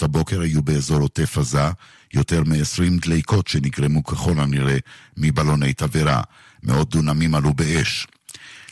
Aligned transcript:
בשעות 0.00 0.14
הבוקר 0.14 0.40
היו 0.40 0.62
באזור 0.62 1.00
עוטף 1.00 1.38
עזה 1.38 1.70
יותר 2.14 2.42
מ-20 2.44 3.00
דליקות 3.00 3.48
שנגרמו 3.48 4.04
ככל 4.04 4.40
הנראה 4.40 4.78
מבלוני 5.16 5.72
תבערה. 5.72 6.22
מאות 6.62 6.90
דונמים 6.90 7.34
עלו 7.34 7.54
באש. 7.54 8.06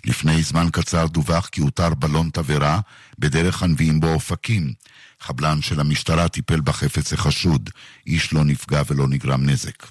לפני 0.06 0.42
זמן 0.42 0.66
קצר 0.72 1.06
דווח 1.06 1.46
כי 1.46 1.60
הותר 1.60 1.94
בלון 1.94 2.30
תבערה 2.32 2.80
בדרך 3.18 3.62
הנביאים 3.62 4.00
באופקים. 4.00 4.72
חבלן 5.20 5.62
של 5.62 5.80
המשטרה 5.80 6.28
טיפל 6.28 6.60
בחפץ 6.60 7.12
החשוד. 7.12 7.70
איש 8.06 8.32
לא 8.32 8.45
נפגע 8.45 8.82
ולא 8.88 9.08
נגרם 9.08 9.46
נזק. 9.46 9.86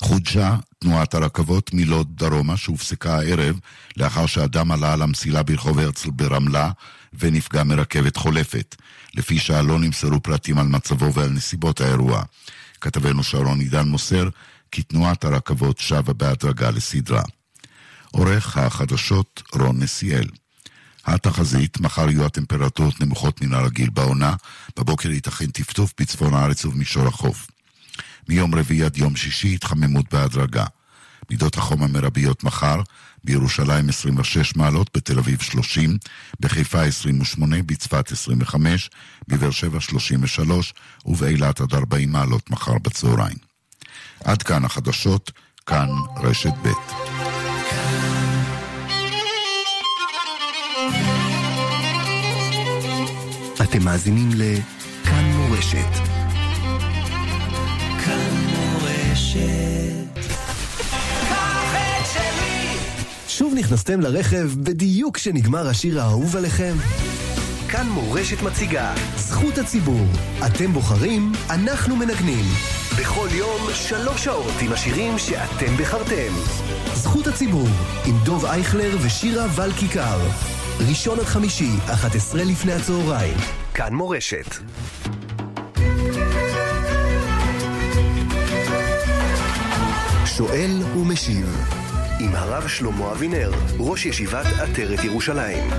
חודשה 0.00 0.56
תנועת 0.78 1.14
הרכבות 1.14 1.74
מלוד 1.74 2.16
דרומה 2.16 2.56
שהופסקה 2.56 3.18
הערב 3.18 3.58
לאחר 3.96 4.26
שאדם 4.26 4.72
עלה 4.72 4.92
על 4.92 5.02
המסילה 5.02 5.42
ברחוב 5.42 5.78
הרצל 5.78 6.10
ברמלה 6.10 6.70
ונפגע 7.18 7.64
מרכבת 7.64 8.16
חולפת. 8.16 8.76
לפי 9.14 9.38
שעה 9.38 9.62
לא 9.62 9.78
נמסרו 9.78 10.22
פרטים 10.22 10.58
על 10.58 10.66
מצבו 10.66 11.14
ועל 11.14 11.30
נסיבות 11.30 11.80
האירוע. 11.80 12.22
כתבנו 12.80 13.24
שרון 13.24 13.60
עידן 13.60 13.88
מוסר 13.88 14.28
כי 14.70 14.82
תנועת 14.82 15.24
הרכבות 15.24 15.78
שבה 15.78 16.12
בהדרגה 16.12 16.70
לסדרה. 16.70 17.22
עורך 18.10 18.58
החדשות 18.58 19.42
רון 19.54 19.82
נסיאל. 19.82 20.28
התחזית, 21.06 21.80
מחר 21.80 22.10
יהיו 22.10 22.24
הטמפרטורות 22.24 23.00
נמוכות 23.00 23.42
מן 23.42 23.54
הרגיל 23.54 23.90
בעונה, 23.90 24.34
בבוקר 24.78 25.10
ייתכן 25.10 25.50
טפטוף 25.50 25.92
בצפון 26.00 26.34
הארץ 26.34 26.64
ובמישור 26.64 27.06
החוף. 27.06 27.46
מיום 28.28 28.54
רביעי 28.54 28.84
עד 28.84 28.96
יום 28.96 29.16
שישי 29.16 29.54
התחממות 29.54 30.14
בהדרגה. 30.14 30.64
מידות 31.30 31.56
החום 31.56 31.82
המרביות 31.82 32.44
מחר, 32.44 32.80
בירושלים 33.24 33.88
26 33.88 34.56
מעלות, 34.56 34.90
בתל 34.96 35.18
אביב 35.18 35.42
30, 35.42 35.98
בחיפה 36.40 36.82
28, 36.82 37.62
בצפת 37.62 38.12
25, 38.12 38.90
בבאר 39.28 39.50
שבע 39.50 39.80
33 39.80 40.74
ובאילת 41.06 41.60
עד 41.60 41.74
40 41.74 42.12
מעלות 42.12 42.50
מחר 42.50 42.78
בצהריים. 42.82 43.36
עד 44.24 44.42
כאן 44.42 44.64
החדשות, 44.64 45.30
כאן 45.66 45.88
רשת 46.22 46.54
ב'. 46.62 46.68
אתם 53.62 53.84
מאזינים 53.84 54.30
לכאן 54.34 55.24
מורשת. 55.24 56.14
שוב 63.38 63.54
נכנסתם 63.54 64.00
לרכב 64.00 64.50
בדיוק 64.62 65.16
כשנגמר 65.16 65.68
השיר 65.68 66.00
האהוב 66.00 66.36
עליכם? 66.36 66.74
כאן 67.68 67.86
מורשת 67.88 68.42
מציגה, 68.42 68.94
זכות 69.16 69.58
הציבור. 69.58 70.06
אתם 70.46 70.72
בוחרים, 70.72 71.32
אנחנו 71.50 71.96
מנגנים. 71.96 72.44
בכל 73.00 73.28
יום, 73.32 73.60
שלוש 73.72 74.24
שעות 74.24 74.52
עם 74.60 74.72
השירים 74.72 75.18
שאתם 75.18 75.76
בחרתם. 75.80 76.32
זכות 76.94 77.26
הציבור, 77.26 77.68
עם 78.06 78.14
דוב 78.24 78.44
אייכלר 78.44 78.96
ושירה 79.06 79.46
ול 79.56 79.72
כיכר. 79.72 80.20
ראשון 80.88 81.18
עד 81.18 81.26
חמישי, 81.26 81.70
11 81.86 82.44
לפני 82.44 82.72
הצהריים. 82.72 83.36
כאן 83.74 83.94
מורשת. 83.94 84.54
שואל 90.26 90.82
ומשיב 90.96 91.83
עם 92.20 92.34
הרב 92.34 92.68
שלמה 92.68 93.12
אבינר, 93.12 93.50
ראש 93.78 94.06
ישיבת 94.06 94.46
עטרת 94.46 95.04
ירושלים. 95.04 95.70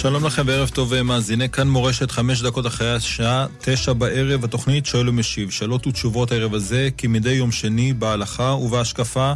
שלום 0.00 0.26
לכם 0.26 0.42
וערב 0.46 0.68
טוב 0.68 1.02
מאזיני 1.02 1.48
כאן 1.48 1.68
מורשת 1.68 2.10
חמש 2.10 2.42
דקות 2.42 2.66
אחרי 2.66 2.94
השעה 2.94 3.46
תשע 3.60 3.92
בערב 3.92 4.44
התוכנית 4.44 4.86
שואל 4.86 5.08
ומשיב. 5.08 5.50
שאלות 5.50 5.86
ותשובות 5.86 6.32
הערב 6.32 6.54
הזה 6.54 6.88
כמדי 6.98 7.30
יום 7.30 7.52
שני 7.52 7.92
בהלכה 7.92 8.42
ובהשקפה 8.42 9.32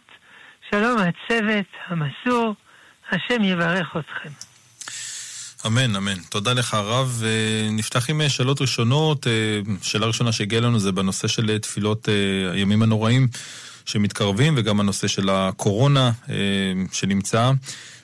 שלום 0.71 0.99
הצוות 0.99 1.65
המסור, 1.87 2.55
השם 3.11 3.43
יברך 3.43 3.95
אתכם. 3.99 4.44
אמן, 5.65 5.95
אמן. 5.95 6.17
תודה 6.29 6.53
לך 6.53 6.73
הרב. 6.73 7.23
נפתח 7.71 8.09
עם 8.09 8.21
אה, 8.21 8.29
שאלות 8.29 8.61
ראשונות. 8.61 9.27
אה, 9.27 9.31
שאלה 9.81 10.05
ראשונה 10.05 10.31
שהגיעה 10.31 10.61
לנו 10.61 10.79
זה 10.79 10.91
בנושא 10.91 11.27
של 11.27 11.49
אה, 11.49 11.59
תפילות 11.59 12.09
הימים 12.53 12.81
הנוראים 12.81 13.27
שמתקרבים, 13.85 14.53
וגם 14.57 14.79
הנושא 14.79 15.07
של 15.07 15.29
הקורונה 15.29 16.11
שנמצא. 16.91 17.51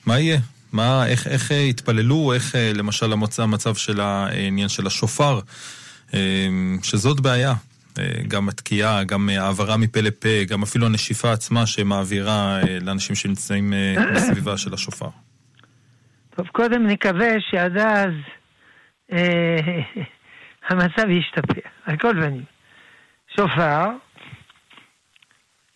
מה 0.06 0.20
יהיה? 0.20 0.40
מה, 0.72 1.08
איך, 1.08 1.28
איך 1.28 1.52
יתפללו, 1.52 2.34
איך 2.34 2.56
למשל 2.76 3.14
המצב 3.38 3.76
של 3.76 4.00
העניין 4.00 4.70
של 4.70 4.88
השופר, 4.88 5.40
שזאת 6.84 7.20
בעיה. 7.20 7.54
גם 8.28 8.50
התקיעה, 8.50 9.04
גם 9.04 9.30
העברה 9.30 9.78
מפה 9.78 10.02
לפה, 10.02 10.44
גם 10.48 10.64
אפילו 10.64 10.86
הנשיפה 10.86 11.32
עצמה 11.32 11.66
שמעבירה 11.66 12.60
לאנשים 12.82 13.16
שנמצאים 13.16 13.74
בסביבה 14.16 14.58
של 14.58 14.74
השופר. 14.74 15.10
טוב, 16.36 16.48
קודם 16.48 16.88
נקווה 16.88 17.30
שעד 17.40 17.78
אז 17.78 18.14
אה, 19.12 19.58
המצב 20.70 21.10
ישתפר, 21.10 21.70
על 21.86 21.98
כל 21.98 22.14
פנים. 22.14 22.44
שופר, 23.36 23.86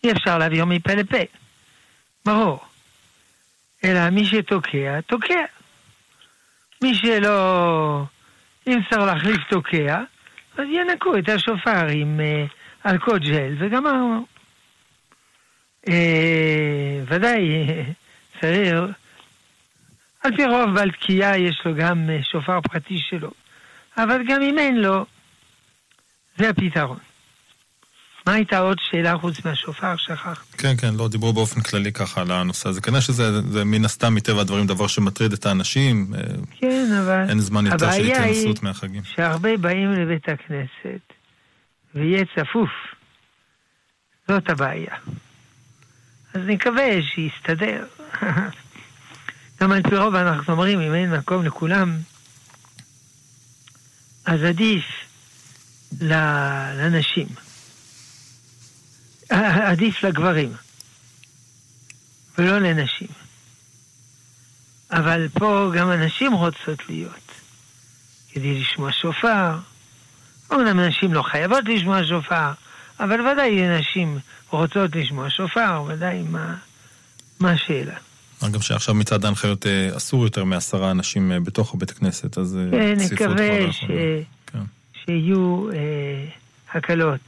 אי 0.04 0.12
אפשר 0.12 0.38
להעביר 0.38 0.64
מפה 0.64 0.94
לפה, 0.94 1.18
ברור. 2.24 2.60
אלא 3.84 4.10
מי 4.10 4.24
שתוקע, 4.24 5.00
תוקע. 5.00 5.44
מי 6.82 6.94
שלא... 6.94 8.02
אם 8.66 8.78
צריך 8.90 9.02
להחליף 9.02 9.40
תוקע, 9.50 10.02
אז 10.58 10.64
ינקו 10.70 11.18
את 11.18 11.28
השופר 11.28 11.86
עם 11.86 12.20
אה, 12.20 12.44
אלכוהול 12.90 13.18
ג'ל 13.18 13.54
וגמרנו. 13.58 14.26
אה, 15.88 17.00
ודאי 17.06 17.50
אה, 17.50 17.82
צריך 18.40 18.96
על 20.26 20.36
פי 20.36 20.44
רוב 20.44 20.74
בעל 20.74 20.90
תקיעה 20.90 21.38
יש 21.38 21.62
לו 21.64 21.74
גם 21.74 22.10
אה, 22.10 22.18
שופר 22.22 22.60
פרטי 22.60 22.98
שלו. 22.98 23.30
אבל 23.98 24.20
גם 24.28 24.42
אם 24.42 24.58
אין 24.58 24.76
לו, 24.76 25.06
זה 26.38 26.48
הפתרון. 26.48 26.98
מה 28.26 28.32
הייתה 28.32 28.58
עוד 28.58 28.78
שאלה 28.90 29.18
חוץ 29.18 29.44
מהשופר? 29.44 29.96
שכחת. 29.96 30.36
כן, 30.58 30.76
כן, 30.76 30.94
לא, 30.94 31.08
דיברו 31.08 31.32
באופן 31.32 31.60
כללי 31.60 31.92
ככה 31.92 32.20
על 32.20 32.30
הנושא 32.30 32.68
הזה. 32.68 32.80
כנראה 32.80 33.00
שזה 33.00 33.40
זה 33.42 33.64
מן 33.64 33.84
הסתם, 33.84 34.14
מטבע 34.14 34.40
הדברים, 34.40 34.66
דבר 34.66 34.86
שמטריד 34.86 35.32
את 35.32 35.46
האנשים. 35.46 36.14
אה, 36.14 36.20
כן, 36.60 36.86
אבל... 37.00 37.24
אין 37.28 37.40
זמן 37.40 37.66
יותר 37.66 37.92
של 37.92 38.12
התכנסות 38.12 38.62
מהחגים. 38.62 39.02
הבעיה 39.16 39.28
היא 39.28 39.32
שהרבה 39.32 39.56
באים 39.56 39.92
לבית 39.92 40.28
הכנסת, 40.28 41.12
ויהיה 41.94 42.24
צפוף. 42.36 42.70
זאת 44.28 44.50
הבעיה. 44.50 44.94
אז 46.34 46.42
נקווה 46.46 47.02
שיסתדר. 47.14 47.84
גם 49.60 49.72
על 49.72 49.82
פי 49.82 49.96
רוב 49.96 50.14
אנחנו 50.14 50.52
אומרים, 50.52 50.80
אם 50.80 50.94
אין 50.94 51.14
מקום 51.14 51.44
לכולם, 51.44 51.98
אז 54.24 54.42
עדיף 54.42 54.84
לנשים. 56.00 57.26
עדיף 59.70 60.02
לגברים, 60.04 60.52
ולא 62.38 62.58
לנשים. 62.58 63.08
אבל 64.90 65.28
פה 65.28 65.70
גם 65.76 65.90
הנשים 65.90 66.32
רוצות 66.32 66.88
להיות, 66.88 67.32
כדי 68.32 68.60
לשמוע 68.60 68.92
שופר. 68.92 69.58
אומנם 70.50 70.80
נשים 70.80 71.12
לא 71.12 71.22
חייבות 71.22 71.64
לשמוע 71.64 72.04
שופר, 72.04 72.52
אבל 73.00 73.20
ודאי 73.20 73.68
נשים 73.68 74.18
רוצות 74.50 74.96
לשמוע 74.96 75.30
שופר, 75.30 75.82
ודאי 75.86 76.22
מה 77.40 77.52
השאלה. 77.52 77.96
מה 78.42 78.48
גם 78.48 78.60
שעכשיו 78.60 78.94
מצד 78.94 79.24
ההנחיות 79.24 79.66
אה, 79.66 79.96
אסור 79.96 80.24
יותר 80.24 80.44
מעשרה 80.44 80.90
אנשים 80.90 81.32
אה, 81.32 81.40
בתוך 81.40 81.74
הבית 81.74 81.90
כנסת, 81.90 82.38
אז 82.38 82.58
אה, 82.58 82.70
כן, 82.70 82.96
נקווה 83.12 83.72
ש... 83.72 83.84
כן. 84.46 84.58
שיהיו 85.04 85.70
אה, 85.72 86.24
הקלות 86.74 87.20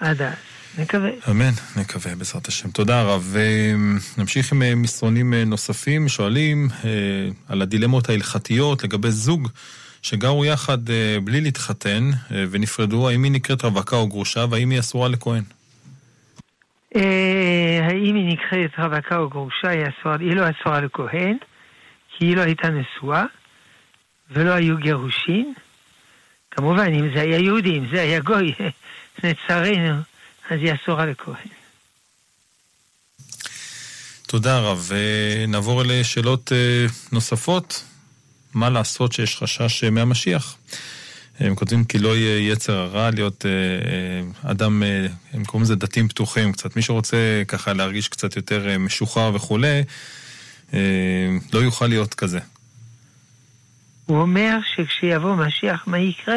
עד 0.00 0.22
אז. 0.22 0.32
נקווה. 0.78 1.10
אמן, 1.30 1.50
נקווה 1.76 2.14
בעזרת 2.14 2.48
השם. 2.48 2.70
תודה 2.70 3.02
רב. 3.02 3.36
נמשיך 4.18 4.52
עם 4.52 4.82
מסרונים 4.82 5.34
נוספים, 5.34 6.08
שואלים 6.08 6.68
על 7.48 7.62
הדילמות 7.62 8.08
ההלכתיות 8.08 8.84
לגבי 8.84 9.10
זוג 9.10 9.48
שגרו 10.02 10.44
יחד 10.44 10.78
בלי 11.24 11.40
להתחתן 11.40 12.10
ונפרדו, 12.30 13.08
האם 13.08 13.22
היא 13.22 13.32
נקראת 13.32 13.62
רווקה 13.62 13.96
או 13.96 14.08
גרושה 14.08 14.44
והאם 14.50 14.70
היא 14.70 14.80
אסורה 14.80 15.08
לכהן? 15.08 15.42
אה, 16.96 17.86
האם 17.88 18.14
היא 18.14 18.32
נקראת 18.32 18.78
רווקה 18.78 19.16
או 19.16 19.28
גרושה, 19.28 19.68
היא, 20.20 20.36
לא 20.36 20.44
אסורה 20.50 20.80
לכהן, 20.80 21.36
כי 22.16 22.24
היא 22.24 22.36
לא 22.36 22.40
הייתה 22.40 22.68
נשואה, 22.70 23.24
ולא 24.30 24.50
היו 24.50 24.76
גירושין. 24.76 25.54
כמובן, 26.50 26.94
אם 26.94 27.14
זה 27.14 27.20
היה 27.20 27.38
יהודי, 27.38 27.78
אם 27.78 27.86
זה 27.92 28.00
היה 28.00 28.20
גוי, 28.20 28.52
לצערנו, 29.24 29.94
אז 30.50 30.60
היא 30.60 30.72
אסורה 30.74 31.06
לכהן. 31.06 31.48
תודה 34.26 34.58
רב. 34.58 34.90
נעבור 35.48 35.82
לשאלות 35.86 36.52
אה, 36.52 36.86
נוספות. 37.12 37.84
מה 38.54 38.70
לעשות 38.70 39.12
שיש 39.12 39.36
חשש 39.36 39.84
אה, 39.84 39.90
מהמשיח? 39.90 40.56
הם 41.40 41.54
כותבים 41.54 41.84
כי 41.84 41.98
לא 41.98 42.16
יהיה 42.16 42.52
יצר 42.52 42.78
הרע 42.78 43.10
להיות 43.10 43.46
אה, 43.46 43.50
אה, 43.50 44.50
אדם, 44.50 44.82
אה, 44.82 45.06
הם 45.32 45.44
קוראים 45.44 45.62
לזה 45.62 45.76
דתיים 45.76 46.08
פתוחים 46.08 46.52
קצת. 46.52 46.76
מי 46.76 46.82
שרוצה 46.82 47.42
ככה 47.48 47.72
להרגיש 47.72 48.08
קצת 48.08 48.36
יותר 48.36 48.78
משוחרר 48.78 49.34
וכולי, 49.34 49.82
לא 51.52 51.58
יוכל 51.58 51.86
להיות 51.86 52.14
כזה. 52.14 52.38
הוא 54.06 54.20
אומר 54.20 54.58
שכשיבוא 54.76 55.34
משיח, 55.36 55.84
מה 55.86 55.98
יקרה? 55.98 56.36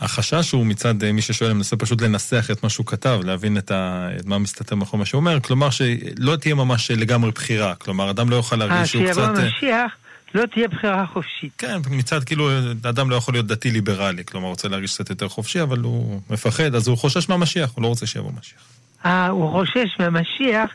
החשש 0.00 0.50
הוא 0.50 0.66
מצד 0.66 1.04
מי 1.12 1.22
ששואל, 1.22 1.52
מנסה 1.52 1.76
פשוט 1.76 2.02
לנסח 2.02 2.48
את 2.52 2.62
מה 2.62 2.68
שהוא 2.68 2.86
כתב, 2.86 3.20
להבין 3.24 3.58
את, 3.58 3.70
ה... 3.70 4.08
את 4.20 4.26
מה 4.26 4.38
מסתתר 4.38 4.74
מאחורי 4.74 4.98
מה 4.98 5.04
שהוא 5.06 5.18
אומר, 5.18 5.40
כלומר 5.40 5.70
שלא 5.70 6.36
תהיה 6.36 6.54
ממש 6.54 6.90
לגמרי 6.90 7.30
בחירה, 7.30 7.74
כלומר 7.74 8.10
אדם 8.10 8.30
לא 8.30 8.36
יוכל 8.36 8.56
להרגיש 8.56 8.90
שהוא 8.90 9.10
קצת... 9.10 9.18
אה, 9.18 9.32
כשיבוא 9.34 9.48
משיח... 9.48 9.96
לא 10.34 10.46
תהיה 10.46 10.68
בחירה 10.68 11.06
חופשית. 11.06 11.52
כן, 11.58 11.76
מצד 11.90 12.24
כאילו, 12.24 12.50
אדם 12.88 13.10
לא 13.10 13.16
יכול 13.16 13.34
להיות 13.34 13.46
דתי 13.46 13.70
ליברלי, 13.70 14.24
כלומר, 14.24 14.48
רוצה 14.48 14.68
להרגיש 14.68 14.94
קצת 14.94 15.10
יותר 15.10 15.28
חופשי, 15.28 15.62
אבל 15.62 15.78
הוא 15.78 16.20
מפחד, 16.30 16.74
אז 16.74 16.88
הוא 16.88 16.98
חושש 16.98 17.28
מהמשיח, 17.28 17.70
הוא 17.74 17.82
לא 17.82 17.88
רוצה 17.88 18.06
שיבוא 18.06 18.32
משיח. 18.40 18.60
אה, 19.04 19.28
הוא 19.28 19.50
חושש 19.52 19.96
מהמשיח, 19.98 20.70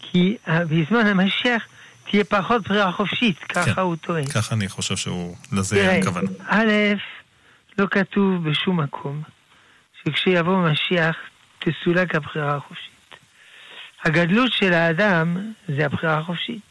כי 0.00 0.36
אה, 0.48 0.64
בזמן 0.64 1.06
המשיח 1.06 1.62
תהיה 2.10 2.24
פחות 2.24 2.62
בחירה 2.62 2.92
חופשית, 2.92 3.38
ככה 3.38 3.74
כן, 3.74 3.80
הוא 3.80 3.96
טוען. 3.96 4.26
ככה 4.26 4.54
אני 4.54 4.68
חושב 4.68 4.96
שהוא, 4.96 5.36
לזה 5.52 5.92
הכוונה. 5.98 6.30
א', 6.48 6.72
לא 7.78 7.86
כתוב 7.90 8.50
בשום 8.50 8.80
מקום 8.80 9.22
שכשיבוא 10.04 10.68
משיח 10.68 11.16
תסולק 11.58 12.14
הבחירה 12.14 12.56
החופשית. 12.56 12.90
הגדלות 14.04 14.52
של 14.52 14.72
האדם 14.72 15.36
זה 15.68 15.86
הבחירה 15.86 16.18
החופשית. 16.18 16.69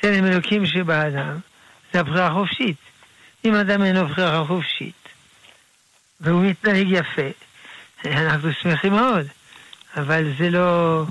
צלם 0.00 0.24
אלוקים 0.26 0.66
שבאדם, 0.66 1.38
זה 1.92 2.00
הבחירה 2.00 2.26
החופשית. 2.26 2.76
אם 3.44 3.54
אדם 3.54 3.82
אין 3.82 3.96
לו 3.96 4.08
בחירה 4.08 4.44
חופשית, 4.46 5.08
והוא 6.20 6.44
מתנהג 6.44 6.86
יפה, 6.90 7.28
אנחנו 8.04 8.52
שמחים 8.52 8.92
מאוד, 8.92 9.26
אבל 9.96 10.32
זה 10.38 10.50
לא, 10.50 11.04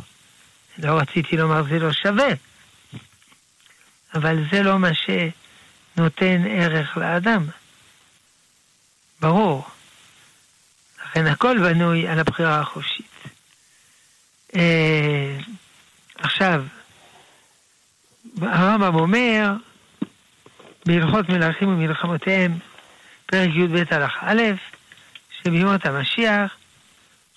לא 0.78 1.00
רציתי 1.00 1.38
לומר 1.38 1.64
זה 1.64 1.80
לא 1.80 1.94
שווה, 1.94 2.30
אבל 4.14 4.44
זה 4.52 4.64
לא 4.64 4.80
מה 4.80 4.90
שנותן 4.94 6.44
ערך 6.50 6.98
לאדם. 6.98 7.46
ברור. 9.22 9.68
לכן 11.06 11.28
הכל 11.28 11.58
בנוי 11.60 12.08
על 12.08 12.20
הבחירה 12.20 12.60
החופשית. 12.60 13.12
אה, 14.56 15.38
עכשיו, 16.16 16.64
הרמב"ם 18.42 18.96
אומר 18.96 19.54
בהלכות 20.86 21.30
מלכים 21.30 21.70
ומלחמותיהם, 21.70 22.58
פרק 23.26 23.50
י"ב 23.56 23.84
הלכה 23.92 24.32
א', 24.32 24.42
שבימות 25.32 25.86
המשיח 25.86 26.58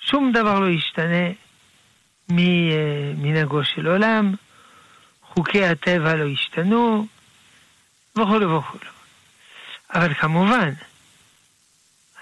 שום 0.01 0.33
דבר 0.33 0.61
לא 0.61 0.69
ישתנה 0.69 1.29
ממנהגו 2.29 3.65
של 3.65 3.87
עולם, 3.87 4.35
חוקי 5.23 5.67
הטבע 5.67 6.15
לא 6.15 6.25
ישתנו, 6.25 7.07
וכולו 8.17 8.59
וכולו. 8.59 8.91
אבל 9.95 10.15
כמובן, 10.15 10.71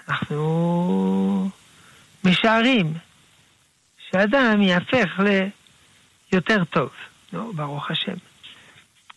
אנחנו 0.07 1.49
משערים 2.23 2.93
שאדם 4.11 4.61
יהפך 4.61 5.19
ליותר 6.31 6.63
טוב. 6.63 6.89
נו, 7.33 7.53
ברוך 7.53 7.91
השם. 7.91 8.28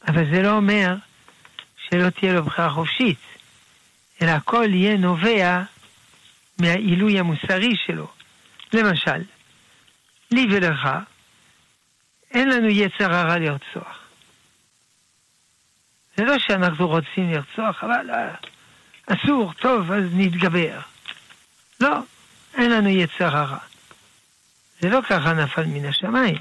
אבל 0.09 0.35
זה 0.35 0.43
לא 0.43 0.57
אומר 0.57 0.95
שלא 1.77 2.11
תהיה 2.11 2.33
לו 2.33 2.45
בחירה 2.45 2.71
חופשית, 2.71 3.19
אלא 4.23 4.31
הכל 4.31 4.67
יהיה 4.69 4.97
נובע 4.97 5.63
מהעילוי 6.59 7.19
המוסרי 7.19 7.77
שלו. 7.87 8.07
למשל, 8.73 9.23
לי 10.31 10.47
ולך, 10.51 10.89
אין 12.31 12.49
לנו 12.49 12.69
יצר 12.69 13.15
הרע 13.15 13.39
לרצוח. 13.39 13.99
זה 16.17 16.25
לא 16.25 16.39
שאנחנו 16.39 16.89
רוצים 16.89 17.33
לרצוח, 17.33 17.85
אבל 17.85 18.11
אה, 18.11 18.35
אסור, 19.07 19.53
טוב, 19.53 19.93
אז 19.93 20.05
נתגבר. 20.13 20.81
לא, 21.81 21.99
אין 22.55 22.71
לנו 22.71 22.89
יצר 22.89 23.37
הרע. 23.37 23.59
זה 24.81 24.89
לא 24.89 25.01
ככה 25.09 25.33
נפל 25.33 25.67
מן 25.67 25.85
השמיים. 25.85 26.39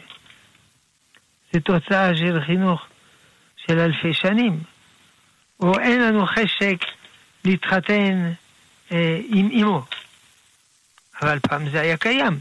זה 1.54 1.60
תוצאה 1.60 2.16
של 2.16 2.42
חינוך 2.46 2.86
של 3.68 3.80
אלפי 3.80 4.14
שנים. 4.14 4.64
או 5.60 5.80
אין 5.80 6.02
לנו 6.02 6.26
חשק 6.26 6.78
להתחתן 7.46 8.32
אה, 8.92 9.20
עם 9.28 9.50
אמו. 9.62 9.86
אבל 11.22 11.40
פעם 11.40 11.70
זה 11.70 11.82
היה 11.82 11.98
קיים. 11.98 12.40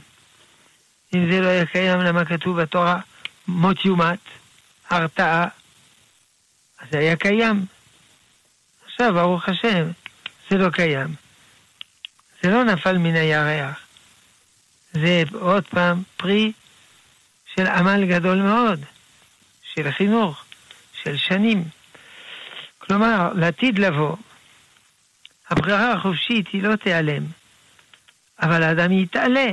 אם 1.15 1.33
זה 1.33 1.41
לא 1.41 1.47
היה 1.47 1.67
קיים, 1.67 2.01
למה 2.01 2.25
כתוב 2.25 2.63
בתורה 2.63 3.01
מות 3.49 3.85
יומת, 3.85 4.19
הרתעה? 4.91 5.49
אז 6.79 6.87
זה 6.91 6.99
היה 6.99 7.17
קיים. 7.17 7.67
עכשיו, 8.85 9.15
ברוך 9.15 9.49
השם, 9.49 9.91
זה 10.51 10.59
לא 10.59 10.71
קיים. 10.71 11.15
זה 12.43 12.51
לא 12.51 12.65
נפל 12.65 12.99
מן 12.99 13.15
הירח. 13.15 13.81
זה 14.93 15.23
עוד 15.33 15.65
פעם 15.69 16.03
פרי 16.17 16.53
של 17.55 17.67
עמל 17.67 18.05
גדול 18.07 18.43
מאוד, 18.43 18.81
של 19.75 19.91
חינוך. 19.93 20.45
של 21.05 21.17
שנים. 21.17 21.65
כלומר, 22.79 23.33
לעתיד 23.35 23.79
לבוא, 23.79 24.17
הבחירה 25.51 25.93
החופשית 25.93 26.49
היא 26.49 26.63
לא 26.63 26.77
תיעלם, 26.77 27.23
אבל 28.43 28.63
האדם 28.63 28.93
יתעלה. 28.93 29.47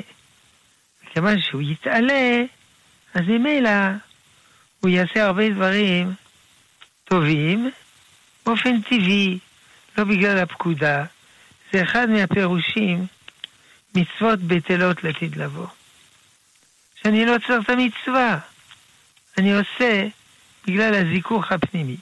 מכיוון 1.04 1.42
שהוא 1.42 1.62
יתעלה, 1.62 2.44
אז 3.13 3.22
ממילא 3.27 3.70
הוא 4.80 4.89
יעשה 4.89 5.25
הרבה 5.25 5.50
דברים 5.50 6.13
טובים 7.04 7.72
באופן 8.46 8.82
טבעי, 8.82 9.39
לא 9.98 10.04
בגלל 10.04 10.38
הפקודה. 10.38 11.06
זה 11.74 11.84
אחד 11.84 12.10
מהפירושים, 12.10 13.06
מצוות 13.96 14.39
בטלות 14.39 15.04
לעתיד 15.04 15.36
לבוא. 15.36 15.68
שאני 16.96 17.25
לא 17.25 17.36
צריך 17.48 17.66
את 17.66 17.70
המצווה, 17.70 18.39
אני 19.38 19.54
עושה 19.54 20.08
בגלל 20.68 20.96
הזיכוך 20.96 21.52
הפנימי. 21.52 21.98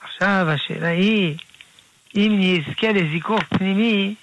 עכשיו 0.00 0.46
השאלה 0.50 0.88
היא, 0.88 1.36
אם 2.16 2.36
נזכה 2.38 2.92
לזיכוך 2.92 3.42
פנימי, 3.42 4.14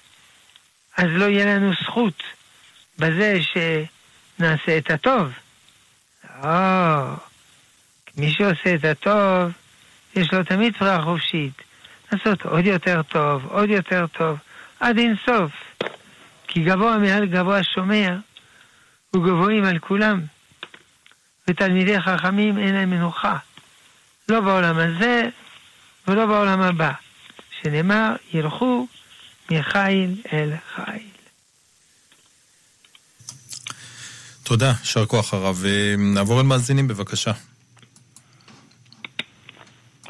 אז 0.96 1.06
לא 1.08 1.24
יהיה 1.24 1.46
לנו 1.46 1.72
זכות 1.82 2.22
בזה 2.98 3.38
שנעשה 3.42 4.78
את 4.78 4.90
הטוב. 4.90 5.32
לא, 6.42 7.14
מי 8.16 8.32
שעושה 8.32 8.74
את 8.74 8.84
הטוב, 8.84 9.52
יש 10.16 10.32
לו 10.32 10.44
תמיד 10.44 10.72
בחירה 10.72 11.02
חופשית. 11.02 11.62
לעשות 12.12 12.42
עוד 12.42 12.66
יותר 12.66 13.02
טוב, 13.02 13.46
עוד 13.46 13.70
יותר 13.70 14.06
טוב, 14.06 14.38
עד 14.80 14.98
אין 14.98 15.14
סוף. 15.26 15.52
כי 16.48 16.60
גבוה 16.60 16.98
מעל 16.98 17.26
גבוה 17.26 17.62
שומר, 17.62 18.16
וגבוהים 19.16 19.64
על 19.64 19.78
כולם. 19.78 20.20
ותלמידי 21.48 22.00
חכמים 22.00 22.58
אין 22.58 22.74
להם 22.74 22.90
מנוחה. 22.90 23.36
לא 24.28 24.40
בעולם 24.40 24.78
הזה 24.78 25.28
ולא 26.08 26.26
בעולם 26.26 26.60
הבא, 26.60 26.92
שנאמר, 27.62 28.16
ילכו 28.32 28.86
מחיל 29.50 30.22
אל 30.32 30.52
חיל. 30.74 31.08
תודה, 34.42 34.72
יישר 34.80 35.06
כוח 35.06 35.34
הרב. 35.34 35.64
נעבור 35.98 36.40
אל 36.40 36.44
מאזינים 36.46 36.88
בבקשה. 36.88 37.32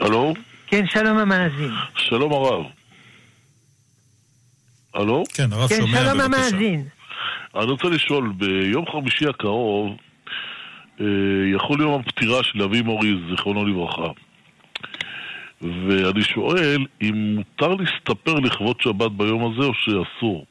הלו? 0.01 0.35
כן, 0.67 0.85
שלום 0.89 1.19
המאזין. 1.19 1.73
שלום 1.97 2.33
הרב. 2.33 2.65
הלו? 4.95 5.25
כן, 5.35 5.53
הרב 5.53 5.69
כן, 5.69 5.77
שומע 5.77 5.93
בבקשה. 5.93 6.11
שלום 6.11 6.21
המאזין. 6.21 6.89
אני 7.55 7.65
רוצה 7.65 7.89
לשאול, 7.89 8.33
ביום 8.37 8.85
חמישי 8.93 9.29
הקרוב 9.29 9.97
אה, 11.01 11.07
יחול 11.55 11.81
יום 11.81 12.01
הפטירה 12.01 12.43
של 12.43 12.63
אבי 12.63 12.83
מורי, 12.83 13.15
זיכרונו 13.31 13.67
לברכה. 13.67 14.09
ואני 15.61 16.23
שואל 16.23 16.87
אם 17.03 17.35
מותר 17.37 17.75
להסתפר 17.75 18.35
לכבוד 18.35 18.81
שבת 18.81 19.11
ביום 19.11 19.53
הזה 19.53 19.67
או 19.69 19.75
שאסור. 19.75 20.47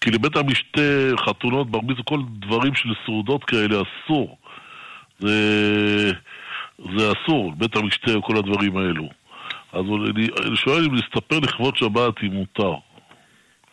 כי 0.00 0.10
לבית 0.10 0.36
המשתה, 0.36 0.80
חתונות, 1.16 1.70
בר 1.70 1.80
מצווה, 1.80 2.04
כל 2.04 2.20
דברים 2.38 2.74
של 2.74 2.88
סעודות 3.04 3.44
כאלה 3.44 3.76
אסור. 3.82 4.38
זה, 5.18 6.12
זה 6.96 7.12
אסור, 7.12 7.52
בית 7.56 7.76
המשתה 7.76 8.18
וכל 8.18 8.36
הדברים 8.36 8.76
האלו. 8.76 9.08
אז 9.72 9.84
אני, 10.10 10.28
אני 10.46 10.56
שואל 10.56 10.84
אם 10.84 10.94
להסתפר 10.94 11.38
לכבוד 11.38 11.76
שבת 11.76 12.14
אם 12.22 12.32
מותר. 12.32 12.74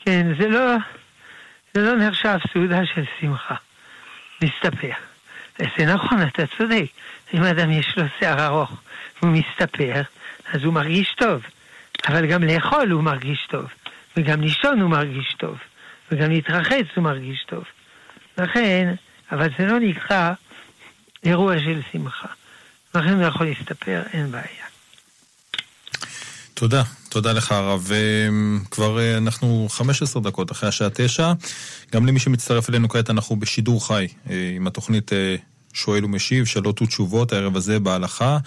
כן, 0.06 0.34
זה 0.40 0.48
לא, 0.50 0.76
זה 1.74 1.82
לא 1.82 2.08
נחשב 2.08 2.38
סעודה 2.54 2.86
של 2.86 3.04
שמחה. 3.20 3.56
מסתפר. 4.44 5.13
זה 5.58 5.86
נכון, 5.86 6.22
אתה 6.22 6.44
צודק. 6.58 6.86
אם 7.34 7.44
אדם 7.44 7.72
יש 7.72 7.98
לו 7.98 8.04
שיער 8.20 8.46
ארוך 8.46 8.72
והוא 9.22 9.34
מסתפר, 9.34 10.02
אז 10.54 10.64
הוא 10.64 10.74
מרגיש 10.74 11.16
טוב. 11.18 11.42
אבל 12.08 12.26
גם 12.26 12.44
לאכול 12.44 12.92
הוא 12.92 13.04
מרגיש 13.04 13.48
טוב. 13.50 13.66
וגם 14.18 14.42
לישון 14.42 14.82
הוא 14.82 14.90
מרגיש 14.90 15.36
טוב. 15.38 15.58
וגם 16.12 16.32
להתרחץ 16.32 16.86
הוא 16.96 17.04
מרגיש 17.04 17.44
טוב. 17.44 17.64
לכן, 18.38 18.94
אבל 19.32 19.48
זה 19.58 19.66
לא 19.66 19.80
נקרא 19.80 20.34
אירוע 21.24 21.60
של 21.60 21.82
שמחה. 21.92 22.28
לכן 22.96 23.14
הוא 23.14 23.24
יכול 23.24 23.46
להסתפר, 23.46 24.02
אין 24.14 24.32
בעיה. 24.32 24.73
תודה, 26.54 26.84
תודה 27.10 27.34
לך 27.34 27.52
הרב. 27.52 27.92
כבר 28.72 29.00
אה, 29.00 29.18
אנחנו 29.18 29.68
15 29.70 30.22
דקות 30.22 30.52
אחרי 30.52 30.70
השעה 30.70 30.90
9. 30.94 31.34
גם 31.94 32.06
למי 32.06 32.20
שמצטרף 32.20 32.70
אלינו 32.70 32.90
כעת, 32.90 33.10
אנחנו 33.10 33.36
בשידור 33.36 33.88
חי 33.88 34.08
אה, 34.30 34.52
עם 34.56 34.68
התוכנית 34.68 35.14
אה, 35.14 35.36
שואל 35.74 36.06
ומשיב, 36.06 36.46
שאלות 36.46 36.82
ותשובות, 36.82 37.34
הערב 37.34 37.56
הזה 37.56 37.80
בהלכה. 37.80 38.38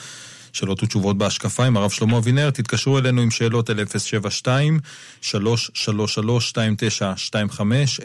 שאלות 0.56 0.82
ותשובות 0.82 1.18
בהשקפה 1.18 1.64
עם 1.64 1.76
הרב 1.76 1.90
שלמה 1.90 2.18
אבינר, 2.18 2.50
תתקשרו 2.50 2.98
אלינו 2.98 3.22
עם 3.22 3.30
שאלות 3.30 3.70
אל 3.70 3.86
072 3.98 4.80
333 5.20 6.48
2925 6.48 8.00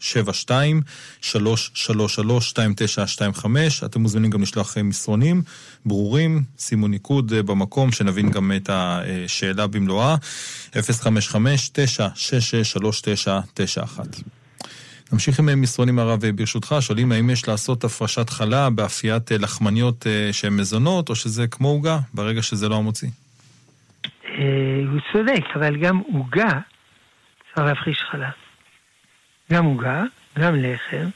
072 0.00 0.82
333 1.20 2.48
2925 2.48 3.84
אתם 3.84 4.00
מוזמנים 4.00 4.30
גם 4.30 4.42
לשלוח 4.42 4.76
מסרונים 4.78 5.42
ברורים, 5.86 6.42
שימו 6.58 6.88
ניקוד 6.88 7.32
במקום, 7.34 7.92
שנבין 7.92 8.30
גם 8.30 8.52
את 8.56 8.70
השאלה 8.72 9.66
במלואה. 9.66 10.16
055-966-3991 10.72 10.76
נמשיך 15.12 15.38
עם 15.38 15.60
מסרונים 15.60 15.98
הרב 15.98 16.26
ברשותך, 16.26 16.76
שואלים 16.80 17.12
האם 17.12 17.30
יש 17.30 17.48
לעשות 17.48 17.84
הפרשת 17.84 18.30
חלה 18.30 18.70
באפיית 18.70 19.30
לחמניות 19.30 20.06
שהן 20.32 20.56
מזונות, 20.56 21.08
או 21.08 21.16
שזה 21.16 21.46
כמו 21.46 21.68
עוגה, 21.68 21.98
ברגע 22.14 22.42
שזה 22.42 22.68
לא 22.68 22.76
המוציא? 22.76 23.08
הוא 24.90 25.00
צודק, 25.12 25.44
אבל 25.54 25.76
גם 25.76 25.98
עוגה 25.98 26.60
צריך 27.54 27.66
להפריש 27.66 27.98
חלה. 28.10 28.30
גם 29.52 29.64
עוגה, 29.64 30.02
גם 30.38 30.54
לחם, 30.56 31.08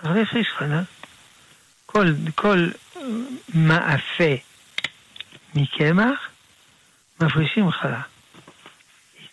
צריך 0.00 0.16
להפריש 0.16 0.48
חלה. 0.48 0.82
כל, 1.86 2.06
כל 2.34 2.68
מאפה 3.54 4.34
מקמח, 5.54 6.28
מפרישים 7.20 7.70
חלה. 7.70 8.00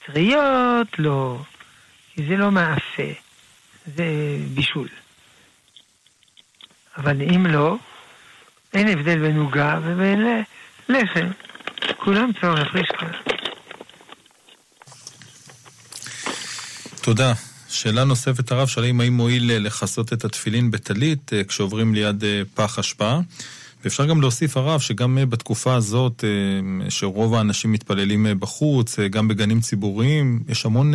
אטריות 0.04 1.00
לא, 1.00 1.42
כי 2.14 2.28
זה 2.28 2.38
לא 2.38 2.52
מאפה. 2.52 3.29
זה 3.96 4.06
בישול. 4.54 4.88
אבל 6.98 7.22
אם 7.22 7.46
לא, 7.46 7.76
אין 8.74 8.88
הבדל 8.88 9.20
בין 9.20 9.38
עוגה 9.38 9.80
ובין 9.84 10.44
לחם. 10.90 11.28
כולם 11.98 12.32
להפריש 12.44 12.88
חלה. 12.98 13.18
תודה. 17.02 17.34
שאלה 17.70 18.04
נוספת, 18.04 18.52
הרב, 18.52 18.68
שואלים 18.68 19.02
האם 19.02 19.14
מועיל 19.14 19.58
לכסות 19.58 20.14
את 20.14 20.26
התפילין 20.26 20.72
בטלית 20.72 21.32
כשעוברים 21.48 21.96
ליד 21.96 22.24
פח 22.54 22.80
אשפה. 22.80 23.20
ואפשר 23.84 24.06
גם 24.06 24.22
להוסיף, 24.22 24.58
הרב, 24.58 24.80
שגם 24.80 25.18
בתקופה 25.30 25.76
הזאת, 25.76 26.24
שרוב 26.90 27.34
האנשים 27.34 27.72
מתפללים 27.72 28.28
בחוץ, 28.40 29.00
גם 29.00 29.28
בגנים 29.28 29.60
ציבוריים, 29.60 30.44
יש 30.50 30.66
המון 30.66 30.94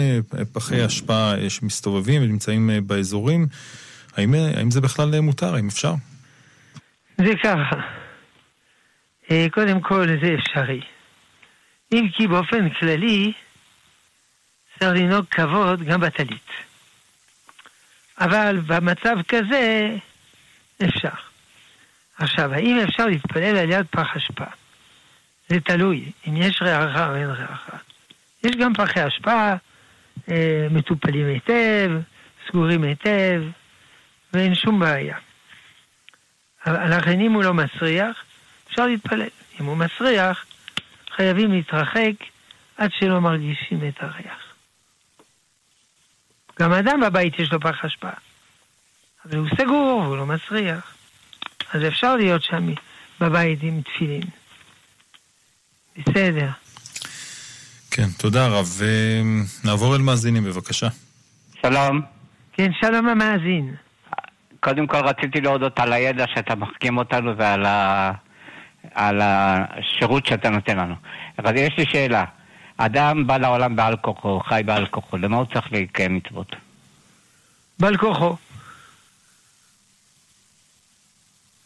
פחי 0.52 0.86
אשפה 0.86 1.32
שמסתובבים 1.48 2.22
ונמצאים 2.22 2.70
באזורים. 2.86 3.46
האם, 4.16 4.34
האם 4.34 4.70
זה 4.70 4.80
בכלל 4.80 5.20
מותר? 5.20 5.54
האם 5.54 5.68
אפשר? 5.68 5.94
זה 7.18 7.32
ככה. 7.42 7.76
קודם 9.50 9.80
כל, 9.80 10.06
זה 10.22 10.34
אפשרי. 10.38 10.80
אם 11.92 12.08
כי 12.12 12.26
באופן 12.26 12.68
כללי, 12.70 13.32
צריך 14.78 14.92
לנהוג 14.92 15.24
כבוד 15.30 15.82
גם 15.82 16.00
בטלית. 16.00 16.48
אבל 18.20 18.60
במצב 18.66 19.16
כזה, 19.28 19.96
אפשר. 20.84 21.33
עכשיו, 22.18 22.54
האם 22.54 22.80
אפשר 22.88 23.06
להתפלל 23.06 23.56
על 23.56 23.70
יד 23.70 23.86
פח 23.90 24.16
אשפה? 24.16 24.44
זה 25.48 25.60
תלוי, 25.60 26.12
אם 26.28 26.36
יש 26.36 26.62
ריחה 26.62 27.08
או 27.08 27.14
אין 27.14 27.30
ריחה. 27.30 27.76
יש 28.44 28.56
גם 28.56 28.74
פחי 28.74 29.06
אשפה 29.06 29.52
אה, 30.30 30.66
מטופלים 30.70 31.26
היטב, 31.26 31.90
סגורים 32.48 32.82
היטב, 32.82 33.42
ואין 34.32 34.54
שום 34.54 34.78
בעיה. 34.78 35.16
לכן 36.66 37.20
אם 37.20 37.32
הוא 37.32 37.44
לא 37.44 37.54
מסריח, 37.54 38.24
אפשר 38.68 38.86
להתפלל. 38.86 39.28
אם 39.60 39.64
הוא 39.64 39.76
מסריח, 39.76 40.46
חייבים 41.10 41.52
להתרחק 41.52 42.12
עד 42.76 42.90
שלא 42.98 43.20
מרגישים 43.20 43.88
את 43.88 44.02
הריח. 44.02 44.54
גם 46.60 46.72
אדם 46.72 47.00
בבית 47.00 47.38
יש 47.38 47.52
לו 47.52 47.60
פח 47.60 47.84
אשפה, 47.84 48.10
אבל 49.24 49.38
הוא 49.38 49.48
סגור 49.58 50.02
והוא 50.04 50.16
לא 50.16 50.26
מסריח. 50.26 50.93
אז 51.74 51.80
אפשר 51.88 52.16
להיות 52.16 52.42
שם 52.42 52.66
בבית 53.20 53.58
עם 53.62 53.80
תפילין. 53.82 54.22
בסדר. 55.98 56.48
כן, 57.90 58.08
תודה 58.18 58.46
רב. 58.46 58.80
נעבור 59.64 59.96
אל 59.96 60.00
מאזינים, 60.00 60.44
בבקשה. 60.44 60.88
שלום. 61.62 62.00
כן, 62.52 62.70
שלום 62.80 63.08
המאזין. 63.08 63.74
קודם 64.60 64.86
כל 64.86 64.96
רציתי 64.96 65.40
להודות 65.40 65.78
על 65.78 65.92
הידע 65.92 66.24
שאתה 66.34 66.54
מחכים 66.54 66.98
אותנו 66.98 67.36
ועל 67.36 67.66
ה... 67.66 68.12
על 68.94 69.20
השירות 69.22 70.26
שאתה 70.26 70.50
נותן 70.50 70.76
לנו. 70.76 70.94
אבל 71.38 71.56
יש 71.56 71.74
לי 71.78 71.86
שאלה. 71.86 72.24
אדם 72.76 73.26
בא 73.26 73.36
לעולם 73.36 73.76
בעל 73.76 73.96
כוחו, 73.96 74.40
חי 74.40 74.62
בעל 74.64 74.86
כוחו, 74.86 75.16
למה 75.16 75.36
הוא 75.36 75.46
צריך 75.54 75.72
לקיים 75.72 76.16
מצוות? 76.16 76.56
בעל 77.78 77.96
כוחו. 77.96 78.36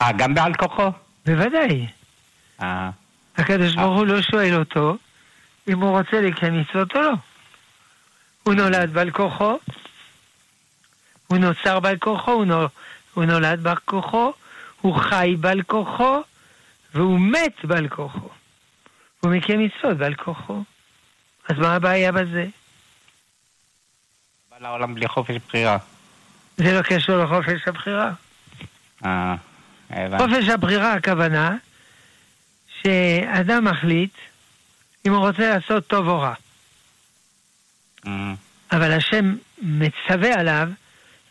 אה, 0.02 0.12
גם 0.12 0.35
בעל 0.35 0.55
כוחו? 0.55 0.90
בוודאי. 1.26 1.87
אה. 2.62 2.90
הקדוש 3.38 3.75
ברוך 3.75 3.97
הוא 3.97 4.07
לא 4.07 4.23
שואל 4.23 4.55
אותו 4.55 4.97
אם 5.69 5.81
הוא 5.81 5.99
רוצה 5.99 6.21
לקיים 6.21 6.61
מצוות 6.61 6.97
או 6.97 7.00
לא. 7.00 7.12
הוא 8.43 8.55
נולד 8.55 8.93
בעל 8.93 9.11
כוחו, 9.11 9.59
הוא 11.26 11.38
נוצר 11.38 11.81
בעל 11.81 11.97
כוחו, 11.99 12.33
הוא, 12.33 12.45
נול, 12.45 12.67
הוא 13.14 13.25
נולד 13.25 13.62
בעל 13.62 13.76
כוחו, 13.85 14.33
הוא 14.81 14.97
חי 14.97 15.35
בעל 15.40 15.62
כוחו, 15.62 16.23
והוא 16.95 17.21
מת 17.21 17.64
בעל 17.64 17.88
כוחו. 17.88 18.28
הוא 19.21 19.31
מקיים 19.33 19.64
מצוות 19.64 19.97
בעל 19.97 20.14
כוחו. 20.14 20.62
אז 21.49 21.59
מה 21.59 21.75
הבעיה 21.75 22.12
בזה? 22.12 22.47
בא 24.50 24.57
לעולם 24.61 24.95
בלי 24.95 25.09
חופש 25.09 25.37
בחירה. 25.49 25.78
זה 26.57 26.73
לא 26.73 26.83
קשור 26.83 27.17
לחופש 27.17 27.69
הבחירה. 27.69 28.11
אה. 29.05 29.35
חופש 29.95 30.49
הבחירה 30.49 30.92
הכוונה 30.92 31.57
שאדם 32.83 33.64
מחליט 33.64 34.14
אם 35.07 35.12
הוא 35.12 35.26
רוצה 35.26 35.50
לעשות 35.50 35.87
טוב 35.87 36.09
או 36.09 36.21
רע. 36.21 36.35
אה, 38.07 38.33
אבל 38.73 38.92
השם 38.92 39.37
מצווה 39.59 40.35
עליו 40.40 40.68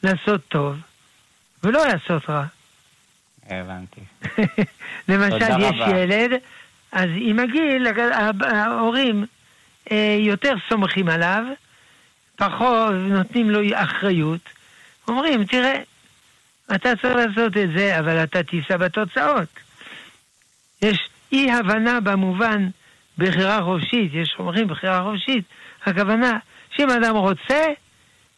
לעשות 0.03 0.41
טוב 0.47 0.75
ולא 1.63 1.87
לעשות 1.87 2.29
רע. 2.29 2.45
הבנתי. 3.49 4.01
למשל, 5.09 5.59
יש 5.59 5.79
רבה. 5.79 5.97
ילד, 5.97 6.31
אז 6.91 7.09
עם 7.15 7.39
הגיל, 7.39 7.87
ההורים 8.41 9.25
אה, 9.91 10.17
יותר 10.19 10.53
סומכים 10.69 11.09
עליו, 11.09 11.43
פחות 12.35 12.91
נותנים 12.93 13.49
לו 13.49 13.59
אחריות. 13.73 14.49
אומרים, 15.07 15.45
תראה, 15.45 15.81
אתה 16.75 16.89
צריך 17.01 17.15
לעשות 17.15 17.57
את 17.57 17.69
זה, 17.77 17.99
אבל 17.99 18.23
אתה 18.23 18.43
תישא 18.43 18.77
בתוצאות. 18.77 19.47
יש 20.81 21.09
אי 21.31 21.51
הבנה 21.51 21.99
במובן 21.99 22.69
בחירה 23.17 23.63
חופשית, 23.63 24.11
יש 24.13 24.35
אומרים 24.39 24.67
בחירה 24.67 25.03
חופשית, 25.03 25.45
הכוונה 25.85 26.39
שאם 26.71 26.89
אדם 26.89 27.15
רוצה, 27.15 27.65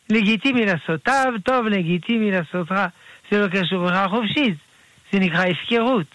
לגיטימי 0.10 0.66
לעשות 0.66 1.04
טוב, 1.04 1.38
טוב, 1.44 1.66
לגיטימי 1.66 2.32
לעשות 2.32 2.72
רע. 2.72 2.88
זה 3.32 3.40
לא 3.40 3.48
קשור 3.48 3.86
בחירה 3.86 4.10
חופשית, 4.10 4.58
זה 5.12 5.20
נקרא 5.20 5.46
הפקרות. 5.46 6.08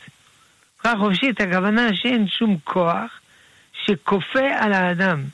בחירה 0.79 0.99
חופשית, 0.99 1.41
הכוונה 1.41 1.89
שאין 1.95 2.29
שום 2.29 2.59
כוח 2.65 3.21
שכופה 3.73 4.49
על 4.59 4.73
האדם 4.73 5.25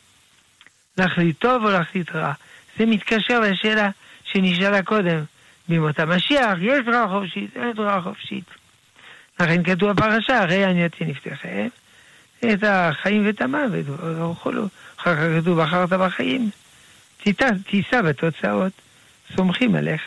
להחליט 0.98 1.38
טוב 1.38 1.64
או 1.64 1.70
להחליט 1.70 2.10
רע. 2.14 2.32
זה 2.78 2.86
מתקשר 2.86 3.40
לשאלה 3.40 3.90
שנשאלה 4.24 4.82
קודם, 4.82 5.24
בימות 5.70 5.98
המשיח, 5.98 6.58
יש 6.60 6.80
בחירה 6.80 7.08
חופשית, 7.08 7.56
אין 7.56 7.72
בחירה 7.72 8.02
חופשית. 8.02 8.44
לכן 9.40 9.62
כתוב 9.64 9.92
בפרשה, 9.92 10.42
הרי 10.42 10.64
אני 10.64 10.86
אתן 10.86 11.06
לפתחם 11.06 11.68
את 12.40 12.64
החיים 12.66 13.26
ואת 13.26 13.40
המוות 13.40 13.84
וכולו. 13.88 14.66
אחר 14.96 15.16
כך 15.16 15.40
כתוב, 15.40 15.62
בחרת 15.62 15.88
בחיים, 15.92 16.50
תישא 17.70 18.02
בתוצאות, 18.02 18.72
סומכים 19.36 19.74
עליך. 19.74 20.02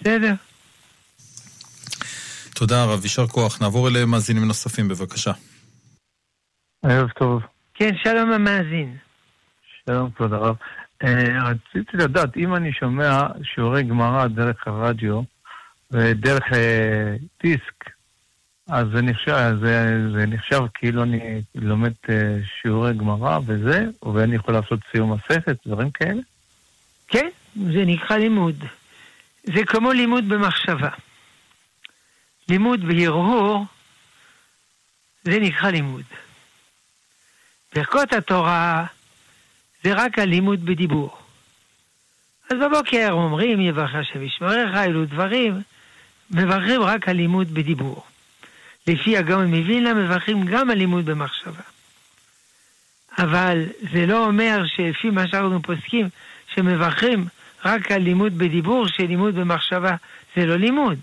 בסדר? 0.00 0.34
תודה 2.54 2.82
הרב, 2.82 3.02
יישר 3.02 3.26
כוח. 3.26 3.62
נעבור 3.62 3.88
אליהם 3.88 4.10
מאזינים 4.10 4.44
נוספים, 4.44 4.88
בבקשה. 4.88 5.32
ערב 6.82 7.08
טוב. 7.10 7.42
כן, 7.74 7.90
שלום 8.02 8.32
המאזין. 8.32 8.96
שלום, 9.84 10.10
כבוד 10.10 10.32
הרב. 10.32 10.56
אה, 11.04 11.50
רציתי 11.50 11.96
לדעת, 11.96 12.36
אם 12.36 12.54
אני 12.54 12.72
שומע 12.72 13.26
שיעורי 13.42 13.82
גמרא 13.82 14.26
דרך 14.26 14.66
הרדיו 14.66 15.22
ודרך 15.90 16.52
אה, 16.52 17.16
דיסק, 17.42 17.84
אז 18.68 18.86
זה 18.94 19.02
נחשב, 19.02 19.56
זה, 19.60 19.98
זה 20.12 20.26
נחשב 20.26 20.60
כאילו 20.74 21.02
אני 21.02 21.42
לומד 21.54 21.92
אה, 22.08 22.38
שיעורי 22.60 22.94
גמרא 22.94 23.38
וזה, 23.46 23.84
ואני 24.14 24.36
יכול 24.36 24.54
לעשות 24.54 24.80
סיום 24.92 25.12
מסכת, 25.12 25.66
דברים 25.66 25.90
כאלה? 25.90 26.20
כן, 27.08 27.28
זה 27.54 27.84
נקרא 27.86 28.16
לימוד. 28.16 28.64
זה 29.42 29.64
כמו 29.66 29.92
לימוד 29.92 30.28
במחשבה. 30.28 30.90
לימוד 32.48 32.80
בהרהור, 32.80 33.64
זה 35.24 35.38
נקרא 35.40 35.70
לימוד. 35.70 36.04
ברכות 37.74 38.12
התורה 38.12 38.86
זה 39.86 39.94
רק 39.94 40.18
הלימוד 40.18 40.64
בדיבור. 40.64 41.16
אז 42.50 42.58
בבוקר 42.58 43.08
אומרים, 43.10 43.60
יברך 43.60 43.94
השם 43.94 44.22
ישמריך, 44.22 44.76
אלו 44.76 45.04
דברים, 45.04 45.62
מברכים 46.30 46.82
רק 46.82 47.08
הלימוד 47.08 47.54
בדיבור. 47.54 48.04
לפי 48.86 49.16
הגאון 49.16 49.54
מווילנה 49.54 49.94
מברכים 49.94 50.44
גם 50.44 50.70
הלימוד 50.70 51.06
במחשבה. 51.06 51.62
אבל 53.18 53.64
זה 53.92 54.06
לא 54.06 54.26
אומר 54.26 54.62
שלפי 54.66 55.10
מה 55.10 55.28
שאנחנו 55.28 55.62
פוסקים, 55.62 56.08
שמברכים 56.54 57.26
רק 57.64 57.92
על 57.92 58.02
לימוד 58.02 58.38
בדיבור, 58.38 58.88
שלימוד 58.88 59.34
במחשבה 59.34 59.94
זה 60.36 60.46
לא 60.46 60.56
לימוד. 60.56 60.98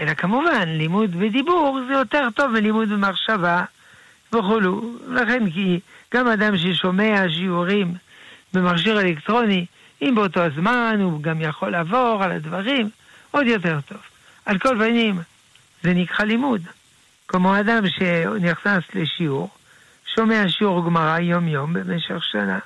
אלא 0.00 0.14
כמובן, 0.14 0.68
לימוד 0.68 1.16
בדיבור 1.18 1.80
זה 1.88 1.92
יותר 1.92 2.28
טוב 2.34 2.50
מלימוד 2.50 2.88
במחשבה 2.88 3.64
וכולו. 4.32 4.96
לכן 5.08 5.50
כי 5.50 5.80
גם 6.14 6.28
אדם 6.28 6.56
ששומע 6.56 7.24
שיעורים 7.28 7.94
במכשיר 8.52 9.00
אלקטרוני, 9.00 9.66
אם 10.02 10.14
באותו 10.14 10.40
הזמן 10.40 10.98
הוא 11.02 11.22
גם 11.22 11.40
יכול 11.40 11.70
לעבור 11.70 12.18
על 12.22 12.32
הדברים, 12.32 12.90
עוד 13.30 13.46
יותר 13.46 13.80
טוב. 13.80 13.98
על 14.46 14.58
כל 14.58 14.76
פנים, 14.78 15.20
זה 15.82 15.94
נקרא 15.94 16.24
לימוד. 16.24 16.62
כמו 17.28 17.60
אדם 17.60 17.82
שנכנס 17.88 18.84
לשיעור, 18.94 19.50
שומע 20.14 20.44
שיעור 20.48 20.84
גמרא 20.84 21.18
יום-יום 21.18 21.72
במשך 21.72 22.24
שנה, 22.32 22.58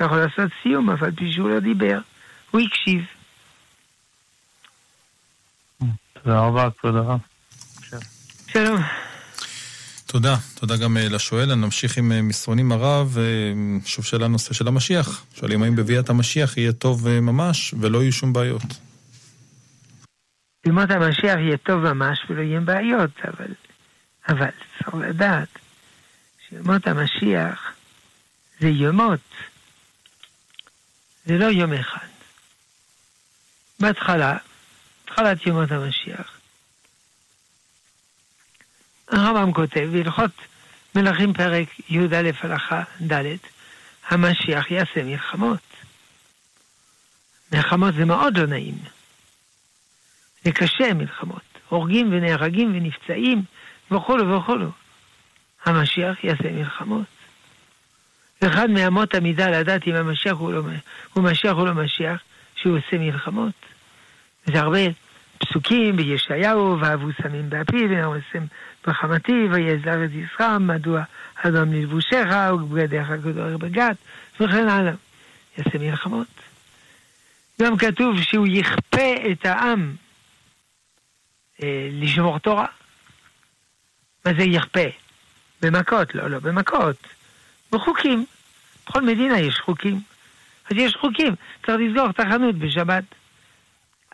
יכול 0.00 0.18
לעשות 0.18 0.52
סיום, 0.62 0.90
אף 0.90 1.02
על 1.02 1.10
פי 1.10 1.32
שהוא 1.32 1.50
לא 1.50 1.60
דיבר, 1.60 1.98
הוא 2.50 2.60
הקשיב. 2.60 3.04
תודה 6.22 6.40
רבה, 6.40 6.68
כבוד 6.80 6.96
הרב. 6.96 7.18
שלום. 8.46 8.82
תודה, 10.14 10.36
תודה 10.54 10.76
גם 10.76 10.96
אה, 10.96 11.08
לשואל. 11.08 11.50
אני 11.50 11.60
נמשיך 11.60 11.98
עם 11.98 12.12
אה, 12.12 12.22
מסרונים 12.22 12.72
הרב. 12.72 13.18
אה, 13.18 13.24
שוב 13.84 14.04
שאלה 14.04 14.28
נושא 14.28 14.54
של 14.54 14.68
המשיח. 14.68 15.24
שואלים 15.34 15.62
האם 15.62 15.76
בביאת 15.76 16.10
המשיח 16.10 16.56
יהיה 16.56 16.72
טוב 16.72 17.08
ממש 17.08 17.74
ולא 17.80 18.02
יהיו 18.02 18.12
שום 18.12 18.32
בעיות. 18.32 18.62
בימות 20.64 20.90
המשיח 20.90 21.38
יהיה 21.38 21.56
טוב 21.56 21.92
ממש 21.92 22.18
ולא 22.28 22.42
יהיו 22.42 22.64
בעיות, 22.64 23.10
אבל, 23.24 23.54
אבל 24.28 24.50
צריך 24.78 24.94
לדעת 24.94 25.48
שימות 26.48 26.86
המשיח 26.86 27.72
זה 28.60 28.68
יומות, 28.68 29.20
זה 31.26 31.38
לא 31.38 31.46
יום 31.46 31.72
אחד. 31.72 32.06
בהתחלה, 33.80 34.36
התחלת 35.04 35.46
ימות 35.46 35.70
המשיח, 35.70 36.33
הרמב"ם 39.14 39.52
כותב 39.52 39.88
בהלכות 39.92 40.30
מלכים 40.94 41.32
פרק 41.32 41.68
י"א 41.88 42.30
הלכה 42.42 42.82
ד', 43.12 43.36
המשיח 44.08 44.70
יעשה 44.70 45.04
מלחמות. 45.04 45.58
מלחמות 47.52 47.94
זה 47.94 48.04
מאוד 48.04 48.38
לא 48.38 48.46
נעים. 48.46 48.74
זה 50.44 50.52
קשה 50.52 50.94
מלחמות. 50.94 51.42
הורגים 51.68 52.08
ונהרגים 52.12 52.72
ונפצעים 52.76 53.42
וכולו 53.90 54.36
וכולו. 54.36 54.70
המשיח 55.64 56.24
יעשה 56.24 56.52
מלחמות. 56.52 57.06
ואחד 58.42 58.70
מאמות 58.70 59.14
המידה 59.14 59.50
לדעת 59.50 59.86
אם 59.86 59.94
המשיח 59.94 60.36
הוא, 60.36 60.52
לא, 60.52 60.62
הוא 61.12 61.24
משיח 61.24 61.52
או 61.56 61.66
לא 61.66 61.74
משיח, 61.74 62.20
שהוא 62.56 62.78
עושה 62.78 62.98
מלחמות. 62.98 63.54
זה 64.46 64.60
הרבה 64.60 64.78
פסוקים 65.54 65.96
בישעיהו, 65.96 66.80
ואהבו 66.80 67.06
סמים 67.22 67.50
באפיו, 67.50 67.90
ונערסם 67.90 68.44
בחמתי, 68.86 69.48
ויעז 69.50 69.84
לארץ 69.84 70.10
ישחם, 70.14 70.66
מדוע 70.66 71.02
אדום 71.34 71.72
ללבושך, 71.72 72.26
ובגדיך 72.54 73.10
גדול 73.10 73.56
בגת, 73.56 73.96
וכן 74.40 74.68
הלאה. 74.68 74.92
יעשה 75.58 75.78
מלחמות. 75.78 76.26
גם 77.60 77.76
כתוב 77.76 78.22
שהוא 78.22 78.46
יכפה 78.50 79.14
את 79.32 79.46
העם 79.46 79.94
אה, 81.62 81.88
לשמור 81.92 82.38
תורה. 82.38 82.66
מה 84.26 84.32
זה 84.38 84.42
יכפה? 84.42 84.88
במכות, 85.62 86.14
לא, 86.14 86.30
לא 86.30 86.38
במכות. 86.38 86.96
בחוקים. 87.72 88.26
בכל 88.86 89.02
מדינה 89.02 89.40
יש 89.40 89.58
חוקים. 89.58 90.00
אז 90.70 90.76
יש 90.76 90.96
חוקים, 90.96 91.34
צריך 91.66 91.78
לסגור 91.80 92.10
את 92.10 92.20
החנות 92.20 92.54
בשבת. 92.54 93.04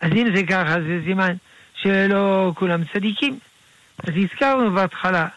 אז 0.01 0.11
אם 0.11 0.35
זה 0.35 0.43
ככה, 0.43 0.75
זה 0.81 0.99
סימן 1.05 1.33
שלא 1.75 2.51
כולם 2.55 2.83
צדיקים. 2.93 3.39
אז 4.03 4.13
הזכרנו 4.23 4.71
בהתחלה 4.71 5.27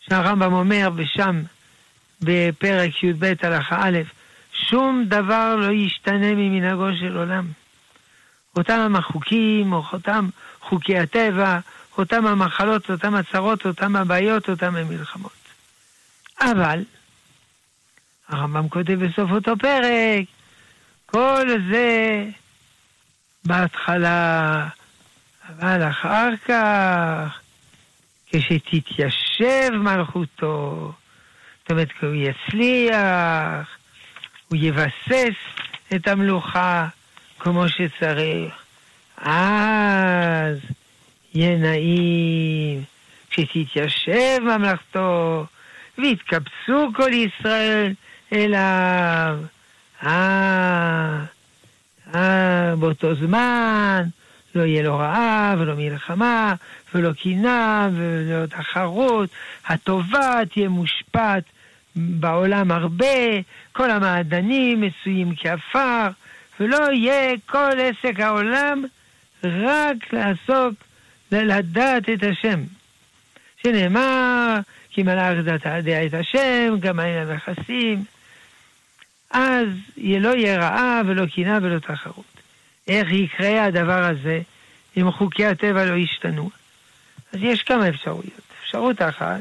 שהרמב"ם 0.00 0.52
אומר 0.52 0.90
ושם 0.96 1.42
בפרק 2.20 3.02
י"ב 3.02 3.32
הלכה 3.42 3.76
א', 3.80 3.98
שום 4.52 5.04
דבר 5.08 5.56
לא 5.56 5.72
ישתנה 5.72 6.34
ממנהגו 6.34 6.86
של 7.00 7.16
עולם. 7.16 7.46
אותם 8.56 8.96
החוקים, 8.96 9.72
או 9.72 9.82
אותם 9.92 10.28
חוקי 10.60 10.98
הטבע, 10.98 11.58
אותם 11.98 12.26
המחלות, 12.26 12.90
אותם 12.90 13.14
הצרות, 13.14 13.66
אותם 13.66 13.96
הבעיות, 13.96 14.48
אותם 14.48 14.76
המלחמות. 14.76 15.32
אבל, 16.40 16.84
הרמב"ם 18.28 18.68
כותב 18.68 19.04
בסוף 19.04 19.30
אותו 19.30 19.52
פרק, 19.56 20.24
כל 21.06 21.46
זה 21.70 22.24
בהתחלה, 23.48 24.66
אבל 25.48 25.88
אחר 25.88 26.28
כך, 26.48 27.40
כשתתיישב 28.26 29.70
מלכותו, 29.74 30.92
זאת 31.60 31.70
אומרת, 31.70 31.88
הוא 32.02 32.14
יצליח, 32.14 33.68
הוא 34.48 34.58
יבסס 34.60 35.36
את 35.94 36.08
המלוכה 36.08 36.88
כמו 37.38 37.64
שצריך, 37.68 38.54
אז 39.16 40.58
יהיה 41.34 41.56
נעים 41.56 42.82
כשתתיישב 43.30 44.38
ממלכתו 44.42 45.46
ויתקבצו 45.98 46.88
כל 46.96 47.12
ישראל 47.12 47.92
אליו. 48.32 49.38
אה, 50.02 51.24
אה, 52.14 52.76
באותו 52.76 53.14
זמן 53.14 54.04
לא 54.54 54.62
יהיה 54.62 54.82
לו 54.82 54.98
רעב, 54.98 55.60
ולא 55.60 55.74
מלחמה, 55.76 56.54
ולא 56.94 57.12
קנאה, 57.12 57.88
ולא 57.92 58.46
תחרות. 58.46 59.30
הטובה 59.66 60.40
תהיה 60.52 60.68
מושפעת 60.68 61.44
בעולם 61.96 62.70
הרבה, 62.70 63.40
כל 63.72 63.90
המעדנים 63.90 64.80
מצויים 64.80 65.34
כעפר, 65.36 66.08
ולא 66.60 66.92
יהיה 66.92 67.34
כל 67.46 67.70
עסק 67.80 68.20
העולם 68.20 68.84
רק 69.44 70.12
לעסוק, 70.12 70.74
לדעת 71.32 72.08
את 72.08 72.22
השם. 72.22 72.60
שנאמר, 73.62 74.58
כי 74.90 75.02
מלאך 75.02 75.38
דעת 75.44 75.66
את 76.06 76.14
השם, 76.14 76.74
גם 76.80 77.00
אין 77.00 77.28
המכסים. 77.28 78.04
אז 79.30 79.68
לא 79.96 80.28
יהיה 80.28 80.58
רעה 80.58 81.00
ולא 81.06 81.26
קנאה 81.26 81.58
ולא 81.62 81.78
תחרות. 81.78 82.24
איך 82.88 83.12
יקרה 83.12 83.64
הדבר 83.64 84.04
הזה 84.04 84.40
אם 84.96 85.12
חוקי 85.12 85.46
הטבע 85.46 85.84
לא 85.84 85.94
ישתנו? 85.94 86.50
אז 87.32 87.38
יש 87.42 87.62
כמה 87.62 87.88
אפשרויות. 87.88 88.40
אפשרות 88.62 89.02
אחת 89.02 89.40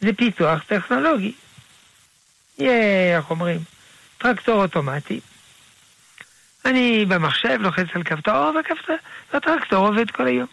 זה 0.00 0.12
פיתוח 0.12 0.64
טכנולוגי. 0.66 1.32
יהיה, 2.58 3.16
איך 3.16 3.30
אומרים, 3.30 3.60
טרקטור 4.18 4.62
אוטומטי. 4.62 5.20
אני 6.64 7.04
במחשב 7.08 7.58
לוחץ 7.60 7.86
על 7.94 8.02
כפתור, 8.02 8.52
והטרקטור 9.32 9.86
עובד 9.86 10.10
כל 10.10 10.26
היום. 10.26 10.46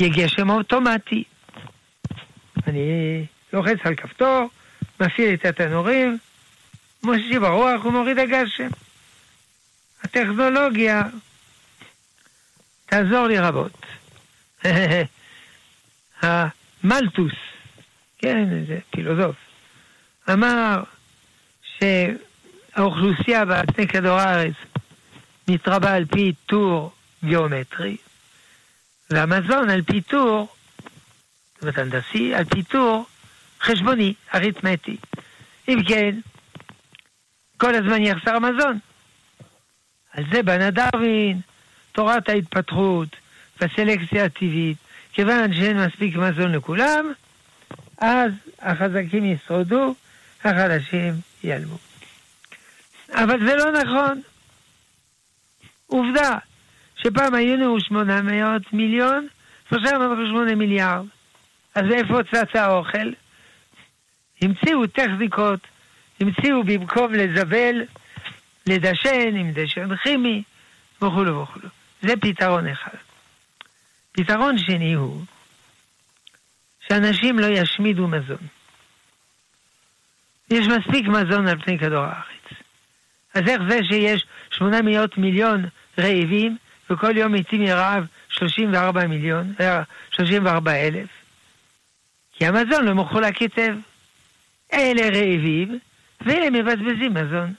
יהיה 0.00 0.12
גשם 0.12 0.50
אוטומטי. 0.50 1.24
אני 2.66 3.24
לוחץ 3.52 3.78
על 3.84 3.94
כפתור, 3.94 4.50
מפעיל 5.00 5.34
את 5.34 5.44
התנורים, 5.44 6.18
מושיב 7.06 7.44
הרוח 7.44 7.84
ומוריד 7.84 8.18
הגשם. 8.18 8.68
הטכנולוגיה 10.02 11.02
תעזור 12.86 13.26
לי 13.26 13.38
רבות. 13.38 13.86
המלטוס, 16.22 17.32
כן, 18.18 18.64
זה 18.68 18.78
פילוסוף, 18.90 19.36
אמר 20.32 20.82
שהאוכלוסייה 21.62 23.44
באדני 23.44 23.88
כדור 23.88 24.18
הארץ 24.18 24.54
מתרבה 25.48 25.94
על 25.94 26.04
פי 26.04 26.32
טור 26.46 26.92
גיאומטרי, 27.24 27.96
והמזון 29.10 29.70
על 29.70 29.82
פי 29.82 30.00
טור, 30.00 30.48
זאת 31.54 31.62
אומרת 31.62 31.78
הנדסי, 31.78 32.34
על 32.34 32.44
פי 32.44 32.62
טור 32.62 33.06
חשבוני, 33.60 34.14
אריתמטי. 34.34 34.96
אם 35.68 35.78
כן, 35.88 36.14
כל 37.56 37.74
הזמן 37.74 38.02
יחסר 38.02 38.38
מזון. 38.38 38.78
על 40.12 40.24
זה 40.32 40.42
בנה 40.42 40.70
דרווין, 40.70 41.40
תורת 41.92 42.28
ההתפתחות 42.28 43.08
והסלקציה 43.60 44.24
הטבעית. 44.24 44.76
כיוון 45.12 45.54
שאין 45.54 45.80
מספיק 45.80 46.16
מזון 46.16 46.52
לכולם, 46.52 47.12
אז 47.98 48.32
החזקים 48.58 49.24
ישרודו, 49.24 49.94
החלשים 50.44 51.14
ייעלמו. 51.44 51.78
אבל 53.12 53.46
זה 53.46 53.56
לא 53.56 53.72
נכון. 53.72 54.20
עובדה, 55.86 56.38
שפעם 56.96 57.34
היינו 57.34 57.80
800 57.80 58.72
מיליון, 58.72 59.26
ועכשיו 59.72 60.02
אנחנו 60.02 60.26
8 60.30 60.54
מיליארד. 60.54 61.06
אז 61.74 61.84
איפה 61.92 62.18
צץ 62.32 62.56
האוכל? 62.56 63.12
המציאו 64.42 64.86
טכניקות, 64.86 65.60
המציאו 66.20 66.64
במקום 66.64 67.14
לזבל, 67.14 67.82
לדשן 68.66 69.36
עם 69.36 69.52
דשן 69.52 69.96
כימי, 69.96 70.42
וכולו 70.96 71.42
וכולו. 71.42 71.68
זה 72.02 72.14
פתרון 72.20 72.66
אחד. 72.68 72.98
פתרון 74.12 74.58
שני 74.58 74.94
הוא 74.94 75.22
שאנשים 76.88 77.38
לא 77.38 77.46
ישמידו 77.46 78.08
מזון. 78.08 78.46
יש 80.50 80.66
מספיק 80.66 81.06
מזון 81.06 81.48
על 81.48 81.62
פני 81.62 81.78
כדור 81.78 82.04
הארץ. 82.04 82.60
אז 83.34 83.48
איך 83.48 83.62
זה 83.68 83.80
שיש 83.90 84.26
800 84.50 85.18
מיליון 85.18 85.64
רעבים 85.98 86.56
וכל 86.90 87.16
יום 87.16 87.32
מתים 87.32 87.64
מרעב 87.64 88.06
34 88.28 89.06
מיליון, 89.06 89.54
34 90.10 90.70
אה, 90.70 90.86
אלף? 90.88 91.08
כי 92.32 92.46
המזון 92.46 92.84
לא 92.84 92.94
מחולק 92.94 93.36
היטב. 93.36 93.74
אלה 94.72 95.02
רעבים 95.02 95.78
ואלה 96.20 96.50
מבזבזים 96.50 97.14
מזון. 97.14 97.54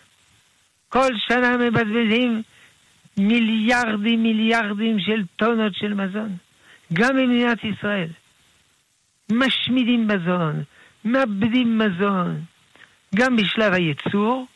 כל 0.89 1.09
שנה 1.27 1.57
מבזבזים 1.57 2.41
מיליארדים 3.17 4.23
מיליארדים 4.23 4.99
של 4.99 5.23
טונות 5.35 5.75
של 5.75 5.93
מזון. 5.93 6.37
גם 6.93 7.17
במדינת 7.17 7.63
ישראל. 7.63 8.07
משמידים 9.31 10.07
מזון, 10.07 10.63
מאבדים 11.05 11.77
מזון, 11.77 12.41
גם 13.15 13.35
בשלב 13.35 13.73
הייצור, 13.73 14.47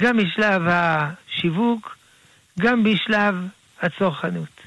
גם 0.00 0.16
בשלב 0.16 0.62
השיווק, 0.66 1.96
גם 2.60 2.84
בשלב 2.84 3.34
הצרכנות. 3.80 4.60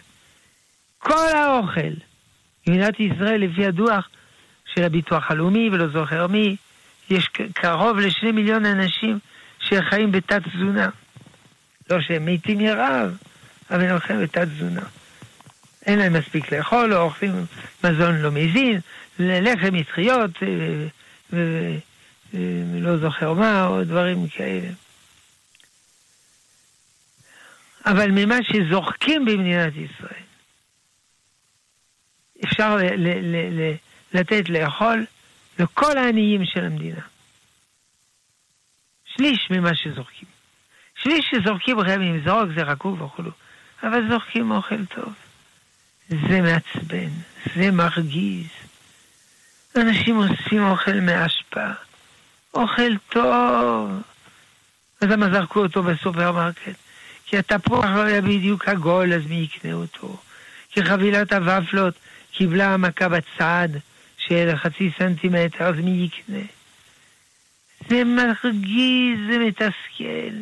כל 0.99 1.27
האוכל 1.33 1.93
במדינת 2.67 2.99
ישראל, 2.99 3.41
לפי 3.41 3.65
הדוח 3.65 4.09
של 4.65 4.83
הביטוח 4.83 5.31
הלאומי, 5.31 5.69
ולא 5.69 5.87
זוכר 5.87 6.27
מי, 6.27 6.55
יש 7.11 7.29
קרוב 7.53 7.99
לשני 7.99 8.31
מיליון 8.31 8.65
אנשים 8.65 9.19
שחיים 9.59 10.11
בתת 10.11 10.41
תזונה. 10.47 10.89
לא 11.89 12.01
שהם 12.01 12.25
מתים 12.25 12.57
מרעב, 12.57 13.17
אבל 13.71 13.83
הם 13.83 13.99
חיים 13.99 14.21
בתת 14.23 14.47
תזונה. 14.47 14.81
אין 15.85 15.99
להם 15.99 16.13
מספיק 16.13 16.53
לאכול, 16.53 16.93
או 16.93 17.01
אוכלים 17.01 17.45
מזון 17.83 18.15
לא 18.15 18.31
מזין, 18.31 18.79
לחם 19.19 19.73
מטריות, 19.73 20.31
ולא 22.33 22.97
זוכר 22.97 23.33
מה, 23.33 23.67
או 23.67 23.83
דברים 23.83 24.27
כאלה. 24.27 24.69
אבל 27.85 28.11
ממה 28.11 28.35
שזוחקים 28.43 29.25
במדינת 29.25 29.73
ישראל, 29.75 30.23
אפשר 32.43 32.75
ל- 32.75 32.95
ל- 32.95 33.59
ל- 33.59 33.75
לתת 34.13 34.49
לאכול 34.49 35.05
לכל 35.59 35.97
העניים 35.97 36.45
של 36.45 36.65
המדינה. 36.65 37.01
שליש 39.05 39.47
ממה 39.51 39.75
שזורקים. 39.75 40.27
שליש 40.95 41.25
שזורקים 41.31 41.83
חייבים 41.83 42.17
לזרוק, 42.17 42.49
זה 42.55 42.63
רקוב 42.63 43.01
וכולו, 43.01 43.31
אבל 43.83 44.09
זורקים 44.09 44.51
אוכל 44.51 44.85
טוב. 44.85 45.13
זה 46.09 46.41
מעצבן, 46.41 47.09
זה 47.55 47.71
מרגיז. 47.71 48.47
אנשים 49.75 50.15
עושים 50.15 50.63
אוכל 50.63 50.99
מאשפה, 50.99 51.67
אוכל 52.53 52.97
טוב. 53.09 54.01
אז 55.01 55.09
למה 55.09 55.29
זרקו 55.31 55.59
אותו 55.59 55.83
בסופרמרקט? 55.83 56.75
כי 57.25 57.37
התפוח 57.37 57.85
לא 57.85 58.01
היה 58.01 58.21
בדיוק 58.21 58.67
עגול, 58.67 59.13
אז 59.13 59.21
מי 59.25 59.35
יקנה 59.35 59.73
אותו? 59.73 60.17
כי 60.69 60.85
חבילת 60.85 61.33
הוואפלות 61.33 61.93
קיבלה 62.31 62.77
מכה 62.77 63.09
בצד 63.09 63.69
של 64.27 64.55
חצי 64.55 64.91
סנטימטר, 64.97 65.65
אז 65.65 65.75
מי 65.75 65.91
יקנה? 65.91 66.45
זה 67.89 68.03
מרגיז, 68.03 69.19
זה 69.29 69.37
מתסכל. 69.39 70.33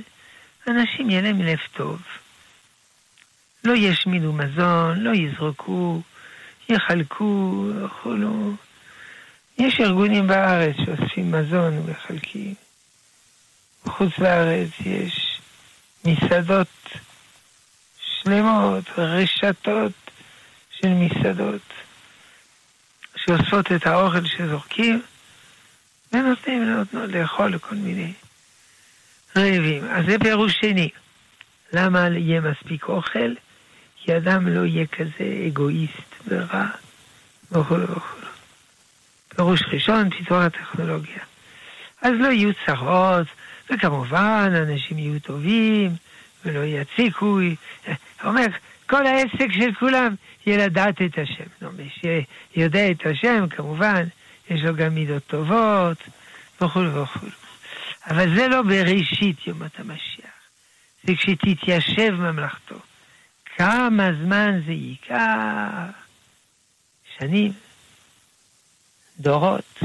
אנשים 0.67 1.09
יהיה 1.09 1.21
להם 1.21 1.41
לב 1.41 1.59
טוב. 1.73 2.01
לא 3.63 3.73
ישמידו 3.73 4.33
מזון, 4.33 4.99
לא 4.99 5.11
יזרקו, 5.15 6.01
יחלקו, 6.69 7.65
יאכלו. 7.81 8.53
יש 9.57 9.79
ארגונים 9.79 10.27
בארץ 10.27 10.75
שאוספים 10.85 11.31
מזון 11.31 11.77
ומחלקים. 11.77 12.53
בחוץ 13.85 14.19
לארץ 14.19 14.69
יש 14.85 15.41
מסעדות 16.05 16.67
שלמות, 17.99 18.83
רשתות 18.97 19.91
של 20.71 20.87
מסעדות 20.87 21.61
שאוספות 23.25 23.71
את 23.71 23.87
האוכל 23.87 24.25
שזורקים 24.25 25.01
ונותנים 26.13 26.85
לאכול 26.93 27.53
לכל 27.53 27.75
מיני 27.75 28.13
רעבים. 29.37 29.83
אז 29.89 30.05
זה 30.05 30.15
פירוש 30.19 30.53
שני. 30.61 30.89
למה 31.73 32.07
יהיה 32.07 32.41
מספיק 32.41 32.83
אוכל? 32.83 33.33
כי 33.95 34.17
אדם 34.17 34.47
לא 34.47 34.65
יהיה 34.65 34.87
כזה 34.87 35.47
אגואיסט 35.47 36.15
ורע 36.27 36.65
וכו' 37.51 37.75
וכו'. 37.79 38.19
פירוש 39.35 39.61
ראשון, 39.73 40.09
פיתוח 40.09 40.43
הטכנולוגיה. 40.43 41.23
אז 42.01 42.11
לא 42.19 42.27
יהיו 42.27 42.51
צרות, 42.65 43.27
וכמובן 43.69 44.51
אנשים 44.55 44.97
יהיו 44.97 45.19
טובים, 45.19 45.91
ולא 46.45 46.59
יציקו. 46.59 47.39
אומר, 48.23 48.45
כל 48.89 49.07
העסק 49.07 49.51
של 49.51 49.73
כולם 49.79 50.15
יהיה 50.45 50.65
לדעת 50.65 51.01
את 51.01 51.17
השם. 51.17 51.43
לא, 51.61 51.69
מי 51.71 51.89
שיודע 52.01 52.91
את 52.91 53.05
השם, 53.05 53.45
כמובן, 53.49 54.03
יש 54.49 54.61
לו 54.61 54.75
גם 54.75 54.95
מידות 54.95 55.23
טובות, 55.27 55.97
וכו' 56.61 56.79
וכו'. 56.79 57.27
אבל 58.07 58.35
זה 58.35 58.47
לא 58.47 58.61
בראשית 58.61 59.47
יומת 59.47 59.79
המשיח, 59.79 60.31
זה 61.03 61.13
כשתתיישב 61.15 62.11
ממלכתו. 62.11 62.75
כמה 63.55 64.09
זמן 64.23 64.61
זה 64.65 64.71
ייקח? 64.71 65.93
שנים, 67.17 67.51
דורות. 69.19 69.79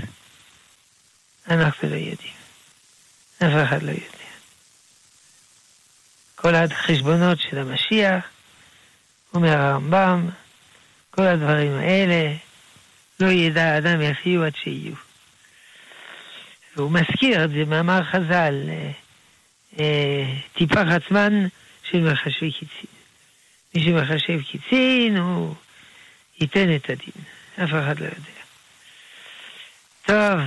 אנחנו 1.49 1.89
לא 1.89 1.95
יודעים. 1.95 2.35
אף 3.39 3.69
אחד 3.69 3.83
לא 3.83 3.91
יודע. 3.91 4.25
כל 6.35 6.55
החשבונות 6.55 7.39
של 7.41 7.59
המשיח, 7.59 8.34
אומר 9.35 9.59
הרמב"ם, 9.59 10.29
כל 11.11 11.23
הדברים 11.23 11.73
האלה, 11.73 12.33
לא 13.21 13.27
ידע 13.27 13.65
האדם 13.65 14.01
איך 14.01 14.27
יהיו 14.27 14.45
עד 14.45 14.57
שיהיו. 14.57 14.95
והוא 16.77 16.91
מזכיר 16.91 17.45
את 17.45 17.51
זה 17.51 17.65
מאמר 17.65 18.05
חז"ל, 18.05 18.55
אה, 18.69 18.91
אה, 19.79 20.35
טיפח 20.53 20.85
עצמן 20.91 21.47
של 21.91 22.13
מחשבי 22.13 22.53
קיצין. 22.53 22.91
מי 23.75 23.85
שמחשב 23.85 24.43
קיצין, 24.43 25.17
הוא 25.17 25.55
ייתן 26.41 26.77
את 26.77 26.91
הדין. 26.91 27.25
אף 27.65 27.71
אחד 27.71 28.01
לא 28.01 28.05
יודע. 28.05 28.45
טוב. 30.07 30.41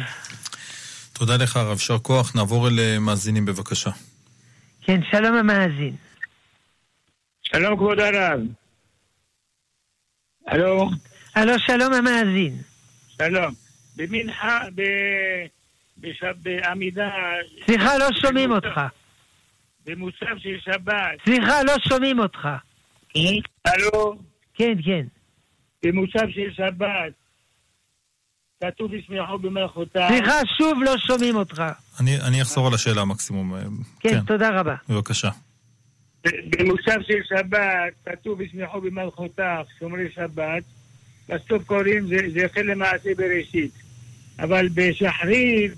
תודה 1.14 1.38
לך, 1.38 1.58
הרב. 1.58 1.72
יישר 1.72 2.00
כוח. 2.00 2.36
נעבור 2.36 2.68
אל 2.68 2.80
אה, 2.80 3.00
מאזינים, 3.00 3.46
בבקשה. 3.46 3.90
כן, 4.82 5.02
שלום 5.12 5.36
המאזין. 5.36 5.96
שלום, 7.44 7.78
כבוד 7.78 8.00
הרב. 8.00 8.40
הלו? 10.48 10.90
הלו, 11.36 11.60
שלום 11.60 11.94
המאזין. 11.94 12.58
שלום. 13.18 13.54
במנחה, 13.96 14.60
ב... 14.76 14.82
בשב... 15.98 16.34
בעמידה... 16.42 17.10
סליחה, 17.66 17.98
לא 17.98 18.08
שומעים 18.22 18.52
אותך. 18.52 18.82
במוסף 19.86 20.38
של 20.38 20.58
שבת. 20.66 20.96
סליחה, 21.26 21.64
לא 21.64 21.74
שומעים 21.88 22.20
אותך. 22.20 22.48
הלו? 23.66 24.16
כן, 24.54 24.74
כן. 24.86 25.06
במוסף 25.84 26.26
של 26.30 26.54
שבת. 26.54 27.14
כתוב 28.64 28.94
ישמחו 28.94 29.38
במלאכותה. 29.38 30.08
סליחה, 30.10 30.34
שוב 30.58 30.84
לא 30.84 30.98
שומעים 30.98 31.36
אותך. 31.36 31.64
אני, 32.00 32.22
אני 32.22 32.42
אחזור 32.42 32.68
על 32.68 32.74
השאלה 32.74 33.06
מקסימום. 33.06 33.56
אה, 33.56 33.62
כן, 34.00 34.10
כן, 34.10 34.20
תודה 34.22 34.50
רבה. 34.50 34.76
בבקשה. 34.90 35.30
במושב 36.50 37.02
של 37.08 37.20
שבת 37.30 37.94
כתוב 38.06 38.42
ישמחו 38.42 38.82
במלכותך, 38.82 39.44
שומרי 39.80 40.12
שבת, 40.16 40.64
בסוף 41.30 41.64
קוראים, 41.64 42.08
זה, 42.08 42.46
החל 42.46 42.62
למעשה 42.62 43.10
בראשית. 43.18 43.72
אבל 44.40 44.68
בשחרית, 44.74 45.72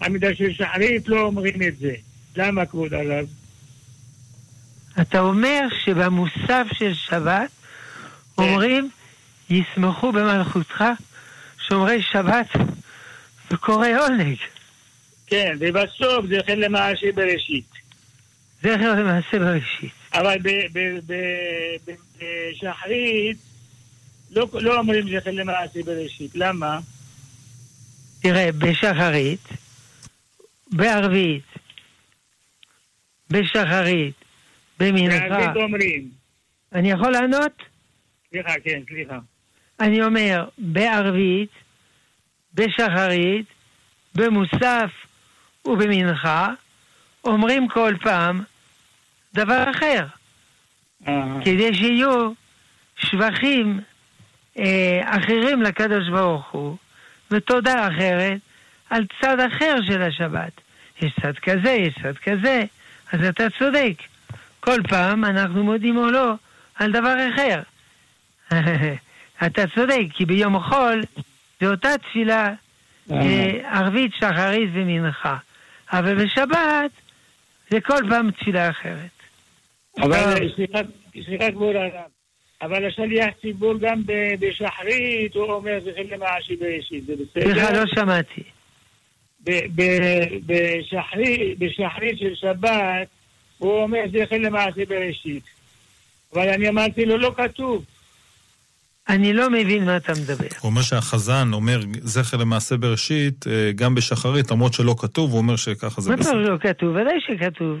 בעמידה 0.00 0.34
של 0.34 0.52
שחרית, 0.52 1.08
לא 1.08 1.20
אומרים 1.20 1.62
את 1.62 1.76
זה. 1.76 1.94
למה, 2.36 2.66
כבוד 2.66 2.94
הרב? 2.94 3.26
אתה 5.00 5.20
אומר 5.20 5.60
שבמוסף 5.84 6.66
של 6.72 6.94
שבת. 6.94 7.50
אומרים, 8.38 8.90
ישמחו 9.50 10.12
במלכותך 10.12 10.84
שומרי 11.68 12.02
שבת 12.02 12.48
וקורא 13.50 13.88
עונג. 13.98 14.36
כן, 15.26 15.56
ובסוף 15.60 16.26
זה 16.26 16.38
החל 16.40 16.54
למעשה 16.54 17.12
בראשית. 17.14 17.79
זכר 18.62 18.94
למעשה 18.94 19.38
בראשית. 19.38 19.92
אבל 20.14 20.38
בשחרית 22.18 23.36
לא, 24.30 24.48
לא 24.52 24.78
אומרים 24.78 25.20
זכר 25.20 25.30
למעשה 25.30 25.82
בראשית. 25.82 26.30
למה? 26.34 26.78
תראה, 28.22 28.52
בשחרית, 28.52 29.48
בערבית, 30.72 31.44
בשחרית, 33.30 34.14
במנחה... 34.78 35.28
בערבית 35.28 35.62
אומרים. 35.62 36.10
אני 36.72 36.90
יכול 36.90 37.12
לענות? 37.12 37.62
סליחה, 38.30 38.52
כן, 38.64 38.82
סליחה. 38.88 39.18
אני 39.80 40.02
אומר, 40.02 40.48
בערבית, 40.58 41.50
בשחרית, 42.54 43.46
במוסף 44.14 44.90
ובמנחה, 45.64 46.48
אומרים 47.24 47.68
כל 47.68 47.94
פעם 48.02 48.42
דבר 49.34 49.70
אחר. 49.70 50.06
אה. 51.08 51.22
כדי 51.44 51.74
שיהיו 51.74 52.32
שבחים 52.96 53.80
אה, 54.58 55.00
אחרים 55.04 55.62
לקדוש 55.62 56.08
ברוך 56.08 56.50
הוא, 56.50 56.76
ותודה 57.30 57.88
אחרת 57.88 58.38
על 58.90 59.04
צד 59.20 59.40
אחר 59.40 59.76
של 59.86 60.02
השבת. 60.02 60.52
יש 61.02 61.12
צד 61.22 61.38
כזה, 61.38 61.70
יש 61.70 61.94
צד 62.02 62.18
כזה, 62.18 62.62
אז 63.12 63.24
אתה 63.24 63.50
צודק. 63.58 63.94
כל 64.60 64.82
פעם 64.88 65.24
אנחנו 65.24 65.64
מודים 65.64 65.96
או 65.96 66.10
לא 66.10 66.32
על 66.74 66.92
דבר 66.92 67.16
אחר. 67.34 67.62
אתה 69.46 69.62
צודק, 69.74 70.02
כי 70.14 70.24
ביום 70.24 70.60
חול 70.60 71.02
זה 71.60 71.70
אותה 71.70 71.98
תפילה 71.98 72.48
אה. 73.10 73.16
אה, 73.16 73.78
ערבית, 73.78 74.14
שחרית 74.14 74.70
ומנחה. 74.72 75.36
אבל 75.92 76.24
בשבת 76.24 76.90
זה 77.70 77.80
כל 77.80 77.98
פעם 78.08 78.30
תפילה 78.30 78.70
אחרת. 78.70 79.10
אבל 79.98 80.50
סליחה 81.24 81.50
כבוד 81.52 81.76
הרב, 81.76 82.10
אבל 82.62 82.86
השליח 82.86 83.28
ציבור 83.40 83.74
גם 83.80 84.02
בשחרית, 84.40 85.34
הוא 85.34 85.52
אומר 85.52 85.78
זכר 85.80 86.02
למעשי 86.16 86.56
בראשית, 86.56 87.04
זה 87.04 87.12
בסדר? 87.16 87.52
סליחה, 87.52 87.72
לא 87.72 87.86
שמעתי. 87.94 88.42
בשחרית 91.58 92.18
של 92.18 92.34
שבת, 92.34 93.08
הוא 93.58 93.82
אומר 93.82 94.00
זכר 94.12 94.38
למעשי 94.38 94.84
בראשית. 94.84 95.42
אבל 96.32 96.48
אני 96.48 96.68
אמרתי 96.68 97.04
לו, 97.04 97.18
לא 97.18 97.32
כתוב. 97.36 97.84
אני 99.10 99.32
לא 99.32 99.50
מבין 99.50 99.84
מה 99.84 99.96
אתה 99.96 100.12
מדבר. 100.12 100.46
הוא 100.60 100.70
אומר 100.70 100.82
שהחזן 100.82 101.52
אומר 101.52 101.80
זכר 102.00 102.36
למעשה 102.36 102.76
בראשית, 102.76 103.46
אה, 103.46 103.72
גם 103.74 103.94
בשחרית, 103.94 104.50
למרות 104.50 104.74
שלא 104.74 104.94
כתוב, 104.98 105.30
הוא 105.30 105.38
אומר 105.38 105.56
שככה 105.56 106.00
זה 106.00 106.16
בסדר. 106.16 106.34
מה 106.34 106.40
לא 106.48 106.58
כתוב? 106.58 106.96
ודאי 106.96 107.20
שכתוב. 107.26 107.78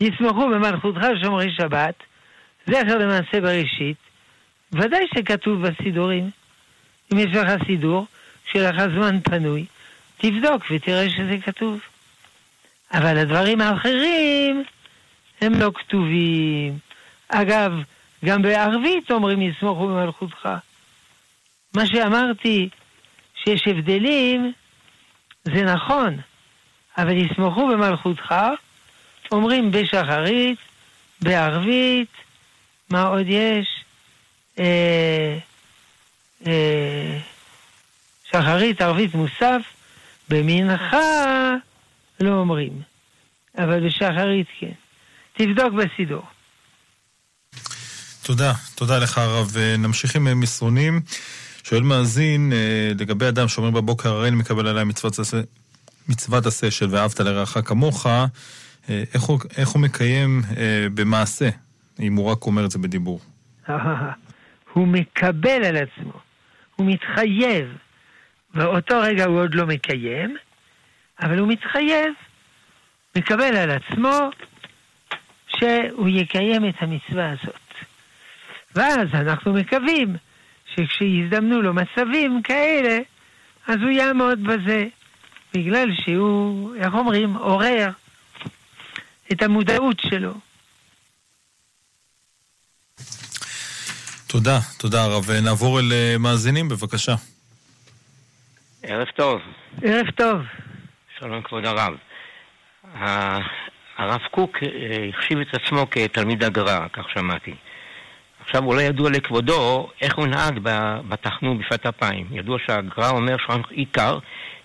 יסמכו 0.00 0.48
במלכותך 0.48 1.00
שומרי 1.22 1.50
שבת, 1.56 1.94
זכר 2.66 2.98
למעשה 2.98 3.40
בראשית, 3.40 3.96
ודאי 4.72 5.04
שכתוב 5.14 5.66
בסידורים. 5.66 6.30
אם 7.12 7.18
יש 7.18 7.36
לך 7.36 7.64
סידור, 7.66 8.06
שיהיה 8.52 8.72
לך 8.72 8.82
זמן 8.94 9.20
פנוי, 9.20 9.64
תבדוק 10.16 10.62
ותראה 10.70 11.10
שזה 11.10 11.36
כתוב. 11.44 11.80
אבל 12.92 13.18
הדברים 13.18 13.60
האחרים 13.60 14.64
הם 15.40 15.52
לא 15.54 15.70
כתובים. 15.74 16.78
אגב, 17.28 17.72
גם 18.24 18.42
בערבית 18.42 19.10
אומרים 19.10 19.42
יסמוכו 19.42 19.86
במלכותך. 19.86 20.48
מה 21.76 21.86
שאמרתי, 21.86 22.68
שיש 23.34 23.68
הבדלים, 23.68 24.52
זה 25.44 25.64
נכון, 25.64 26.16
אבל 26.98 27.16
יסמוכו 27.16 27.66
במלכותך, 27.66 28.34
אומרים 29.32 29.70
בשחרית, 29.70 30.58
בערבית, 31.20 32.08
מה 32.90 33.02
עוד 33.02 33.26
יש? 33.28 33.84
אה, 34.58 35.38
אה, 36.46 37.18
שחרית, 38.30 38.80
ערבית, 38.80 39.14
מוסף, 39.14 39.62
במנחה 40.28 41.54
לא 42.20 42.30
אומרים, 42.30 42.82
אבל 43.58 43.86
בשחרית 43.86 44.46
כן. 44.60 44.72
תבדוק 45.32 45.72
בסידור. 45.72 46.22
תודה, 48.28 48.52
תודה 48.74 48.98
לך 48.98 49.18
הרב. 49.18 49.56
נמשיך 49.78 50.16
עם 50.16 50.40
מסרונים. 50.40 51.00
שואל 51.64 51.82
מאזין, 51.82 52.52
אה, 52.52 52.92
לגבי 53.00 53.28
אדם 53.28 53.48
שאומר 53.48 53.70
בבוקר, 53.70 54.08
הרי 54.08 54.28
אני 54.28 54.36
מקבל 54.36 54.66
עליי 54.66 54.84
מצוות 54.84 55.18
עשה, 55.18 55.36
מצוות 56.08 56.46
עשה 56.46 56.70
של 56.70 56.86
ואהבת 56.90 57.20
לרעך 57.20 57.58
כמוך, 57.64 58.06
אה, 58.06 58.26
איך 59.14 59.22
הוא, 59.22 59.38
איך 59.56 59.68
הוא 59.68 59.82
מקיים 59.82 60.42
אה, 60.56 60.86
במעשה, 60.94 61.48
אם 62.00 62.16
הוא 62.16 62.30
רק 62.30 62.46
אומר 62.46 62.64
את 62.64 62.70
זה 62.70 62.78
בדיבור? 62.78 63.20
הוא 64.72 64.86
מקבל 64.88 65.64
על 65.64 65.76
עצמו, 65.76 66.12
הוא 66.76 66.86
מתחייב. 66.86 67.76
באותו 68.54 69.00
רגע 69.00 69.24
הוא 69.24 69.40
עוד 69.40 69.54
לא 69.54 69.66
מקיים, 69.66 70.36
אבל 71.22 71.38
הוא 71.38 71.48
מתחייב, 71.48 72.12
מקבל 73.16 73.56
על 73.56 73.70
עצמו 73.70 74.30
שהוא 75.48 76.08
יקיים 76.08 76.68
את 76.68 76.74
המצווה 76.80 77.32
הזאת. 77.32 77.67
ואז 78.78 79.08
אנחנו 79.14 79.52
מקווים 79.52 80.16
שכשיזדמנו 80.74 81.62
לו 81.62 81.74
מצבים 81.74 82.42
כאלה, 82.42 82.98
אז 83.66 83.76
הוא 83.76 83.90
יעמוד 83.90 84.44
בזה, 84.44 84.86
בגלל 85.54 85.88
שהוא, 86.04 86.74
איך 86.76 86.94
אומרים, 86.94 87.34
עורר 87.34 87.90
את 89.32 89.42
המודעות 89.42 90.00
שלו. 90.00 90.32
תודה, 94.26 94.58
תודה 94.78 95.02
הרב. 95.02 95.30
נעבור 95.44 95.80
אל 95.80 95.92
אה, 95.92 96.18
מאזינים, 96.18 96.68
בבקשה. 96.68 97.14
ערב 98.82 99.06
טוב. 99.16 99.40
ערב 99.82 100.10
טוב. 100.10 100.40
שלום 101.18 101.42
כבוד 101.42 101.64
הרב. 101.64 101.94
הרב 103.98 104.20
קוק 104.30 104.56
אה, 104.62 105.08
החשיב 105.08 105.38
את 105.38 105.54
עצמו 105.54 105.86
כתלמיד 105.90 106.44
הגר"א, 106.44 106.88
כך 106.92 107.10
שמעתי. 107.14 107.54
עכשיו 108.48 108.64
אולי 108.64 108.82
ידוע 108.82 109.10
לכבודו 109.10 109.90
איך 110.00 110.16
הוא 110.16 110.26
נהג 110.26 110.58
בתחנון 111.08 111.58
בשפת 111.58 111.86
אפיים. 111.86 112.26
ידוע 112.30 112.58
שהגר"א 112.66 113.10
אומר 113.10 113.36
שהוא 113.38 113.56
עיקר 113.70 114.18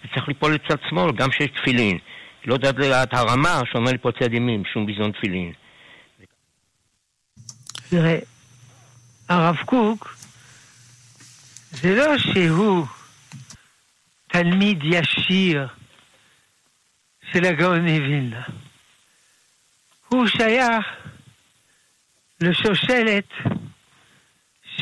וצריך 0.06 0.28
ליפול 0.28 0.54
לצד 0.54 0.76
שמאל 0.90 1.12
גם 1.12 1.30
כשיש 1.30 1.50
תפילין. 1.62 1.98
לא 2.46 2.54
יודעת 2.54 3.14
הרמה 3.14 3.62
שאומר 3.72 3.92
ליפול 3.92 4.12
לצד 4.16 4.34
ימין, 4.34 4.64
שום 4.74 4.86
ביזון 4.86 5.12
תפילין. 5.12 5.54
תראה, 7.90 8.20
הרב 9.30 9.58
קוק 9.66 10.16
זה 11.72 11.96
לא 11.96 12.18
שהוא 12.18 12.86
תלמיד 14.28 14.80
ישיר 14.84 15.68
של 17.32 17.46
הגאון 17.46 17.80
מווילנה. 17.80 18.44
הוא 20.08 20.28
שייך 20.28 20.86
לשושלת 22.42 23.28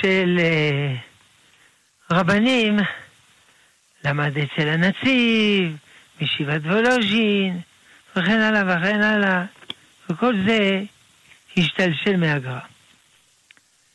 של 0.01 0.39
אה, 0.39 0.95
רבנים, 2.11 2.79
למד 4.05 4.37
אצל 4.37 4.67
הנציב, 4.69 5.77
בישיבת 6.19 6.61
וולוז'ין, 6.65 7.59
וכן 8.15 8.39
הלאה 8.39 8.77
וכן 8.77 9.01
הלאה, 9.01 9.45
וכל 10.09 10.33
זה 10.45 10.83
השתלשל 11.57 12.17
מהגר"א. 12.17 12.59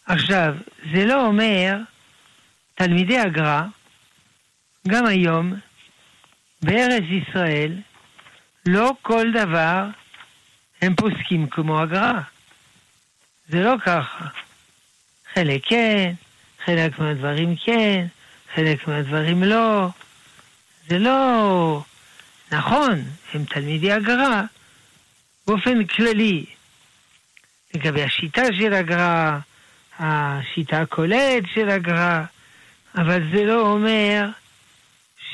עכשיו, 0.07 0.55
זה 0.95 1.05
לא 1.05 1.27
אומר, 1.27 1.77
תלמידי 2.75 3.19
הגר"א, 3.19 3.63
גם 4.89 5.07
היום, 5.07 5.55
בארץ 6.63 7.05
ישראל, 7.11 7.73
לא 8.67 8.93
כל 9.03 9.33
דבר 9.33 9.85
הם 10.83 10.95
פוסקים 10.95 11.47
כמו 11.47 11.81
הגר"א. 11.81 12.21
זה 13.49 13.61
לא 13.63 13.75
ככה. 13.85 14.27
חלק 15.39 15.61
כן, 15.69 16.15
חלק 16.65 16.99
מהדברים 16.99 17.57
כן, 17.65 18.07
חלק 18.55 18.89
מהדברים 18.89 19.43
לא. 19.43 19.89
זה 20.89 20.99
לא... 20.99 21.83
נכון, 22.53 23.03
הם 23.35 23.45
תלמידי 23.45 23.93
הגר"א 23.93 24.43
באופן 25.47 25.85
כללי. 25.85 26.47
לגבי 27.75 28.03
השיטה 28.03 28.43
של 28.59 28.73
הגר"א, 28.73 29.39
השיטה 29.99 30.81
הכוללת 30.81 31.45
של 31.55 31.69
הגר"א, 31.69 32.23
אבל 32.95 33.23
זה 33.33 33.45
לא 33.45 33.61
אומר 33.61 34.27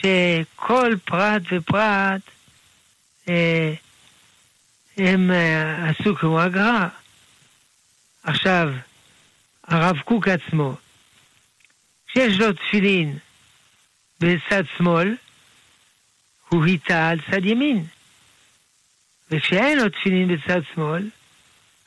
שכל 0.01 0.95
פרט 1.05 1.43
ופרט 1.53 2.21
אה, 3.29 3.73
הם 4.97 5.31
אה, 5.31 5.91
עשו 5.91 6.17
כמו 6.17 6.41
הגר"א. 6.41 6.88
עכשיו, 8.23 8.69
הרב 9.64 9.98
קוק 9.98 10.29
עצמו, 10.29 10.77
כשיש 12.07 12.38
לו 12.38 12.53
תפילין 12.53 13.18
בצד 14.20 14.62
שמאל, 14.79 15.16
הוא 16.48 16.64
היטה 16.64 17.09
על 17.09 17.18
צד 17.31 17.44
ימין. 17.44 17.85
וכשאין 19.31 19.79
לו 19.79 19.88
תפילין 19.88 20.37
בצד 20.37 20.61
שמאל, 20.75 21.09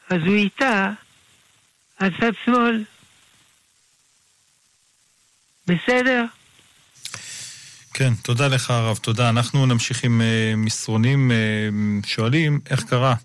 אז 0.09 0.21
הוא 0.25 0.35
היטה 0.35 0.91
על 1.97 2.09
צד 2.19 2.31
שמאל. 2.45 2.83
בסדר? 5.67 6.25
כן, 7.93 8.13
תודה 8.15 8.47
לך 8.47 8.69
הרב, 8.69 8.97
תודה. 8.97 9.29
אנחנו 9.29 9.65
נמשיך 9.65 10.03
עם 10.03 10.21
uh, 10.21 10.55
מסרונים 10.57 11.31
uh, 11.31 12.07
שואלים 12.07 12.59
איך 12.69 12.83
קרה 12.83 13.15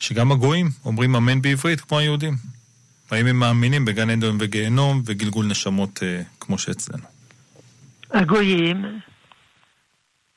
שגם 0.00 0.32
הגויים 0.32 0.70
אומרים 0.84 1.16
אמן 1.16 1.42
בעברית 1.42 1.80
כמו 1.80 1.98
היהודים. 1.98 2.53
האם 3.14 3.26
הם 3.26 3.36
מאמינים 3.36 3.84
בגן 3.84 4.10
עדן 4.10 4.36
וגיהנום 4.40 5.02
וגלגול 5.06 5.46
נשמות 5.46 5.98
uh, 5.98 6.02
כמו 6.40 6.58
שאצלנו? 6.58 7.04
הגויים, 8.10 9.00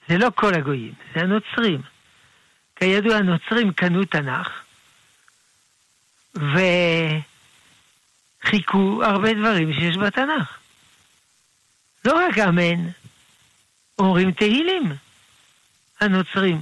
זה 0.10 0.18
לא 0.18 0.28
כל 0.36 0.54
הגויים, 0.54 0.94
זה 1.16 1.22
הנוצרים. 1.22 1.82
כידוע, 2.76 3.16
הנוצרים 3.16 3.74
קנו 3.74 4.06
תנ"ך 4.06 4.50
וחיכו 8.44 9.04
הרבה 9.04 9.34
דברים 9.34 9.74
שיש 9.74 9.98
בתנ"ך. 9.98 10.58
לא 12.06 12.14
רק 12.14 12.38
אמן, 12.38 12.90
אומרים 14.00 14.32
תהילים, 14.32 14.92
הנוצרים. 16.00 16.62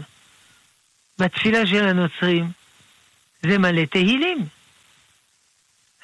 בתפילה 1.20 1.68
של 1.68 1.88
הנוצרים 1.88 2.52
זה 3.42 3.58
מלא 3.58 3.86
תהילים. 3.86 4.55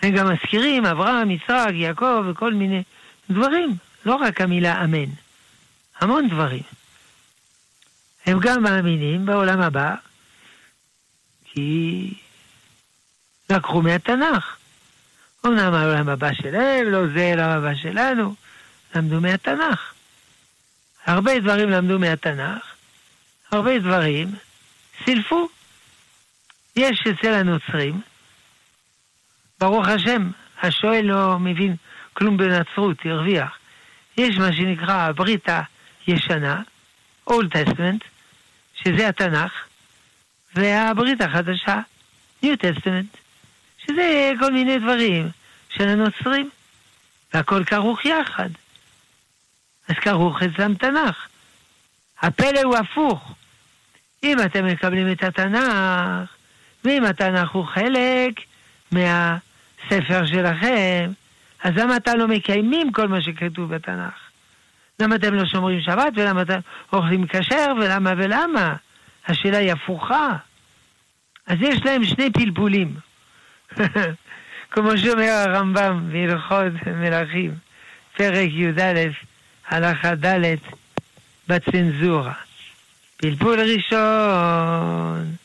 הם 0.01 0.11
גם 0.15 0.33
מזכירים 0.33 0.85
אברהם, 0.85 1.31
יצחק, 1.31 1.69
יעקב 1.73 2.23
וכל 2.29 2.53
מיני 2.53 2.83
דברים, 3.29 3.75
לא 4.05 4.15
רק 4.15 4.41
המילה 4.41 4.83
אמן, 4.83 5.09
המון 5.99 6.29
דברים. 6.29 6.63
הם 8.25 8.39
גם 8.39 8.63
מאמינים 8.63 9.25
בעולם 9.25 9.61
הבא, 9.61 9.95
כי 11.45 12.13
לקחו 13.49 13.81
מהתנ"ך. 13.81 14.57
אמנם 15.45 15.73
העולם 15.73 16.09
הבא 16.09 16.33
שלהם, 16.33 16.85
לא 16.85 17.07
זה 17.13 17.25
העולם 17.27 17.49
הבא 17.49 17.75
שלנו, 17.75 18.35
למדו 18.95 19.21
מהתנ"ך. 19.21 19.93
הרבה 21.05 21.39
דברים 21.39 21.69
למדו 21.69 21.99
מהתנ"ך, 21.99 22.63
הרבה 23.51 23.79
דברים 23.79 24.35
סילפו. 25.05 25.49
יש 26.75 27.03
אצל 27.07 27.33
הנוצרים, 27.33 28.01
ברוך 29.61 29.87
השם, 29.87 30.29
השואל 30.61 31.01
לא 31.05 31.39
מבין 31.39 31.75
כלום 32.13 32.37
בנצרות, 32.37 32.97
הרוויח. 33.05 33.57
יש 34.17 34.37
מה 34.37 34.53
שנקרא 34.53 34.93
הברית 34.93 35.45
הישנה, 36.07 36.61
Old 37.29 37.45
Testament, 37.53 38.03
שזה 38.75 39.07
התנ"ך, 39.07 39.51
והברית 40.55 41.21
החדשה, 41.21 41.79
New 42.43 42.47
Testament, 42.47 43.17
שזה 43.77 44.31
כל 44.39 44.51
מיני 44.51 44.79
דברים 44.79 45.29
של 45.69 45.87
הנוצרים, 45.87 46.49
והכל 47.33 47.63
כרוך 47.63 48.05
יחד. 48.05 48.49
אז 49.87 49.95
כרוך 49.95 50.43
אצלם 50.43 50.73
תנ"ך. 50.73 51.27
הפלא 52.21 52.61
הוא 52.63 52.77
הפוך. 52.77 53.33
אם 54.23 54.37
אתם 54.45 54.65
מקבלים 54.65 55.11
את 55.11 55.23
התנ"ך, 55.23 56.29
ואם 56.83 57.03
התנ"ך 57.03 57.51
הוא 57.51 57.65
חלק 57.65 58.33
מהספר 59.83 60.25
שלכם, 60.25 61.11
אז 61.63 61.73
למה 61.75 61.97
אתם 61.97 62.17
לא 62.17 62.27
מקיימים 62.27 62.91
כל 62.91 63.07
מה 63.07 63.21
שכתוב 63.21 63.75
בתנ"ך? 63.75 64.13
למה 64.99 65.15
אתם 65.15 65.33
לא 65.33 65.45
שומרים 65.45 65.81
שבת, 65.81 66.13
ולמה 66.15 66.41
אתם 66.41 66.59
אוכלים 66.93 67.27
כשר, 67.27 67.73
ולמה 67.81 68.13
ולמה? 68.17 68.75
השאלה 69.27 69.57
היא 69.57 69.71
הפוכה. 69.71 70.29
אז 71.47 71.57
יש 71.61 71.85
להם 71.85 72.05
שני 72.05 72.31
פלפולים. 72.31 72.95
כמו 74.71 74.97
שאומר 74.97 75.29
הרמב"ם 75.29 76.09
בהלכות 76.11 76.87
מלכים, 76.87 77.51
פרק 78.17 78.49
י"א, 78.51 79.09
הלכה 79.67 80.15
ד' 80.15 80.55
בצנזורה. 81.47 82.33
פלפול 83.17 83.59
ראשון, 83.59 85.35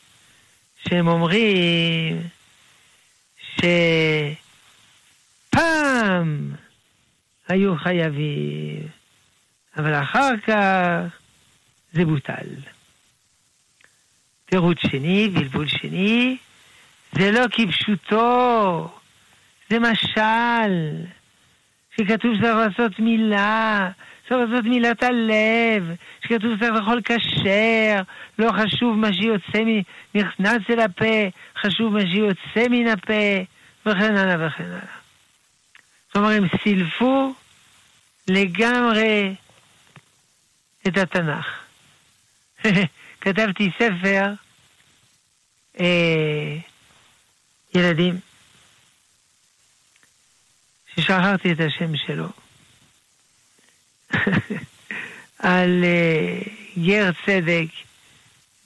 שהם 0.83 1.07
אומרים 1.07 2.21
שפעם 5.53 6.51
היו 7.47 7.77
חייבים, 7.77 8.87
אבל 9.77 9.93
אחר 9.93 10.37
כך 10.37 11.17
זה 11.91 12.05
בוטל. 12.05 12.47
תירוץ 14.45 14.77
שני, 14.79 15.29
בלבול 15.33 15.67
שני, 15.67 16.37
זה 17.11 17.31
לא 17.31 17.45
כפשוטו, 17.51 18.89
זה 19.69 19.79
משל, 19.79 21.05
שכתוב 21.95 22.35
שצריך 22.35 22.55
לעשות 22.55 22.99
מילה, 22.99 23.89
צריך 24.29 24.49
לעשות 24.49 24.65
מילת 24.65 25.03
הלב, 25.03 25.95
שכתוב 26.23 26.55
שצריך 26.55 26.73
לאכול 26.73 27.01
כשר, 27.05 28.01
לא 28.39 28.51
חשוב 28.51 28.97
מה 28.97 29.13
שיוצא, 29.13 29.63
נכנס 30.15 30.61
אל 30.69 30.79
הפה, 30.79 31.29
חשוב 31.61 31.93
מה 31.93 32.01
שיוצא 32.01 32.69
מן 32.69 32.87
הפה, 32.87 33.43
וכן 33.85 34.17
הלאה 34.17 34.47
וכן 34.47 34.63
הלאה. 34.63 34.97
אומרת, 36.17 36.37
הם 36.37 36.47
סילפו 36.63 37.33
לגמרי 38.27 39.35
את 40.87 40.97
התנ"ך. 40.97 41.45
כתבתי 43.21 43.69
ספר, 43.79 44.33
אה, 45.79 46.57
ילדים, 47.75 48.19
ששכחתי 50.95 51.51
את 51.51 51.59
השם 51.59 51.95
שלו. 51.95 52.46
על 55.39 55.83
גר 56.77 57.09
צדק 57.25 57.67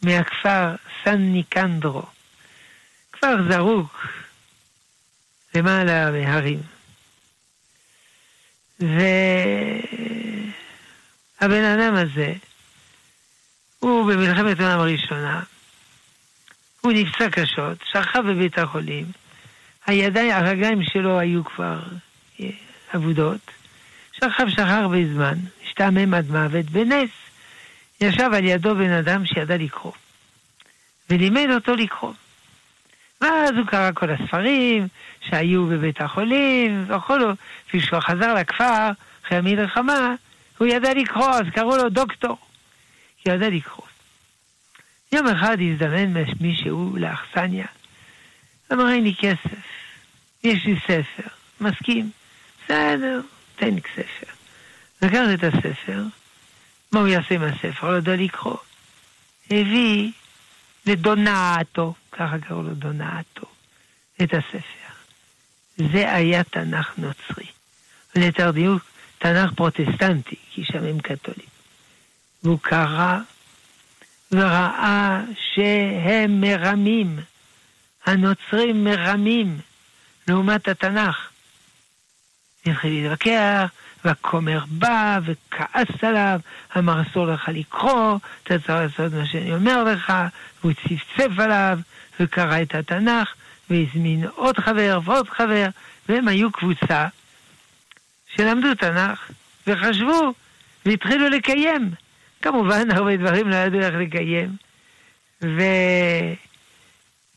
מהכפר 0.03 0.75
סן 1.03 1.17
ניקנדרו 1.17 2.03
כבר 3.11 3.35
זרוק 3.51 4.07
למעלה 5.55 6.11
מהרים. 6.11 6.59
והבן 8.79 8.93
אדם 11.63 11.95
הזה, 11.95 12.33
הוא 13.79 14.13
במלחמת 14.13 14.59
העולם 14.59 14.79
הראשונה, 14.79 15.43
הוא 16.81 16.91
נפצע 16.91 17.29
קשות, 17.29 17.77
שכב 17.91 18.23
בבית 18.27 18.57
החולים, 18.57 19.05
הידיים, 19.85 20.31
הרגליים 20.31 20.83
שלו 20.83 21.19
היו 21.19 21.45
כבר 21.45 21.79
אה, 22.39 22.49
אבודות, 22.95 23.51
שכב 24.25 24.49
שכב 24.49 24.61
הרבה 24.61 25.05
זמן, 25.13 25.33
השתעמם 25.65 26.13
עד 26.13 26.29
מוות, 26.29 26.65
בנס 26.65 27.09
ישב 28.01 28.29
על 28.33 28.45
ידו 28.45 28.75
בן 28.75 28.91
אדם 28.91 29.25
שידע 29.25 29.57
לקרוא, 29.57 29.93
ולימד 31.09 31.47
אותו 31.53 31.75
לקרוא. 31.75 32.13
ואז 33.21 33.51
הוא 33.57 33.65
קרא 33.65 33.91
כל 33.93 34.09
הספרים 34.09 34.87
שהיו 35.21 35.65
בבית 35.65 36.01
החולים, 36.01 36.85
וכולו, 36.87 37.31
וכשהוא 37.67 37.99
חזר 37.99 38.33
לכפר, 38.33 38.89
אחרי 39.25 39.37
המלחמה, 39.37 40.15
הוא 40.57 40.67
ידע 40.67 40.93
לקרוא, 40.93 41.29
אז 41.29 41.45
קראו 41.53 41.77
לו 41.77 41.89
דוקטור, 41.89 42.37
כי 43.17 43.29
הוא 43.29 43.35
ידע 43.35 43.49
לקרוא. 43.49 43.87
יום 45.11 45.27
אחד 45.27 45.57
הזדמן 45.61 46.23
מישהו 46.41 46.93
לאכסניה, 46.97 47.65
אמר, 48.73 48.89
אין 48.89 49.03
לי 49.03 49.15
כסף, 49.19 49.61
יש 50.43 50.65
לי 50.65 50.75
ספר, 50.87 51.27
מסכים, 51.61 52.09
בסדר, 52.65 53.21
תן 53.61 53.75
לי 53.75 53.81
ספר. 53.95 54.33
לקח 55.01 55.21
את 55.33 55.43
הספר, 55.43 56.03
מה 56.91 56.99
הוא 56.99 57.07
יעשה 57.07 57.35
עם 57.35 57.43
הספר? 57.43 57.81
הוא 57.81 57.91
לא 57.91 57.95
יודע 57.95 58.15
לקרוא. 58.15 58.57
הביא 59.51 60.11
לדונאטו, 60.85 61.93
ככה 62.11 62.39
קראו 62.39 62.63
לו 62.63 62.73
דונאטו, 62.73 63.45
את 64.23 64.33
הספר. 64.33 64.93
זה 65.77 66.13
היה 66.13 66.43
תנ"ך 66.43 66.93
נוצרי. 66.97 67.45
ליתר 68.15 68.51
דיוק, 68.51 68.81
תנ"ך 69.19 69.53
פרוטסטנטי, 69.53 70.35
כי 70.51 70.63
שם 70.65 70.83
הם 70.83 70.99
קתולים. 70.99 71.49
והוא 72.43 72.59
קרא 72.61 73.19
וראה 74.31 75.21
שהם 75.53 76.41
מרמים, 76.41 77.19
הנוצרים 78.05 78.83
מרמים 78.83 79.59
לעומת 80.27 80.67
התנ"ך. 80.67 81.30
התחיל 82.65 82.93
להתווכח, 82.93 83.71
והכומר 84.05 84.59
בא 84.67 85.19
וכעס 85.25 86.03
עליו, 86.03 86.39
אמר 86.77 87.01
אסור 87.01 87.27
לך 87.27 87.49
לקרוא, 87.53 88.17
אתה 88.43 88.59
צריך 88.59 88.69
לעשות 88.69 89.13
מה 89.13 89.25
שאני 89.25 89.55
אומר 89.55 89.83
לך, 89.83 90.13
והוא 90.61 90.73
צפצף 90.73 91.39
עליו, 91.39 91.79
וקרא 92.19 92.61
את 92.61 92.75
התנ"ך, 92.75 93.33
והזמין 93.69 94.25
עוד 94.35 94.57
חבר 94.57 94.99
ועוד 95.03 95.29
חבר, 95.29 95.67
והם 96.09 96.27
היו 96.27 96.51
קבוצה 96.51 97.07
שלמדו 98.35 98.75
תנ"ך, 98.75 99.31
וחשבו, 99.67 100.33
והתחילו 100.85 101.29
לקיים. 101.29 101.91
כמובן, 102.41 102.91
הרבה 102.95 103.17
דברים 103.17 103.49
לא 103.49 103.55
ידעו 103.55 103.79
איך 103.79 103.95
לקיים. 103.95 104.55
ו... 105.41 105.61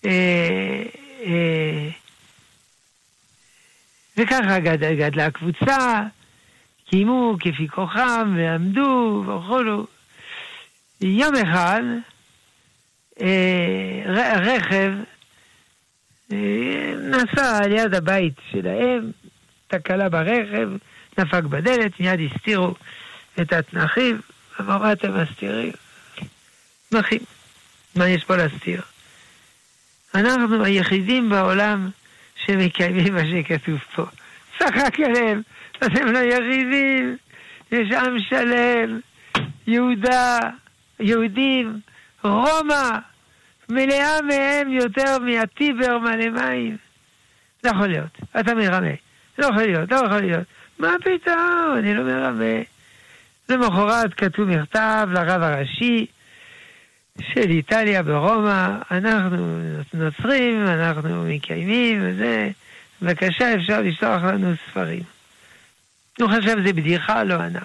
אה, 0.05 0.83
אה, 1.27 1.89
וככה 4.17 4.59
גד, 4.59 4.85
גדלה 4.85 5.27
הקבוצה, 5.27 6.03
קיימו 6.91 7.37
כפי 7.41 7.69
כוחם, 7.69 8.35
ועמדו, 8.37 9.25
וכולו. 9.27 9.87
יום 11.01 11.35
אחד, 11.37 11.83
אה, 13.21 14.03
רכב 14.37 14.93
אה, 16.33 16.95
נסע 17.11 17.59
על 17.65 17.73
יד 17.73 17.95
הבית 17.95 18.35
שלהם, 18.51 19.11
תקלה 19.69 20.09
ברכב, 20.09 20.69
דפק 21.19 21.43
בדלת, 21.43 22.01
מיד 22.01 22.21
הסתירו 22.21 22.75
את 23.41 23.53
התנכים, 23.53 24.21
אמר, 24.61 24.79
מה 24.79 24.93
אתם 24.93 25.23
מסתירים? 25.23 25.73
תנכים, 26.89 27.21
מה 27.97 28.09
יש 28.09 28.25
פה 28.25 28.37
להסתיר? 28.37 28.83
אנחנו 30.15 30.65
היחידים 30.65 31.29
בעולם 31.31 31.91
שמקיימים 32.47 33.15
מה 33.15 33.21
שכתוב 33.27 33.79
פה. 33.95 34.05
צחק 34.59 35.01
עליהם, 35.01 35.43
אתם 35.77 36.07
לא 36.07 36.19
יחידים, 36.19 37.17
יש 37.73 37.93
עם 37.93 38.19
שלם, 38.29 39.01
יהודה, 39.67 40.39
יהודים, 41.01 41.81
רומא, 42.23 42.99
מלאה 43.69 44.23
מהם 44.23 44.71
יותר 44.71 45.19
מהטיבר 45.19 45.99
מלא 45.99 46.31
מים. 46.31 46.77
לא 47.65 47.71
יכול 47.71 47.87
להיות, 47.87 48.19
אתה 48.41 48.55
מרמה. 48.55 48.95
לא 49.39 49.47
יכול 49.47 49.63
להיות, 49.63 49.93
לא 49.93 49.97
יכול 49.97 50.21
להיות. 50.21 50.45
מה 50.79 50.95
פתאום, 51.01 51.75
אני 51.79 51.95
לא 51.95 52.05
מרמה. 52.05 52.63
למחרת 53.49 54.15
כתוב 54.15 54.49
מכתב 54.49 55.09
לרב 55.13 55.43
הראשי 55.43 56.07
של 57.23 57.51
איטליה 57.51 58.03
ברומא, 58.03 58.79
אנחנו 58.91 59.61
נוצרים, 59.95 60.67
אנחנו 60.67 61.25
מקיימים 61.25 62.01
וזה, 62.03 62.51
בבקשה 63.03 63.55
אפשר 63.55 63.81
לשלוח 63.81 64.23
לנו 64.23 64.53
ספרים. 64.71 65.03
הוא 66.21 66.29
חשב 66.29 66.57
שזה 66.61 66.73
בדיחה, 66.73 67.25
לא 67.25 67.35
ענה. 67.35 67.61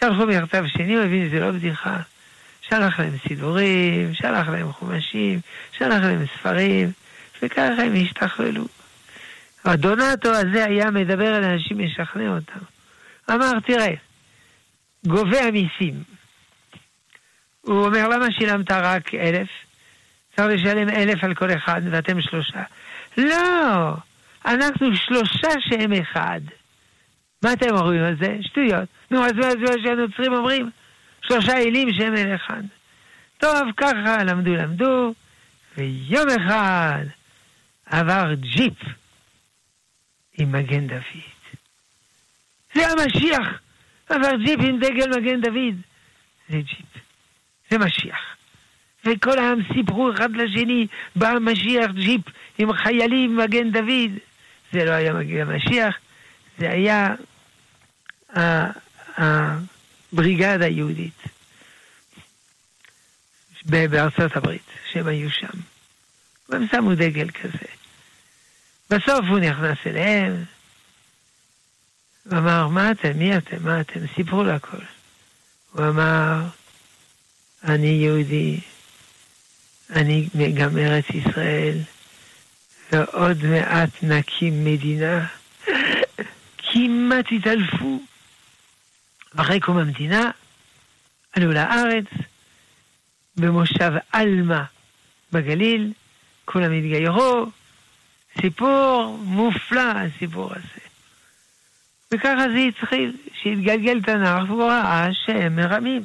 שלחו 0.00 0.26
מכתב 0.26 0.64
שני, 0.66 0.94
הוא 0.94 1.04
הבין 1.04 1.28
שזה 1.28 1.40
לא 1.40 1.50
בדיחה. 1.50 1.96
שלח 2.60 3.00
להם 3.00 3.12
סידורים, 3.28 4.14
שלח 4.14 4.48
להם 4.48 4.72
חומשים, 4.72 5.40
שלח 5.78 6.02
להם 6.02 6.24
ספרים, 6.26 6.92
וככה 7.42 7.82
הם 7.82 7.94
השתכללו. 8.02 8.64
הדונטו 9.64 10.30
הזה 10.30 10.64
היה 10.64 10.90
מדבר 10.90 11.34
על 11.34 11.44
אנשים, 11.44 11.78
משכנע 11.78 12.28
אותם. 12.28 12.64
אמר, 13.30 13.60
תראה, 13.60 13.94
גובה 15.06 15.40
המיסים. 15.40 16.19
הוא 17.60 17.86
אומר, 17.86 18.08
למה 18.08 18.32
שילמת 18.32 18.72
רק 18.72 19.14
אלף? 19.14 19.48
צריך 20.36 20.48
לשלם 20.48 20.88
אלף 20.88 21.24
על 21.24 21.34
כל 21.34 21.52
אחד 21.52 21.80
ואתם 21.90 22.20
שלושה. 22.20 22.62
לא, 23.16 23.94
אנחנו 24.46 24.96
שלושה 24.96 25.48
שהם 25.60 25.92
אחד. 25.92 26.40
מה 27.42 27.52
אתם 27.52 27.76
אומרים 27.76 28.02
על 28.02 28.16
זה? 28.20 28.36
שטויות. 28.40 28.88
נו, 29.10 29.24
אז 29.24 29.32
מה 29.32 29.50
זה 29.50 29.74
שהנוצרים 29.82 30.32
אומרים? 30.32 30.70
שלושה 31.22 31.56
אלים 31.56 31.92
שהם 31.92 32.16
אל 32.16 32.34
אחד. 32.34 32.62
טוב, 33.38 33.68
ככה 33.76 34.24
למדו, 34.24 34.54
למדו, 34.54 35.14
ויום 35.76 36.28
אחד 36.28 37.04
עבר 37.86 38.34
ג'יפ 38.34 38.78
עם 40.38 40.52
מגן 40.52 40.86
דוד. 40.86 41.00
זה 42.74 42.88
המשיח! 42.88 43.60
עבר 44.08 44.36
ג'יפ 44.44 44.60
עם 44.60 44.78
דגל 44.78 45.18
מגן 45.18 45.40
דוד. 45.40 45.74
זה 46.48 46.56
ג'יפ. 46.56 47.09
זה 47.70 47.78
משיח. 47.78 48.18
וכל 49.04 49.38
העם 49.38 49.58
סיפרו 49.74 50.12
אחד 50.12 50.36
לשני, 50.36 50.86
בא 51.16 51.32
משיח 51.40 51.90
ג'יפ 51.90 52.20
עם 52.58 52.72
חיילים 52.72 53.36
מגן 53.36 53.70
דוד. 53.70 54.18
זה 54.72 54.84
לא 54.84 54.90
היה 54.90 55.12
מגן 55.12 55.50
המשיח, 55.50 55.94
זה 56.58 56.70
היה 56.70 57.14
הבריגדה 59.16 60.66
היהודית 60.66 61.22
בארצות 63.64 64.36
הברית, 64.36 64.62
שהם 64.92 65.06
היו 65.06 65.30
שם. 65.30 65.58
והם 66.48 66.66
שמו 66.70 66.94
דגל 66.94 67.30
כזה. 67.30 67.66
בסוף 68.90 69.26
הוא 69.28 69.38
נכנס 69.38 69.78
אליהם, 69.86 70.44
ואמר, 72.26 72.68
מה 72.68 72.90
אתם? 72.90 73.18
מי 73.18 73.36
אתם? 73.36 73.64
מה 73.64 73.80
אתם? 73.80 74.00
סיפרו 74.14 74.44
לו 74.44 74.50
הכל. 74.50 74.76
הוא 75.72 75.86
אמר, 75.88 76.42
אני 77.64 77.86
יהודי, 77.86 78.60
אני 79.90 80.28
גם 80.54 80.78
ארץ 80.78 81.04
ישראל, 81.10 81.78
ועוד 82.92 83.44
מעט 83.44 83.90
נקים 84.02 84.64
מדינה. 84.64 85.26
כמעט 86.58 87.24
התעלפו. 87.32 88.00
ואחרי 89.34 89.60
קום 89.60 89.78
המדינה, 89.78 90.30
עלו 91.32 91.52
לארץ, 91.52 92.04
במושב 93.36 93.92
עלמה 94.12 94.64
בגליל, 95.32 95.92
כולם 96.44 96.72
התגיירו, 96.72 97.46
סיפור 98.40 99.18
מופלא 99.24 99.80
הסיפור 99.80 100.52
הזה. 100.52 100.80
וככה 102.12 102.48
זה 102.52 102.58
התחיל, 102.58 103.16
שהתגלגל 103.42 104.02
תנ"ך 104.02 104.50
והוא 104.50 104.64
ראה 104.64 105.08
שהם 105.12 105.56
מרמים. 105.56 106.02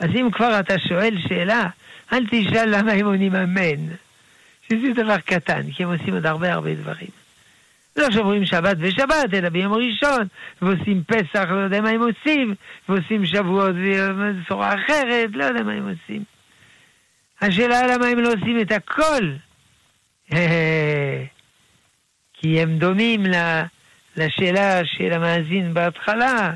אז 0.00 0.10
אם 0.14 0.28
כבר 0.32 0.60
אתה 0.60 0.78
שואל 0.78 1.16
שאלה, 1.28 1.66
אל 2.12 2.26
תשאל 2.30 2.78
למה 2.78 2.92
הם 2.92 3.06
עונים 3.06 3.36
אמן. 3.36 3.94
שזה 4.68 5.02
דבר 5.02 5.18
קטן, 5.18 5.70
כי 5.70 5.82
הם 5.84 5.92
עושים 5.92 6.14
עוד 6.14 6.26
הרבה 6.26 6.52
הרבה 6.52 6.74
דברים. 6.74 7.08
לא 7.96 8.10
שומרים 8.10 8.44
שבת 8.44 8.76
ושבת, 8.80 9.34
אלא 9.34 9.48
ביום 9.48 9.72
ראשון, 9.72 10.26
ועושים 10.62 11.02
פסח, 11.06 11.44
לא 11.50 11.60
יודע 11.60 11.80
מה 11.80 11.88
הם 11.88 12.00
עושים, 12.02 12.54
ועושים 12.88 13.26
שבועות 13.26 13.74
ובצורה 13.74 14.74
אחרת, 14.74 15.30
לא 15.32 15.44
יודע 15.44 15.62
מה 15.62 15.72
הם 15.72 15.88
עושים. 15.88 16.24
השאלה 17.40 17.86
למה 17.86 18.06
הם 18.06 18.18
לא 18.18 18.32
עושים 18.32 18.60
את 18.60 18.72
הכל 18.72 19.32
כי 22.34 22.60
הם 22.60 22.78
דומים 22.78 23.22
לשאלה 24.16 24.80
של 24.84 25.12
המאזין 25.12 25.74
בהתחלה. 25.74 26.52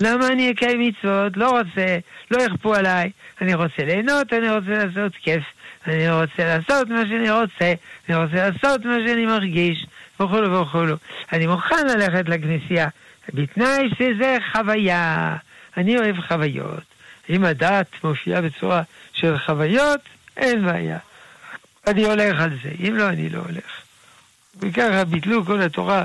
למה 0.00 0.26
אני 0.26 0.50
אקיים 0.50 0.80
מצוות? 0.80 1.36
לא 1.36 1.50
רוצה, 1.50 1.98
לא 2.30 2.42
יכפו 2.42 2.74
עליי. 2.74 3.10
אני 3.40 3.54
רוצה 3.54 3.84
ליהנות, 3.84 4.32
אני 4.32 4.50
רוצה 4.50 4.84
לעשות 4.84 5.12
כיף. 5.22 5.42
אני 5.86 6.10
רוצה 6.10 6.44
לעשות 6.44 6.88
מה 6.88 7.02
שאני 7.08 7.30
רוצה, 7.30 7.74
אני 8.08 8.16
רוצה 8.16 8.50
לעשות 8.50 8.84
מה 8.84 8.96
שאני 9.06 9.26
מרגיש, 9.26 9.86
וכולו 10.20 10.60
וכולו. 10.60 10.96
אני 11.32 11.46
מוכן 11.46 11.86
ללכת 11.86 12.28
לכנסייה, 12.28 12.88
בתנאי 13.34 13.88
שזה 13.98 14.38
חוויה. 14.52 15.36
אני 15.76 15.98
אוהב 15.98 16.20
חוויות. 16.20 16.82
אם 17.30 17.44
הדת 17.44 18.04
מופיעה 18.04 18.40
בצורה 18.40 18.82
של 19.12 19.38
חוויות, 19.38 20.00
אין 20.36 20.66
בעיה. 20.66 20.98
אני 21.86 22.04
הולך 22.04 22.40
על 22.40 22.50
זה, 22.62 22.70
אם 22.88 22.96
לא, 22.96 23.08
אני 23.08 23.28
לא 23.28 23.38
הולך. 23.38 23.82
וככה 24.60 25.04
ביטלו 25.04 25.44
כל 25.44 25.62
התורה 25.62 26.04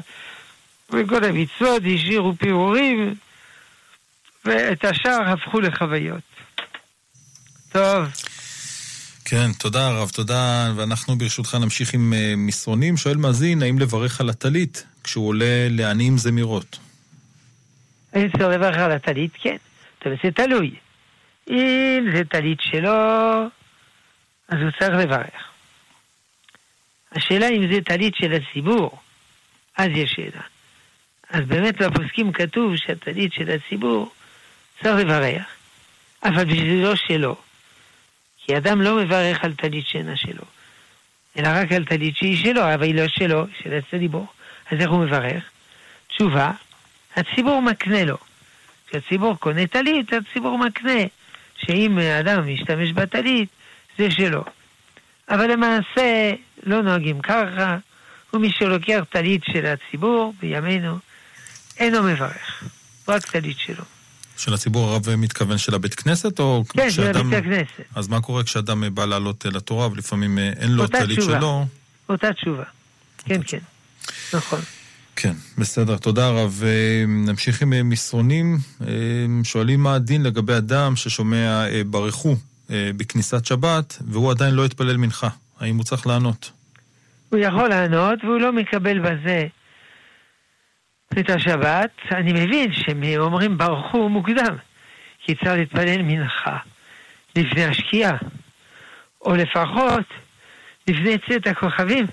וכל 0.89 1.24
המצוות, 1.24 1.82
השאירו 1.96 2.34
פירורים, 2.34 3.16
ואת 4.46 4.86
השאר 4.86 5.30
הפכו 5.30 5.62
לחוויות. 5.62 6.22
טוב. 7.72 8.08
כן, 9.26 9.54
תודה 9.60 9.88
הרב, 9.88 10.10
תודה. 10.10 10.72
ואנחנו 10.76 11.16
ברשותך 11.16 11.56
נמשיך 11.56 11.94
עם 11.94 12.14
uh, 12.14 12.38
מסרונים. 12.38 12.98
שואל 12.98 13.18
מאזין, 13.18 13.62
האם 13.62 13.80
לברך 13.80 14.22
על 14.22 14.30
הטלית 14.30 14.86
כשהוא 15.04 15.28
עולה 15.28 15.68
לעניים 15.70 16.18
זמירות? 16.18 16.80
האם 18.14 18.30
צריך 18.30 18.44
לברך 18.44 18.78
על 18.78 18.91
הטלית? 18.91 19.32
כן. 19.41 19.58
טוב, 20.00 20.14
זה 20.24 20.32
תלוי. 20.32 20.76
אם 21.50 22.06
זה 22.16 22.24
טלית 22.30 22.60
שלו, 22.62 22.91
אז 24.48 24.58
הוא 24.62 24.72
צריך 24.80 24.91
לברך. 24.91 25.44
השאלה 27.12 27.48
אם 27.48 27.74
זה 27.74 27.82
טלית 27.82 28.14
של 28.16 28.34
הציבור, 28.34 29.00
אז 29.78 29.88
יש 29.96 30.12
שאלה. 30.16 30.41
אז 31.30 31.41
באמת 31.48 31.82
בפוסקים 31.82 32.32
כתוב 32.32 32.76
שהטלית 32.76 33.34
של 33.34 33.50
הציבור 33.52 34.12
צריך 34.84 34.96
לברך, 35.00 35.44
אבל 36.24 36.46
בשבילו 36.46 36.98
שלו. 36.98 37.36
כי 38.38 38.58
אדם 38.58 38.82
לא 38.82 38.96
מברך 38.96 39.44
על 39.44 39.54
טלית 39.54 39.88
שאינה 39.88 40.18
שלו, 40.18 40.44
אלא 41.38 41.48
רק 41.48 41.72
על 41.72 41.86
טלית 41.86 42.16
שהיא 42.16 42.44
שלו, 42.44 42.74
אבל 42.74 42.84
היא 42.84 42.96
לא 42.96 43.08
שלו, 43.08 43.46
של 43.64 43.74
הציבור. 43.74 44.28
אז 44.72 44.82
איך 44.82 44.90
הוא 44.90 45.00
מברך? 45.06 45.44
תשובה, 46.08 46.52
הציבור 47.16 47.62
מקנה 47.62 48.06
לו. 48.06 48.18
כשהציבור 48.88 49.38
קונה 49.40 49.68
טלית, 49.68 50.14
הציבור 50.14 50.58
מקנה 50.58 51.02
שאם 51.58 52.00
אדם 52.00 52.54
משתמש 52.54 52.92
בטלית, 52.92 53.50
זה 53.98 54.12
שלו. 54.12 54.44
אבל 55.30 55.52
למעשה 55.52 56.32
לא 56.64 56.82
נוהגים 56.82 57.22
ככה, 57.22 57.78
ומי 58.34 58.52
שלוקח 58.52 59.00
טלית 59.10 59.42
של 59.44 59.66
הציבור 59.66 60.34
בימינו, 60.40 60.98
אינו 61.80 62.04
מברך, 62.04 62.64
רק 63.08 63.26
טלית 63.26 63.58
שלו. 63.60 63.84
של 64.44 64.54
הציבור 64.54 64.89
הרב 64.89 65.16
מתכוון 65.16 65.58
של 65.58 65.76
הבית 65.76 65.94
כנסת, 65.94 66.39
או 66.39 66.64
כן, 66.70 66.91
של 66.91 67.08
הבית 67.08 67.34
הכנסת. 67.34 67.82
אז 67.96 68.08
מה 68.08 68.22
קורה 68.22 68.44
כשאדם 68.44 68.84
בא 68.94 69.06
לעלות 69.06 69.46
לתורה 69.46 69.91
ולפעמים 69.91 70.39
אה, 70.39 70.50
אין 70.60 70.72
לו 70.72 70.88
טלית 70.88 71.22
שלו? 71.22 71.66
אותה 72.10 72.34
תשובה, 72.34 72.64
כן, 73.26 73.41
כן, 73.48 73.58
נכון. 74.34 74.60
כן, 75.16 75.34
בסדר, 75.58 75.98
תודה 75.98 76.30
רב. 76.30 76.62
אה, 76.66 77.06
נמשיך 77.08 77.62
עם 77.62 77.74
אה, 77.74 77.84
מסרונים. 77.84 78.58
שואלים 79.44 79.84
מה 79.84 79.96
הדין 79.96 80.24
לגבי 80.24 80.58
אדם 80.58 80.96
ששומע 80.96 81.66
ברכו 81.88 82.36
בכניסת 82.70 83.46
שבת, 83.46 83.98
והוא 84.08 84.32
עדיין 84.32 84.54
לא 84.54 84.66
התפלל 84.66 84.98
מנחה. 84.98 85.30
האם 85.60 85.78
הוא 85.78 85.84
צריך 85.84 86.08
לענות? 86.08 86.52
הוא 87.30 87.39
יכול 87.39 87.68
לענות, 87.68 88.24
והוא 88.24 88.39
לא 88.39 88.54
מקבל 88.54 89.00
בזה 89.00 89.48
את 91.20 91.30
השבת. 91.30 91.91
אני 92.11 92.34
מבין 92.34 92.74
שהם 92.74 93.03
אומרים 93.18 93.57
ברכו 93.57 94.09
מוקדם, 94.09 94.55
כי 95.20 95.36
צריך 95.36 95.47
להתפלל 95.47 96.01
מנחה 96.01 96.57
לפני 97.36 97.66
השקיעה, 97.66 98.18
או 99.22 99.36
לפחות 99.36 100.05
לפני 100.88 101.18
צאת 101.18 101.47
הכוכבים, 101.47 102.05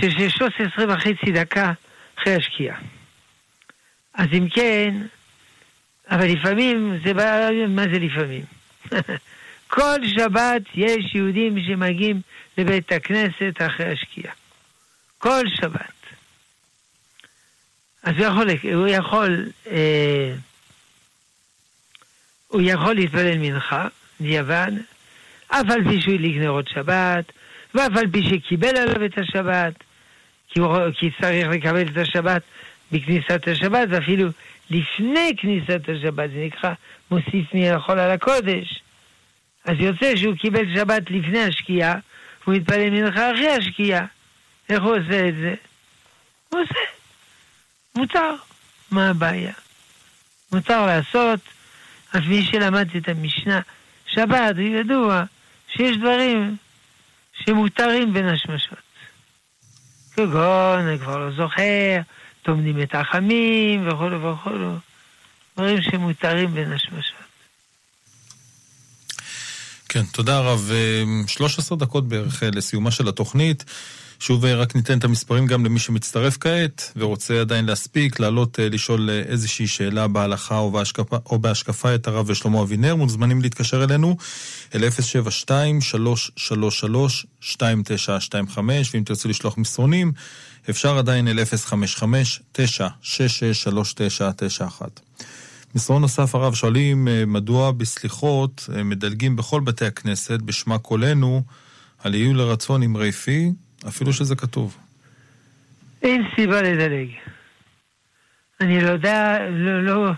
שזה 0.00 0.30
13 0.30 0.94
וחצי 0.94 1.32
דקה 1.32 1.72
אחרי 2.18 2.34
השקיעה. 2.34 2.76
אז 4.14 4.26
אם 4.32 4.48
כן, 4.48 4.94
אבל 6.10 6.26
לפעמים 6.26 6.98
זה 7.04 7.14
בא, 7.14 7.48
מה 7.68 7.82
זה 7.82 7.98
לפעמים? 7.98 8.44
כל 9.74 9.98
שבת 10.06 10.62
יש 10.74 11.14
יהודים 11.14 11.62
שמגיעים 11.66 12.20
לבית 12.58 12.92
הכנסת 12.92 13.54
אחרי 13.66 13.92
השקיעה. 13.92 14.34
כל 15.18 15.48
שבת. 15.48 16.03
אז 18.04 18.14
הוא 18.18 18.26
יכול, 18.26 18.46
הוא 18.74 18.86
יכול, 18.86 19.46
אה, 19.70 20.34
הוא 22.48 22.62
יכול 22.64 22.94
להתפלל 22.94 23.38
מנחה, 23.38 23.88
דיעבד, 24.20 24.72
אף 25.48 25.70
על 25.70 25.84
פי 25.90 26.00
שהוא 26.00 26.14
הדליק 26.14 26.36
נרות 26.36 26.68
שבת, 26.68 27.24
ואף 27.74 27.96
על 27.96 28.10
פי 28.12 28.22
שקיבל 28.22 28.76
עליו 28.76 29.04
את 29.04 29.18
השבת, 29.18 29.74
כי, 30.48 30.60
הוא, 30.60 30.76
כי 30.98 31.10
צריך 31.20 31.48
לקבל 31.48 31.82
את 31.82 31.96
השבת 31.96 32.42
בכניסת 32.92 33.48
השבת, 33.48 33.88
ואפילו 33.90 34.28
לפני 34.70 35.32
כניסת 35.36 35.88
השבת, 35.88 36.30
זה 36.30 36.44
נקרא 36.46 36.72
מוסיף 37.10 37.54
מי 37.54 37.68
יכול 37.68 37.98
על 37.98 38.10
הקודש. 38.10 38.82
אז 39.64 39.76
יוצא 39.78 40.16
שהוא 40.16 40.36
קיבל 40.36 40.74
שבת 40.74 41.10
לפני 41.10 41.44
השקיעה, 41.44 41.94
הוא 42.44 42.54
מתפלל 42.54 42.90
מנחה 42.90 43.30
אחרי 43.30 43.48
השקיעה. 43.48 44.06
איך 44.68 44.82
הוא 44.82 44.96
עושה 44.96 45.28
את 45.28 45.34
זה? 45.34 45.54
הוא 46.48 46.60
עושה. 46.60 47.03
מותר. 47.94 48.34
מה 48.90 49.10
הבעיה? 49.10 49.52
מותר 50.52 50.86
לעשות, 50.86 51.40
אז 52.12 52.20
מי 52.28 52.44
שלמד 52.44 52.88
את 52.96 53.08
המשנה, 53.08 53.60
שבת, 54.06 54.56
ידוע 54.58 55.24
שיש 55.68 55.96
דברים 55.96 56.56
שמותרים 57.44 58.12
בין 58.12 58.28
השמשות. 58.28 58.78
כגון, 60.16 60.78
אני 60.78 60.98
כבר 60.98 61.18
לא 61.18 61.36
זוכר, 61.36 62.00
טומנים 62.42 62.82
את 62.82 62.94
החמים 62.94 63.88
וכולו 63.88 64.22
וכולו. 64.22 64.76
דברים 65.56 65.82
שמותרים 65.82 66.54
בין 66.54 66.72
השמשות. 66.72 67.24
כן, 69.88 70.02
תודה 70.12 70.40
רב. 70.40 70.70
13 71.26 71.78
דקות 71.78 72.08
בערך 72.08 72.42
אה, 72.42 72.48
לסיומה 72.52 72.90
של 72.90 73.08
התוכנית. 73.08 73.64
שוב 74.26 74.44
אה, 74.44 74.54
רק 74.54 74.76
ניתן 74.76 74.98
את 74.98 75.04
המספרים 75.04 75.46
גם 75.46 75.64
למי 75.64 75.78
שמצטרף 75.78 76.36
כעת 76.40 76.92
ורוצה 76.96 77.40
עדיין 77.40 77.64
להספיק, 77.64 78.20
לעלות 78.20 78.60
אה, 78.60 78.68
לשאול 78.68 79.10
איזושהי 79.10 79.66
שאלה 79.66 80.08
בהלכה 80.08 80.58
או 80.58 80.70
בהשקפה, 80.70 81.16
או 81.26 81.38
בהשקפה 81.38 81.94
את 81.94 82.08
הרב 82.08 82.24
ושלמה 82.28 82.62
אבינר, 82.62 82.94
מוזמנים 82.94 83.42
להתקשר 83.42 83.84
אלינו 83.84 84.16
אל 84.74 84.84
072-333-2925, 87.42 87.48
ואם 88.94 89.02
תרצו 89.04 89.28
לשלוח 89.28 89.58
מסרונים, 89.58 90.12
אפשר 90.70 90.98
עדיין 90.98 91.28
אל 91.28 91.38
055-966-3991. 92.58 94.82
מסרון 95.74 96.02
נוסף 96.02 96.34
הרב 96.34 96.54
שואלים 96.54 97.08
אה, 97.08 97.26
מדוע 97.26 97.72
בסליחות 97.72 98.68
אה, 98.76 98.82
מדלגים 98.82 99.36
בכל 99.36 99.60
בתי 99.60 99.86
הכנסת 99.86 100.42
בשמה 100.42 100.78
קולנו 100.78 101.42
על 101.98 102.14
יהיו 102.14 102.34
לרצון 102.34 102.82
אמרי 102.82 103.12
פי, 103.12 103.52
אפילו 103.88 104.12
שזה 104.12 104.36
כתוב. 104.36 104.78
אין 106.02 106.22
סיבה 106.34 106.62
לדלג. 106.62 107.08
אני 108.60 108.80
לא 108.80 108.90
יודע, 108.90 109.38
לא, 109.50 109.82
לא, 109.84 110.12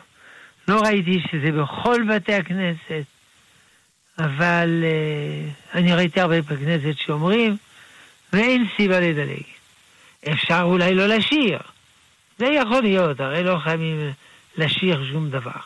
לא 0.68 0.80
ראיתי 0.80 1.20
שזה 1.30 1.52
בכל 1.52 2.02
בתי 2.10 2.34
הכנסת, 2.34 3.04
אבל 4.18 4.84
uh, 4.84 5.76
אני 5.76 5.94
ראיתי 5.94 6.20
הרבה 6.20 6.40
בתי 6.42 6.56
כנסת 6.56 6.98
שאומרים, 6.98 7.56
ואין 8.32 8.66
סיבה 8.76 9.00
לדלג. 9.00 9.42
אפשר 10.32 10.60
אולי 10.62 10.94
לא 10.94 11.06
לשיר. 11.06 11.58
זה 12.38 12.46
יכול 12.46 12.82
להיות, 12.82 13.20
הרי 13.20 13.42
לא 13.42 13.58
חייבים... 13.64 14.12
לשיר 14.58 15.04
שום 15.12 15.30
דבר. 15.30 15.60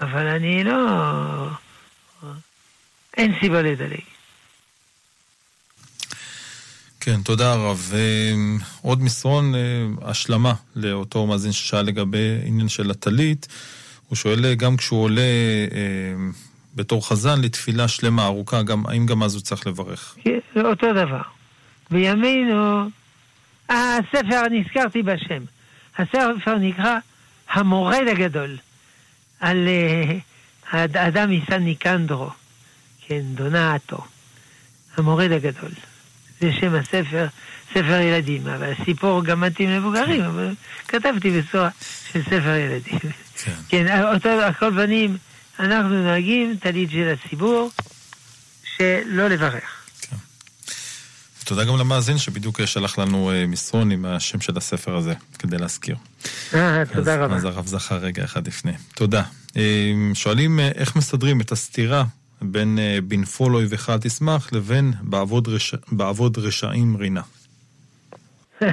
אבל 0.00 0.26
אני 0.26 0.64
לא... 0.64 0.76
אין 3.16 3.34
סיבה 3.40 3.62
לדלג. 3.62 4.00
כן, 7.00 7.22
תודה 7.22 7.54
רב. 7.54 7.92
עוד 8.82 9.02
מסרון 9.02 9.54
אה, 9.54 9.60
השלמה 10.02 10.54
לאותו 10.76 11.26
מאזין 11.26 11.52
ששאל 11.52 11.82
לגבי 11.82 12.38
עניין 12.44 12.68
של 12.68 12.90
הטלית. 12.90 13.48
הוא 14.08 14.16
שואל 14.16 14.44
אה, 14.44 14.54
גם 14.54 14.76
כשהוא 14.76 15.02
עולה 15.02 15.20
אה, 15.20 16.30
בתור 16.74 17.08
חזן 17.08 17.40
לתפילה 17.40 17.88
שלמה 17.88 18.26
ארוכה, 18.26 18.62
גם, 18.62 18.86
האם 18.86 19.06
גם 19.06 19.22
אז 19.22 19.34
הוא 19.34 19.42
צריך 19.42 19.66
לברך? 19.66 20.16
כן, 20.22 20.38
אותו 20.64 20.92
דבר. 20.92 21.22
בימינו, 21.90 22.88
הספר, 23.68 24.42
נזכרתי 24.50 25.02
בשם, 25.02 25.42
הספר 25.98 26.58
נקרא 26.60 26.98
המורד 27.50 28.06
הגדול, 28.10 28.56
על 29.40 29.68
uh, 29.68 30.72
האדם 30.72 31.30
מסן 31.30 31.62
ניקנדרו, 31.62 32.30
כן, 33.06 33.20
דונאטו, 33.34 34.04
המורד 34.96 35.32
הגדול. 35.32 35.70
זה 36.40 36.50
שם 36.60 36.74
הספר, 36.74 37.26
ספר 37.70 38.00
ילדים, 38.00 38.46
אבל 38.46 38.72
הסיפור 38.72 39.24
גם 39.24 39.40
מתאים 39.40 39.70
למבוגרים, 39.70 40.22
אבל 40.22 40.54
כתבתי 40.88 41.40
בצורה 41.40 41.68
של 42.12 42.22
ספר 42.22 42.54
ילדים. 42.54 42.98
כן. 43.44 43.52
כן, 43.68 44.02
אותו, 44.14 44.28
על 44.28 44.52
כל 44.52 44.70
פנים, 44.74 45.16
אנחנו 45.58 46.02
נוהגים 46.02 46.56
טלית 46.60 46.90
של 46.90 47.14
הציבור, 47.14 47.70
שלא 48.76 49.28
לברך. 49.28 49.78
תודה 51.44 51.64
גם 51.64 51.76
למאזין 51.76 52.18
שבדיוק 52.18 52.64
שלח 52.66 52.98
לנו 52.98 53.30
אה, 53.30 53.46
מסרון 53.46 53.90
עם 53.90 54.04
השם 54.04 54.40
של 54.40 54.56
הספר 54.56 54.96
הזה, 54.96 55.14
כדי 55.38 55.58
להזכיר. 55.58 55.96
אה, 56.54 56.82
תודה 56.92 57.14
אז, 57.14 57.20
רבה. 57.20 57.36
אז 57.36 57.44
הרב 57.44 57.66
זכר 57.66 57.96
רגע 57.96 58.24
אחד 58.24 58.46
לפני. 58.46 58.72
תודה. 58.94 59.22
אה, 59.56 59.92
שואלים 60.14 60.60
אה, 60.60 60.70
איך 60.74 60.96
מסדרים 60.96 61.40
את 61.40 61.52
הסתירה 61.52 62.04
בין 62.42 62.78
אה, 62.78 62.98
בנפול 63.04 63.54
אויבך 63.54 63.90
תשמח 63.90 64.52
לבין 64.52 64.92
בעבוד, 65.00 65.48
רש... 65.48 65.74
בעבוד 65.92 66.38
רשעים 66.38 66.96
רינה. 66.96 67.22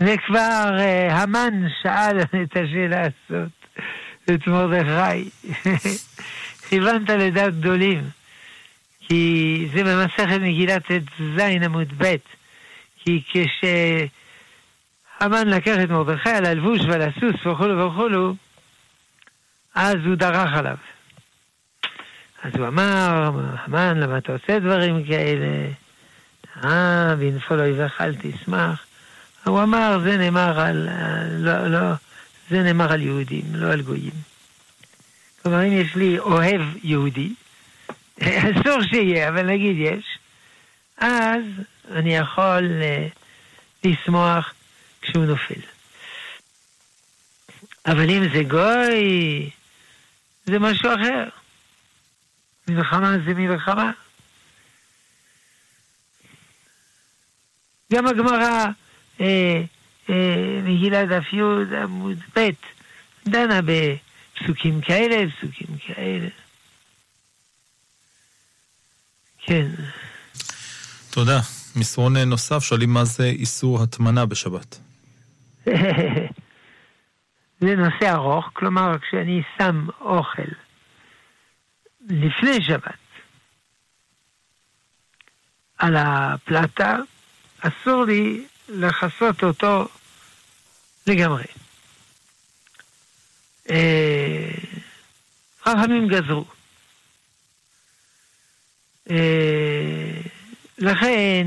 זה 0.00 0.14
כבר 0.26 0.76
אה, 0.78 1.22
המן 1.22 1.68
שאל 1.82 2.20
את 2.20 2.56
השאלה 2.56 3.00
הזאת, 3.00 3.50
את 4.34 4.46
מרדכי. 4.46 5.30
כיוונת 6.68 7.10
לדעת 7.10 7.60
גדולים, 7.60 8.04
כי 9.00 9.68
זה 9.74 9.84
במסכת 9.84 10.40
מגילת 10.40 10.86
ט"ז 10.86 11.38
עמוד 11.38 11.92
ב', 11.98 12.16
כי 13.04 13.22
כשהמן 13.30 15.48
לקח 15.48 15.76
את 15.82 15.90
מרדכי 15.90 16.30
על 16.30 16.44
הלבוש 16.44 16.80
ועל 16.80 17.02
הסוס 17.02 17.46
וכולו 17.46 17.86
וכולו, 17.86 18.34
אז 19.74 19.96
הוא 20.06 20.14
דרך 20.14 20.52
עליו. 20.52 20.76
אז 22.42 22.52
הוא 22.56 22.66
אמר, 22.66 23.30
המן, 23.64 23.98
למה 24.00 24.18
אתה 24.18 24.32
עושה 24.32 24.58
דברים 24.58 25.04
כאלה? 25.04 25.68
אה, 26.64 27.16
בנפול 27.16 27.60
אויביך 27.60 28.00
אל 28.00 28.14
תשמח. 28.14 28.86
הוא 29.44 29.62
אמר, 29.62 29.98
זה 30.04 30.16
נאמר 30.16 30.60
על, 30.60 30.88
לא, 31.38 31.66
לא, 31.66 31.94
זה 32.50 32.62
נאמר 32.62 32.92
על 32.92 33.02
יהודים, 33.02 33.44
לא 33.54 33.72
על 33.72 33.82
גויים. 33.82 34.12
כלומר, 35.42 35.64
אם 35.64 35.72
יש 35.72 35.96
לי 35.96 36.18
אוהב 36.18 36.60
יהודי, 36.82 37.34
אסור 38.22 38.82
שיהיה, 38.82 39.28
אבל 39.28 39.42
נגיד 39.42 39.76
יש, 39.78 40.18
אז 40.96 41.42
אני 41.90 42.16
יכול 42.16 42.70
אה, 42.82 43.06
לשמוח 43.84 44.54
כשהוא 45.02 45.24
נופל. 45.24 45.60
אבל 47.86 48.10
אם 48.10 48.28
זה 48.32 48.42
גוי, 48.42 49.50
זה 50.46 50.58
משהו 50.58 50.90
אחר. 50.94 51.37
מלחמה 52.68 53.16
זה 53.24 53.34
מלחמה. 53.34 53.90
גם 57.92 58.06
הגמרא, 58.06 58.66
אה, 59.20 59.62
אה, 60.10 60.60
מגילת 60.64 61.08
דף 61.08 61.32
י' 61.32 61.76
עמוד 61.82 62.18
ב', 62.36 62.50
דנה 63.28 63.60
בפסוקים 63.62 64.80
כאלה, 64.80 65.30
פסוקים 65.30 65.76
כאלה. 65.86 66.28
כן. 69.38 69.68
תודה. 71.10 71.40
מסרון 71.76 72.16
נוסף 72.16 72.58
שואלים 72.58 72.90
מה 72.90 73.04
זה 73.04 73.24
איסור 73.24 73.82
הטמנה 73.82 74.26
בשבת. 74.26 74.78
זה 77.60 77.76
נושא 77.76 78.12
ארוך, 78.12 78.50
כלומר 78.52 78.98
כשאני 78.98 79.42
שם 79.58 79.86
אוכל 80.00 80.42
לפני 82.08 82.62
שבת 82.62 82.98
על 85.78 85.96
הפלטה, 85.96 86.96
אסור 87.60 88.04
לי 88.04 88.44
לכסות 88.68 89.44
אותו 89.44 89.88
לגמרי. 91.06 91.44
אה, 93.70 94.50
חכמים 95.62 96.08
גזרו. 96.08 96.44
אה, 99.10 100.20
לכן, 100.78 101.46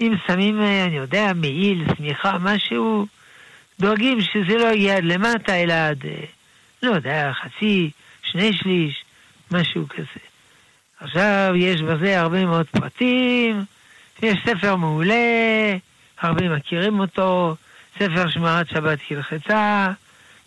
אם 0.00 0.14
שמים, 0.26 0.60
אני 0.62 0.96
יודע, 0.96 1.32
מעיל, 1.34 1.84
שמיכה, 1.96 2.38
משהו, 2.38 3.06
דואגים 3.80 4.20
שזה 4.20 4.54
לא 4.58 4.72
יגיע 4.72 4.96
עד 4.96 5.04
למטה, 5.04 5.62
אלא 5.62 5.72
עד, 5.72 6.06
אה, 6.06 6.24
לא 6.82 6.94
יודע, 6.94 7.32
חצי, 7.32 7.90
שני 8.22 8.52
שליש, 8.52 9.04
משהו 9.50 9.88
כזה. 9.88 10.24
עכשיו, 11.00 11.52
יש 11.56 11.82
בזה 11.82 12.20
הרבה 12.20 12.44
מאוד 12.44 12.66
פרטים, 12.66 13.64
יש 14.22 14.38
ספר 14.44 14.76
מעולה, 14.76 15.14
הרבה 16.20 16.48
מכירים 16.48 17.00
אותו, 17.00 17.56
ספר 17.94 18.28
שמרת 18.28 18.68
שבת 18.68 18.98
כלחצה, 19.08 19.88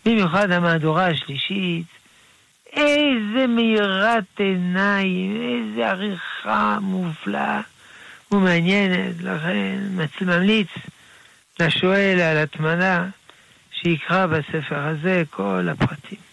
במיוחד 0.06 0.50
המהדורה 0.50 1.06
השלישית. 1.06 1.86
איזה 2.72 3.46
מאירת 3.48 4.24
עיניים, 4.38 5.42
איזה 5.42 5.90
עריכה 5.90 6.78
מופלאה 6.80 7.60
ומעניינת, 8.32 9.22
לכן 9.22 9.78
ממליץ 10.20 10.68
לשואל 11.60 12.20
על 12.20 12.36
הטמנה 12.36 13.08
שיקרא 13.72 14.26
בספר 14.26 14.78
הזה 14.86 15.22
כל 15.30 15.68
הפרטים. 15.70 16.29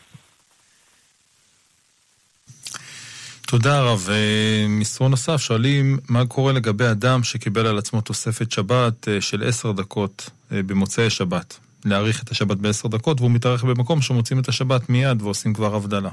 תודה 3.48 3.82
רב. 3.82 4.08
אה, 4.12 4.66
מסרון 4.70 5.12
נוסף, 5.12 5.38
שואלים 5.38 5.98
מה 6.10 6.26
קורה 6.26 6.54
לגבי 6.54 6.86
אדם 6.86 7.24
שקיבל 7.24 7.68
על 7.68 7.78
עצמו 7.78 8.02
תוספת 8.02 8.52
שבת 8.52 9.08
אה, 9.08 9.22
של 9.22 9.43
עשר 9.43 9.72
דקות 9.72 10.30
אה, 10.52 10.64
במוצאי 10.64 11.10
שבת. 11.10 11.60
להאריך 11.86 12.24
את 12.24 12.30
השבת 12.30 12.58
בעשר 12.58 12.88
דקות, 12.88 13.22
והוא 13.22 13.32
מתארך 13.32 13.64
במקום 13.64 14.02
שמוצאים 14.02 14.39
את 14.39 14.48
השבת 14.48 14.89
מיד 14.89 15.22
ועושים 15.22 15.54
כבר 15.54 15.76
הבדלה. 15.76 16.10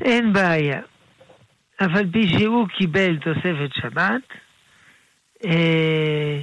אין 0.00 0.32
בעיה. 0.32 0.80
אבל 1.80 2.04
פי 2.12 2.28
שהוא 2.28 2.68
קיבל 2.78 3.16
תוספת 3.16 3.70
שבת, 3.74 4.22
אה, 5.44 6.40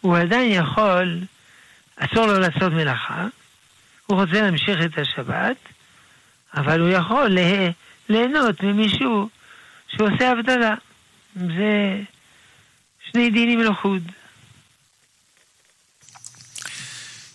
הוא 0.00 0.16
עדיין 0.16 0.52
יכול, 0.52 1.20
אסור 1.96 2.26
לו 2.26 2.38
לעשות 2.38 2.72
מלאכה, 2.72 3.26
הוא 4.06 4.20
רוצה 4.20 4.42
להמשיך 4.42 4.78
את 4.84 4.98
השבת, 4.98 5.56
אבל 6.54 6.80
הוא 6.80 6.88
יכול 6.88 7.28
לה, 7.28 7.70
ליהנות 8.10 8.62
ממישהו 8.62 9.28
שעושה 9.88 10.32
הבדלה. 10.32 10.74
זה 11.36 12.00
שני 13.10 13.30
דינים 13.30 13.60
לחוד. 13.60 14.02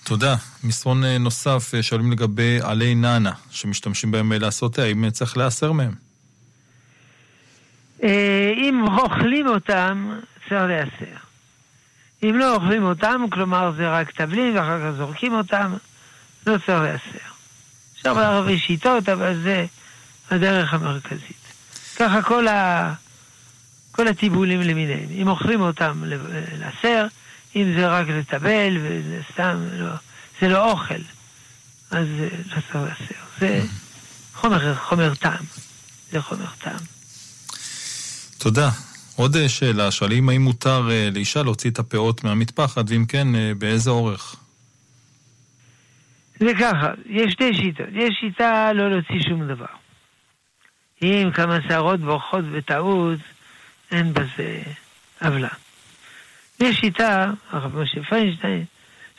תודה. 0.04 0.36
מסרון 0.64 1.04
אה, 1.04 1.18
נוסף, 1.18 1.72
אה, 1.76 1.84
שואלים 1.84 2.12
לגבי 2.12 2.60
עלי 2.64 2.96
נאנה, 2.96 3.32
שמשתמשים 3.52 4.12
בהם 4.12 4.32
אה, 4.32 4.40
לעשות 4.40 4.80
האם 4.80 5.10
צריך 5.10 5.38
להיאסר 5.38 5.72
מהם? 5.72 5.94
אם 8.04 8.86
אוכלים 8.98 9.48
אותם, 9.48 10.12
צריך 10.50 10.62
להיאסר. 10.62 11.18
אם 12.24 12.36
לא 12.38 12.56
אוכלים 12.56 12.84
אותם, 12.84 13.26
כלומר 13.32 13.72
זה 13.78 13.90
רק 13.90 14.12
טבלים 14.12 14.56
ואחר 14.56 14.80
כך 14.80 14.98
זורקים 14.98 15.34
אותם, 15.34 15.74
לא 16.48 16.58
צריך 16.58 16.82
להיאסר. 16.82 17.26
אפשר 17.94 18.14
בהרבה 18.14 18.58
שיטות, 18.58 19.10
אבל 19.10 19.42
זה 19.44 19.66
הדרך 20.32 20.74
המרכזית. 20.74 21.46
ככה 21.96 22.22
כל, 22.22 22.48
ה... 22.48 22.94
כל 23.92 24.08
הטיבולים 24.08 24.62
למיניהם. 24.62 25.10
אם 25.12 25.28
אוכלים 25.28 25.62
אותם 25.62 26.04
להסר, 26.60 27.08
אם 27.56 27.74
זה 27.78 27.88
רק 27.88 28.08
לטבל 28.08 28.78
וזה 28.82 29.22
סתם, 29.34 29.58
לא, 29.74 29.92
זה 30.42 30.48
לא 30.48 30.72
אוכל, 30.72 31.02
אז 31.92 32.08
לא 32.46 32.62
צריך 32.62 32.76
להסר. 32.76 33.16
זה 33.40 33.62
חומר, 34.34 34.76
חומר 34.76 35.16
טעם. 35.16 35.46
זה 36.12 36.22
חומר 36.22 36.46
טעם. 36.60 36.80
תודה. 38.38 38.70
עוד 39.16 39.36
אה, 39.36 39.50
שאלה, 39.50 39.92
שואלים 39.92 40.30
האם 40.30 40.42
מותר 40.42 40.88
אה, 40.92 41.10
לאישה 41.14 41.44
להוציא 41.44 41.70
את 41.70 41.80
הפאות 41.80 42.24
מהמטפחת, 42.24 42.86
ואם 42.88 43.06
כן, 43.06 43.36
אה, 43.36 43.52
באיזה 43.58 43.90
אורך? 43.90 44.36
זה 46.40 46.52
ככה, 46.60 46.92
יש 47.06 47.34
שתי 47.34 47.54
שיטות. 47.54 47.86
יש 47.94 48.16
שיטה 48.20 48.74
לא 48.74 48.90
להוציא 48.90 49.30
שום 49.30 49.48
דבר. 49.48 49.66
אם 51.02 51.30
כמה 51.34 51.58
שערות 51.68 52.00
בורחות 52.00 52.46
בטעות, 52.46 53.20
אין 53.92 54.14
בזה 54.14 54.62
עוולה. 55.22 55.50
יש 56.60 56.78
שיטה, 56.78 57.32
הרב 57.50 57.76
משה 57.78 58.04
פיינשטיין, 58.04 58.66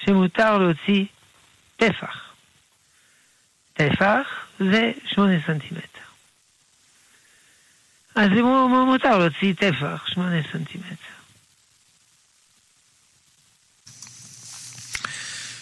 שמותר 0.05 0.59
להוציא 0.59 1.05
טפח. 1.77 2.33
טפח 3.75 4.27
זה 4.59 4.93
שמונה 5.07 5.35
סנטימטר. 5.47 5.87
אז 8.15 8.31
אם 8.31 8.45
הוא 8.45 8.87
מותר 8.87 9.19
להוציא 9.19 9.55
טפח, 9.55 10.07
שמונה 10.07 10.37
סנטימטר. 10.53 11.17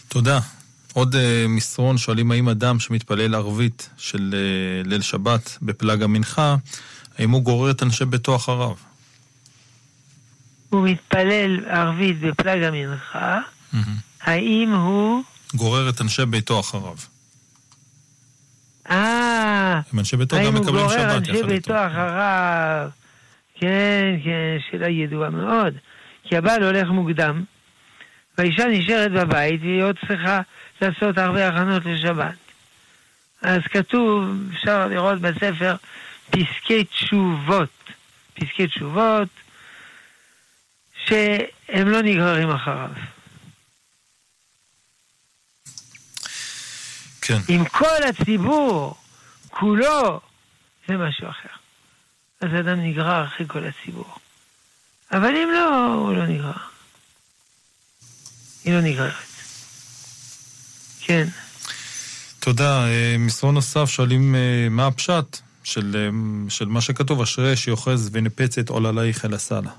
תודה. 0.09 0.41
עוד 0.95 1.15
uh, 1.15 1.19
מסרון 1.49 1.99
שואלים 1.99 2.31
האם 2.31 2.49
אדם 2.49 2.81
שמתפלל 2.81 3.35
ערבית 3.35 3.91
של 3.97 4.35
uh, 4.35 4.89
ליל 4.89 5.01
שבת 5.01 5.59
בפלג 5.63 6.03
המנחה, 6.03 6.57
האם 7.19 7.31
הוא 7.31 7.43
גורר 7.43 7.71
את 7.71 7.83
אנשי 7.83 8.05
ביתו 8.05 8.37
אחריו? 8.37 8.75
הוא 10.71 10.89
מתפלל 10.89 11.65
ערבית 11.67 12.21
בפלג 12.21 12.63
המנחה, 12.63 13.41
האם 14.21 14.73
הוא... 14.73 15.23
גורר 15.55 15.89
את 15.89 16.01
אנשי 16.01 16.27
ביתו 16.27 16.61
אחריו. 16.61 16.97
אה, 18.91 19.81
הם 19.93 19.99
אנשי 19.99 20.17
ביתו 20.17 20.37
גם 20.37 20.43
האם 20.43 20.55
הוא 20.55 20.63
מקבלים 20.63 20.87
גורר 20.87 20.99
שבת 20.99 21.17
אנשי 21.17 21.31
יחד 21.31 21.39
איתו. 21.39 21.49
ביתו 21.49 21.75
אחריו? 21.87 22.89
כן, 23.55 24.17
כן, 24.25 24.57
שאלה 24.71 24.89
ידועה 24.89 25.31
מאוד. 25.31 25.75
כי 26.25 26.37
הבעל 26.37 26.63
הולך 26.63 26.89
מוקדם, 26.89 27.45
והאישה 28.39 28.67
נשארת 28.67 29.13
בבית, 29.13 29.61
והיא 29.61 29.83
עוד 29.83 29.99
צריכה 30.09 30.41
לעשות 30.81 31.19
הרבה 31.19 31.49
הכנות 31.49 31.85
לשבת. 31.85 32.35
אז 33.43 33.63
כתוב, 33.63 34.25
אפשר 34.53 34.87
לראות 34.87 35.21
בספר, 35.21 35.77
פסקי 36.31 36.85
תשובות. 36.85 37.69
פסקי 38.35 38.67
תשובות 38.67 39.29
שהם 41.07 41.89
לא 41.89 42.03
נגררים 42.03 42.51
אחריו. 42.51 42.91
כן. 47.21 47.39
אם 47.49 47.65
כל 47.65 48.03
הציבור 48.09 48.97
כולו 49.51 50.21
זה 50.89 50.97
משהו 50.97 51.29
אחר. 51.29 51.49
אז 52.41 52.49
אדם 52.61 52.81
נגרר 52.81 53.25
אחרי 53.25 53.47
כל 53.49 53.65
הציבור. 53.65 54.19
אבל 55.13 55.37
אם 55.37 55.49
לא, 55.53 55.85
הוא 55.95 56.17
לא 56.17 56.27
נגרר. 56.27 56.74
היא 58.65 58.75
לא 58.75 58.81
נגררת. 58.81 59.13
כן. 61.01 61.27
תודה. 62.41 62.87
אה, 62.87 63.17
מסרון 63.19 63.55
נוסף 63.55 63.85
שואלים 63.85 64.35
אה, 64.35 64.67
מה 64.71 64.87
הפשט 64.87 65.39
של, 65.65 65.97
אה, 65.97 66.09
של 66.51 66.65
מה 66.65 66.81
שכתוב, 66.81 67.21
אשרי 67.21 67.57
שיוחז 67.57 68.11
ונפצת 68.13 68.69
עוללייך 68.69 69.25
אל 69.25 69.35
הסלה. 69.35 69.71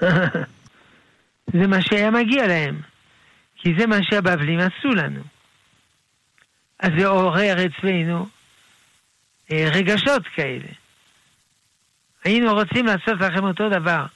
זה 1.52 1.66
מה 1.66 1.82
שהיה 1.82 2.10
מגיע 2.10 2.46
להם. 2.46 2.80
כי 3.56 3.70
זה 3.78 3.86
מה 3.86 3.96
שהבבלים 4.10 4.58
עשו 4.60 4.88
לנו. 4.88 5.20
אז 6.80 6.90
זה 6.98 7.06
עורר 7.06 7.56
אצלנו 7.66 8.26
רגשות 9.50 10.22
כאלה. 10.36 10.68
היינו 12.24 12.54
רוצים 12.54 12.86
לעשות 12.86 13.20
לכם 13.20 13.44
אותו 13.44 13.68
דבר, 13.68 14.06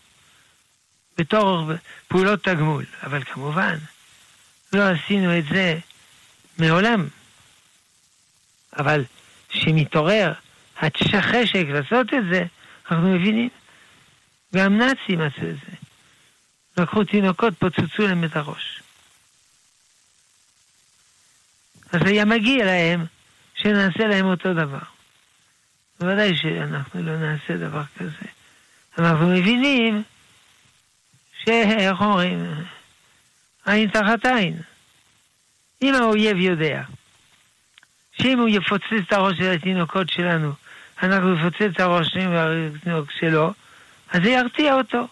בתור 1.19 1.73
פעולות 2.09 2.45
תגמול, 2.45 2.85
אבל 3.03 3.25
כמובן, 3.25 3.77
לא 4.73 4.83
עשינו 4.83 5.39
את 5.39 5.45
זה 5.45 5.79
מעולם. 6.59 7.09
אבל 8.79 9.05
כשמתעורר 9.49 10.33
החשק 10.77 11.65
לעשות 11.69 12.15
את 12.15 12.25
זה, 12.31 12.45
אנחנו 12.91 13.09
מבינים. 13.09 13.49
גם 14.55 14.79
נאצים 14.79 15.21
עשו 15.21 15.51
את 15.51 15.57
זה. 15.67 15.77
לקחו 16.77 17.05
תינוקות, 17.05 17.55
פוצצו 17.59 18.07
להם 18.07 18.25
את 18.25 18.37
הראש. 18.37 18.83
אז 21.93 22.01
היה 22.07 22.25
מגיע 22.25 22.65
להם 22.65 23.07
שנעשה 23.55 24.07
להם 24.07 24.27
אותו 24.27 24.55
דבר. 24.55 24.79
בוודאי 26.01 26.37
שאנחנו 26.37 27.03
לא 27.03 27.17
נעשה 27.17 27.57
דבר 27.57 27.83
כזה. 27.99 28.27
אנחנו 28.99 29.27
מבינים 29.27 30.03
שאיך 31.49 32.01
אומרים, 32.01 32.65
עין 33.67 33.91
תחת 33.91 34.27
עין. 34.27 34.61
אם 35.83 35.95
האויב 35.95 36.37
יודע 36.37 36.83
שאם 38.13 38.39
הוא 38.39 38.49
יפוצץ 38.49 38.93
את 39.09 39.13
הראש 39.13 39.39
של 39.39 39.51
התינוקות 39.51 40.11
שלנו, 40.11 40.53
אנחנו 41.03 41.35
נפוצץ 41.35 41.63
את 41.75 41.81
הראש 41.81 42.09
שלו, 43.11 43.53
אז 44.11 44.23
זה 44.23 44.31
ירתיע 44.31 44.75
אותו. 44.75 45.09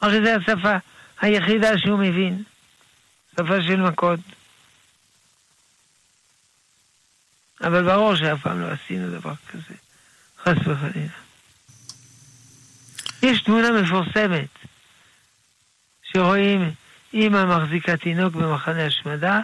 הרי 0.00 0.20
זו 0.24 0.30
השפה 0.30 0.76
היחידה 1.20 1.78
שהוא 1.78 1.98
מבין, 1.98 2.42
שפה 3.32 3.62
של 3.62 3.76
מכות. 3.76 4.20
אבל 7.60 7.84
ברור 7.84 8.16
שאף 8.16 8.42
פעם 8.42 8.60
לא 8.60 8.66
עשינו 8.66 9.10
דבר 9.10 9.34
כזה, 9.50 9.74
חס 10.38 10.66
וחלילה. 10.66 11.12
יש 13.22 13.42
תמונה 13.42 13.70
מפורסמת 13.82 14.48
שרואים 16.16 16.70
אימא 17.14 17.44
מחזיקה 17.44 17.96
תינוק 17.96 18.34
במחנה 18.34 18.86
השמדה 18.86 19.40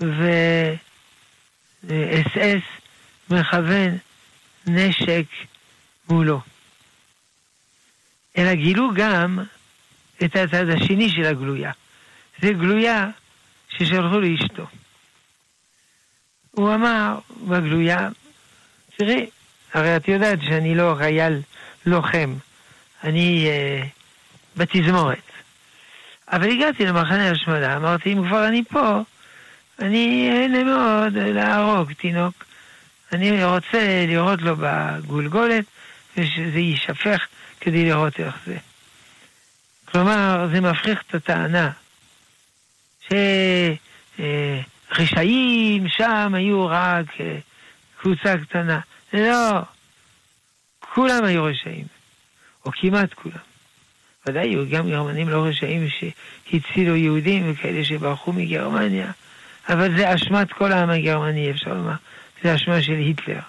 ואס 0.00 0.36
אס 2.38 2.62
מכוון 3.30 3.98
נשק 4.66 5.24
מולו. 6.08 6.40
אלא 8.38 8.54
גילו 8.54 8.90
גם 8.94 9.38
את 10.24 10.36
הצד 10.36 10.68
השני 10.68 11.10
של 11.10 11.24
הגלויה. 11.24 11.72
זה 12.42 12.52
גלויה 12.52 13.08
ששלחו 13.68 14.20
לאשתו. 14.20 14.66
הוא 16.50 16.74
אמר 16.74 17.18
בגלויה, 17.46 18.08
תראי, 18.96 19.30
הרי 19.74 19.96
את 19.96 20.08
יודעת 20.08 20.38
שאני 20.42 20.74
לא 20.74 20.94
חייל 20.98 21.40
לוחם, 21.86 22.34
אני 23.04 23.46
אה, 23.48 23.82
בתזמורת. 24.56 25.27
אבל 26.32 26.50
הגעתי 26.50 26.86
למחנה 26.86 27.30
השמדה, 27.30 27.76
אמרתי, 27.76 28.12
אם 28.12 28.28
כבר 28.28 28.48
אני 28.48 28.64
פה, 28.64 29.02
אני 29.78 30.30
אהנה 30.32 30.64
מאוד 30.64 31.12
להרוג 31.14 31.92
תינוק. 31.92 32.44
אני 33.12 33.44
רוצה 33.44 34.04
לראות 34.08 34.42
לו 34.42 34.56
בגולגולת, 34.58 35.64
ושזה 36.16 36.58
יישפך 36.58 37.26
כדי 37.60 37.84
לראות 37.84 38.20
איך 38.20 38.36
זה. 38.46 38.56
כלומר, 39.84 40.48
זה 40.52 40.60
מפריך 40.60 41.02
את 41.08 41.14
הטענה 41.14 41.70
שרשעים 44.90 45.88
שם 45.88 46.34
היו 46.34 46.66
רק 46.66 47.20
אה, 47.20 47.38
קבוצה 48.00 48.34
קטנה. 48.38 48.80
לא, 49.12 49.62
כולם 50.94 51.24
היו 51.24 51.44
רשעים, 51.44 51.86
או 52.64 52.70
כמעט 52.74 53.14
כולם. 53.14 53.47
ודאי 54.28 54.48
היו 54.48 54.68
גם 54.70 54.90
גרמנים 54.90 55.28
לא 55.28 55.44
רשעים 55.44 55.86
שהצילו 55.88 56.96
יהודים 56.96 57.52
וכאלה 57.52 57.84
שברחו 57.84 58.32
מגרמניה, 58.32 59.10
אבל 59.68 59.96
זה 59.96 60.14
אשמת 60.14 60.52
כל 60.52 60.72
העם 60.72 60.90
הגרמני, 60.90 61.50
אפשר 61.50 61.74
לומר. 61.74 61.94
זה 62.42 62.54
אשמה 62.54 62.82
של 62.82 62.92
היטלר. 62.92 63.40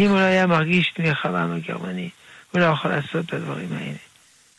אם 0.00 0.10
הוא 0.10 0.16
לא 0.16 0.22
היה 0.22 0.46
מרגיש 0.46 0.92
תמיכה 0.96 1.28
בעם 1.28 1.52
הגרמני, 1.52 2.08
הוא 2.52 2.60
לא 2.60 2.64
יכול 2.64 2.90
לעשות 2.90 3.26
את 3.26 3.32
הדברים 3.32 3.68
האלה. 3.72 3.96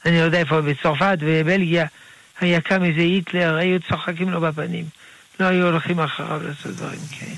אני 0.05 0.17
יודע 0.17 0.39
איפה 0.39 0.61
בצרפת 0.61 1.17
ובבלגיה 1.21 1.85
היה 2.39 2.61
קם 2.61 2.83
איזה 2.83 3.01
היטלר, 3.01 3.55
היו 3.55 3.79
צוחקים 3.89 4.29
לו 4.29 4.41
בפנים. 4.41 4.85
לא 5.39 5.45
היו 5.45 5.65
הולכים 5.65 5.99
אחריו 5.99 6.41
לעשות 6.47 6.75
דברים 6.75 6.99
כאלה. 7.19 7.35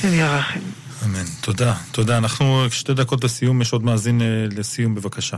השם 0.00 0.14
ירחם. 0.14 0.60
אמן. 1.04 1.24
תודה. 1.40 1.74
תודה. 1.92 2.18
אנחנו 2.18 2.64
שתי 2.70 2.94
דקות 2.94 3.24
לסיום, 3.24 3.62
יש 3.62 3.72
עוד 3.72 3.84
מאזין 3.84 4.22
אה, 4.22 4.26
לסיום, 4.56 4.94
בבקשה. 4.94 5.36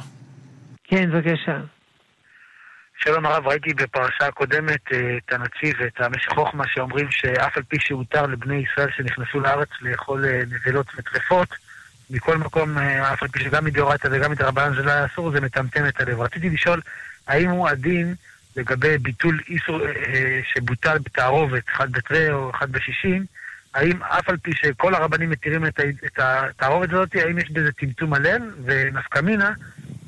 כן, 0.95 1.11
בבקשה. 1.11 1.61
שלום 2.97 3.27
הרב, 3.27 3.47
ראיתי 3.47 3.75
בפרשה 3.75 4.27
הקודמת 4.27 4.93
אה, 4.93 5.17
את 5.17 5.33
הנציב 5.33 5.77
ואת 5.81 6.01
המשך 6.01 6.31
חוכמה 6.35 6.65
שאומרים 6.69 7.11
שאף 7.11 7.57
על 7.57 7.63
פי 7.63 7.77
שהותר 7.81 8.27
לבני 8.27 8.55
ישראל 8.55 8.89
שנכנסו 8.97 9.41
לארץ 9.41 9.69
לאכול 9.81 10.25
אה, 10.25 10.41
נבלות 10.51 10.87
וטרפות, 10.97 11.49
מכל 12.11 12.39
מקום, 12.39 12.79
אה, 12.79 13.13
אף 13.13 13.23
על 13.23 13.29
פי 13.29 13.41
שגם 13.41 13.65
מדאורייתא 13.65 14.09
וגם 14.11 14.31
מדרבנן 14.31 14.75
זה 14.75 14.83
לא 14.83 14.91
היה 14.91 15.07
אסור, 15.07 15.31
זה 15.31 15.41
מטמטם 15.41 15.87
את 15.87 16.01
הלב. 16.01 16.21
רציתי 16.21 16.51
לשאול, 16.51 16.81
האם 17.27 17.51
הוא 17.51 17.69
עדין 17.69 18.15
לגבי 18.57 18.99
ביטול 18.99 19.41
איסור 19.49 19.81
שבוטל 20.55 20.99
בתערובת, 20.99 21.63
אחד 21.69 21.93
בתרי 21.93 22.31
או 22.31 22.51
אחד 22.51 22.73
בשישים, 22.73 23.27
האם 23.75 24.03
אף 24.03 24.29
על 24.29 24.37
פי 24.37 24.53
שכל 24.55 24.95
הרבנים 24.95 25.31
מתירים 25.31 25.67
את 25.67 26.19
התערובת 26.19 26.93
הזאת, 26.93 27.15
האם 27.15 27.39
יש 27.39 27.51
בזה 27.51 27.73
טמטום 27.73 28.15
הלל 28.15 28.51
ונפקא 28.65 29.21
מינה, 29.21 29.53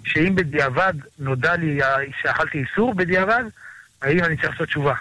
שאם 0.05 0.35
בדיעבד 0.35 0.95
נודע 1.19 1.57
לי 1.57 1.81
שאכלתי 2.23 2.59
איסור 2.59 2.95
בדיעבד, 2.95 3.45
האם 4.03 4.25
אני 4.25 4.37
צריך 4.37 4.51
לעשות 4.51 4.69
תשובה? 4.69 4.95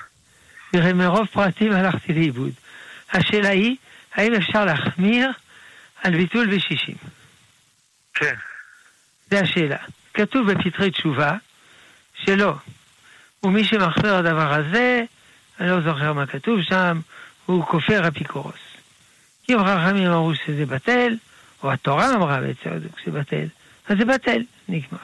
תראה, 0.71 0.93
מרוב 0.93 1.27
פרטים 1.27 1.71
הלכתי 1.71 2.13
לאיבוד. 2.13 2.51
השאלה 3.13 3.49
היא, 3.49 3.75
האם 4.13 4.33
אפשר 4.33 4.65
להחמיר 4.65 5.31
על 6.03 6.17
ביטול 6.17 6.55
בשישים? 6.55 6.95
כן. 8.13 8.35
זה 9.29 9.39
השאלה. 9.39 9.77
כתוב 10.13 10.51
בפתחי 10.51 10.91
תשובה 10.91 11.37
שלא. 12.15 12.53
ומי 13.43 13.63
שמחמיר 13.63 14.15
הדבר 14.15 14.53
הזה, 14.53 15.03
אני 15.59 15.69
לא 15.69 15.81
זוכר 15.81 16.13
מה 16.13 16.25
כתוב 16.25 16.61
שם, 16.61 16.99
הוא 17.45 17.65
כופר 17.65 18.07
אפיקורוס. 18.07 18.59
אם 19.49 19.57
חכמים 19.59 20.07
אמרו 20.07 20.35
שזה 20.35 20.65
בטל, 20.65 21.15
או 21.63 21.71
התורה 21.71 22.15
אמרה 22.15 22.41
בצדק 22.41 22.99
שזה 22.99 23.19
בטל, 23.19 23.45
אז 23.89 23.97
זה 23.97 24.05
בטל, 24.05 24.41
נגמר. 24.69 24.97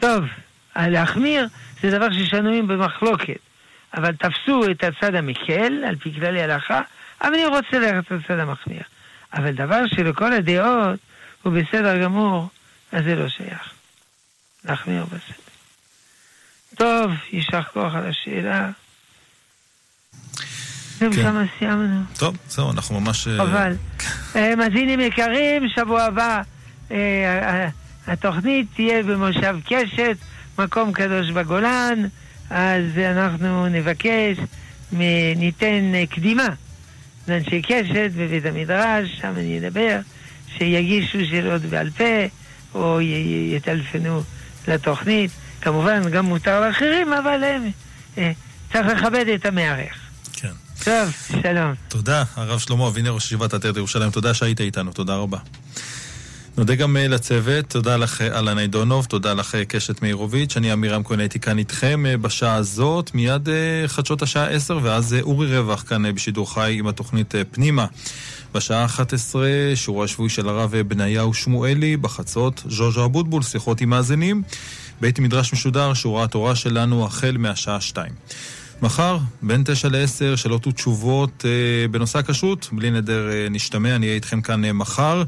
טוב, 0.00 0.24
להחמיר 0.76 1.48
זה 1.82 1.90
דבר 1.90 2.12
ששנויים 2.12 2.68
במחלוקת, 2.68 3.38
אבל 3.94 4.14
תפסו 4.16 4.70
את 4.70 4.84
הצד 4.84 5.14
המקל, 5.14 5.84
על 5.88 5.96
פי 5.96 6.14
כללי 6.14 6.42
הלכה, 6.42 6.80
אבל 7.22 7.34
אני 7.34 7.46
רוצה 7.46 7.78
ללכת 7.78 8.10
לצד 8.10 8.38
המחמיר. 8.38 8.82
אבל 9.34 9.52
דבר 9.52 9.86
שלכל 9.86 10.32
הדעות 10.32 11.00
הוא 11.42 11.52
בסדר 11.52 12.02
גמור, 12.02 12.48
אז 12.92 13.04
זה 13.04 13.14
לא 13.14 13.28
שייך. 13.28 13.70
להחמיר 14.64 15.04
בזה. 15.04 15.34
טוב, 16.74 17.10
יישר 17.32 17.62
כוח 17.62 17.94
על 17.94 18.06
השאלה. 18.06 18.70
זהו, 20.98 21.12
כן. 21.12 21.22
כמה 21.22 21.44
סיימנו. 21.58 22.02
טוב, 22.18 22.36
זהו, 22.48 22.72
אנחנו 22.72 23.00
ממש... 23.00 23.28
אה, 23.28 23.36
חבל. 23.36 23.72
אה, 24.36 24.56
מאזינים 24.56 25.00
יקרים, 25.00 25.68
שבוע 25.68 26.02
הבא 26.02 26.42
התוכנית 28.06 28.66
תהיה 28.74 29.02
במושב 29.02 29.56
קשת, 29.66 30.16
מקום 30.58 30.92
קדוש 30.92 31.30
בגולן, 31.30 32.06
אז 32.50 32.84
אנחנו 32.98 33.68
נבקש, 33.68 34.38
ניתן 35.36 35.94
אה, 35.94 36.04
קדימה 36.10 36.46
לאנשי 37.28 37.62
קשת 37.62 38.10
בבית 38.16 38.46
המדרש, 38.46 39.18
שם 39.20 39.32
אני 39.36 39.58
אדבר, 39.58 39.98
שיגישו 40.58 41.18
שאלות 41.30 41.62
בעל 41.62 41.90
פה, 41.90 42.04
או 42.74 43.00
יטלפנו 43.52 44.22
לתוכנית. 44.68 45.30
כמובן, 45.60 46.10
גם 46.10 46.24
מותר 46.24 46.60
לאחרים, 46.60 47.12
אבל 47.12 47.44
הם, 47.44 47.70
אה, 48.18 48.32
צריך 48.72 48.86
לכבד 48.86 49.24
את 49.34 49.46
המארח. 49.46 49.98
כן. 50.32 50.52
טוב, 50.84 51.12
שלום. 51.42 51.74
תודה, 51.88 52.24
הרב 52.36 52.58
שלמה 52.58 52.88
אבינר, 52.88 53.10
ראש 53.10 53.24
ישיבת 53.24 53.54
עטרת 53.54 53.76
ירושלים, 53.76 54.10
תודה 54.10 54.34
שהיית 54.34 54.60
איתנו, 54.60 54.92
תודה 54.92 55.16
רבה. 55.16 55.38
נודה 56.58 56.74
גם 56.74 56.96
אה, 56.96 57.08
לצוות, 57.08 57.64
תודה 57.68 57.96
לך 57.96 58.20
אה, 58.20 58.38
אלנה 58.38 58.60
עידונוב, 58.60 59.04
תודה 59.04 59.34
לך 59.34 59.54
אה, 59.54 59.64
קשת 59.64 60.02
מאירוביץ', 60.02 60.56
אני 60.56 60.70
עמירם 60.70 61.04
כהן 61.04 61.20
הייתי 61.20 61.40
כאן 61.40 61.58
איתכם 61.58 62.04
בשעה 62.20 62.54
הזאת, 62.54 63.14
מיד 63.14 63.48
חדשות 63.86 64.22
השעה 64.22 64.46
10, 64.46 64.78
ואז 64.82 65.16
אורי 65.20 65.58
רווח 65.58 65.84
כאן 65.88 66.14
בשידור 66.14 66.54
חי 66.54 66.76
עם 66.78 66.86
התוכנית 66.86 67.34
פנימה. 67.50 67.86
בשעה 68.54 68.84
11, 68.84 69.48
שיעורו 69.74 70.04
השבועי 70.04 70.30
של 70.30 70.48
הרב 70.48 70.76
בניהו 70.76 71.34
שמואלי, 71.34 71.96
בחצות, 71.96 72.62
ז'וז'ו 72.68 73.04
אבוטבול, 73.04 73.42
שיחות 73.42 73.80
עם 73.80 73.90
מאזינים. 73.90 74.42
בית 75.00 75.18
מדרש 75.18 75.52
משודר, 75.52 75.94
שיעורי 75.94 76.24
התורה 76.24 76.56
שלנו 76.56 77.06
החל 77.06 77.36
מהשעה 77.38 77.80
2. 77.80 78.12
מחר, 78.82 79.18
בין 79.42 79.62
תשע 79.66 79.88
לעשר, 79.88 80.36
שאלות 80.36 80.66
ותשובות 80.66 81.44
בנושא 81.90 82.18
הכשרות. 82.18 82.68
בלי 82.72 82.90
נדר 82.90 83.28
נשתמע, 83.50 83.96
אני 83.96 84.06
אהיה 84.06 84.14
איתכם 84.14 84.40
כאן 84.40 84.70
מחר. 84.70 85.22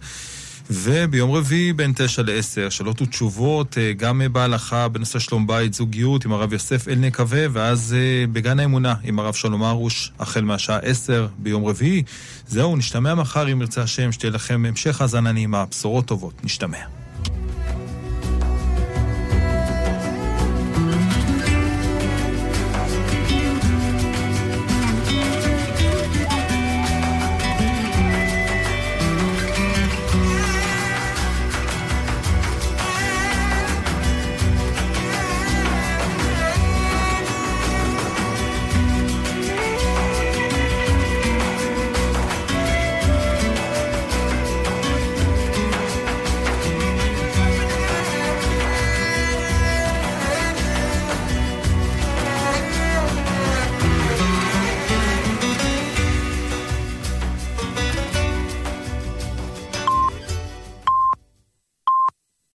וביום 0.70 1.30
רביעי, 1.30 1.72
בין 1.72 1.92
תשע 1.96 2.22
לעשר, 2.22 2.68
שאלות 2.68 3.02
ותשובות, 3.02 3.78
אה, 3.78 3.92
גם 3.92 4.22
אה, 4.22 4.28
בהלכה 4.28 4.88
בנושא 4.88 5.18
שלום 5.18 5.46
בית, 5.46 5.74
זוגיות, 5.74 6.24
עם 6.24 6.32
הרב 6.32 6.52
יוסף 6.52 6.88
אל 6.88 6.94
נקווה, 6.94 7.46
ואז 7.52 7.96
אה, 7.98 8.26
בגן 8.32 8.60
האמונה 8.60 8.94
עם 9.04 9.18
הרב 9.18 9.34
שלום 9.34 9.64
ארוש, 9.64 10.12
החל 10.18 10.40
מהשעה 10.40 10.78
עשר 10.78 11.28
ביום 11.38 11.64
רביעי. 11.64 12.02
זהו, 12.46 12.76
נשתמע 12.76 13.14
מחר 13.14 13.52
אם 13.52 13.60
ירצה 13.60 13.82
השם, 13.82 14.12
שתהיה 14.12 14.30
לכם 14.30 14.64
המשך 14.68 15.00
האזנה 15.00 15.32
נעימה, 15.32 15.64
בשורות 15.70 16.06
טובות, 16.06 16.44
נשתמע. 16.44 16.99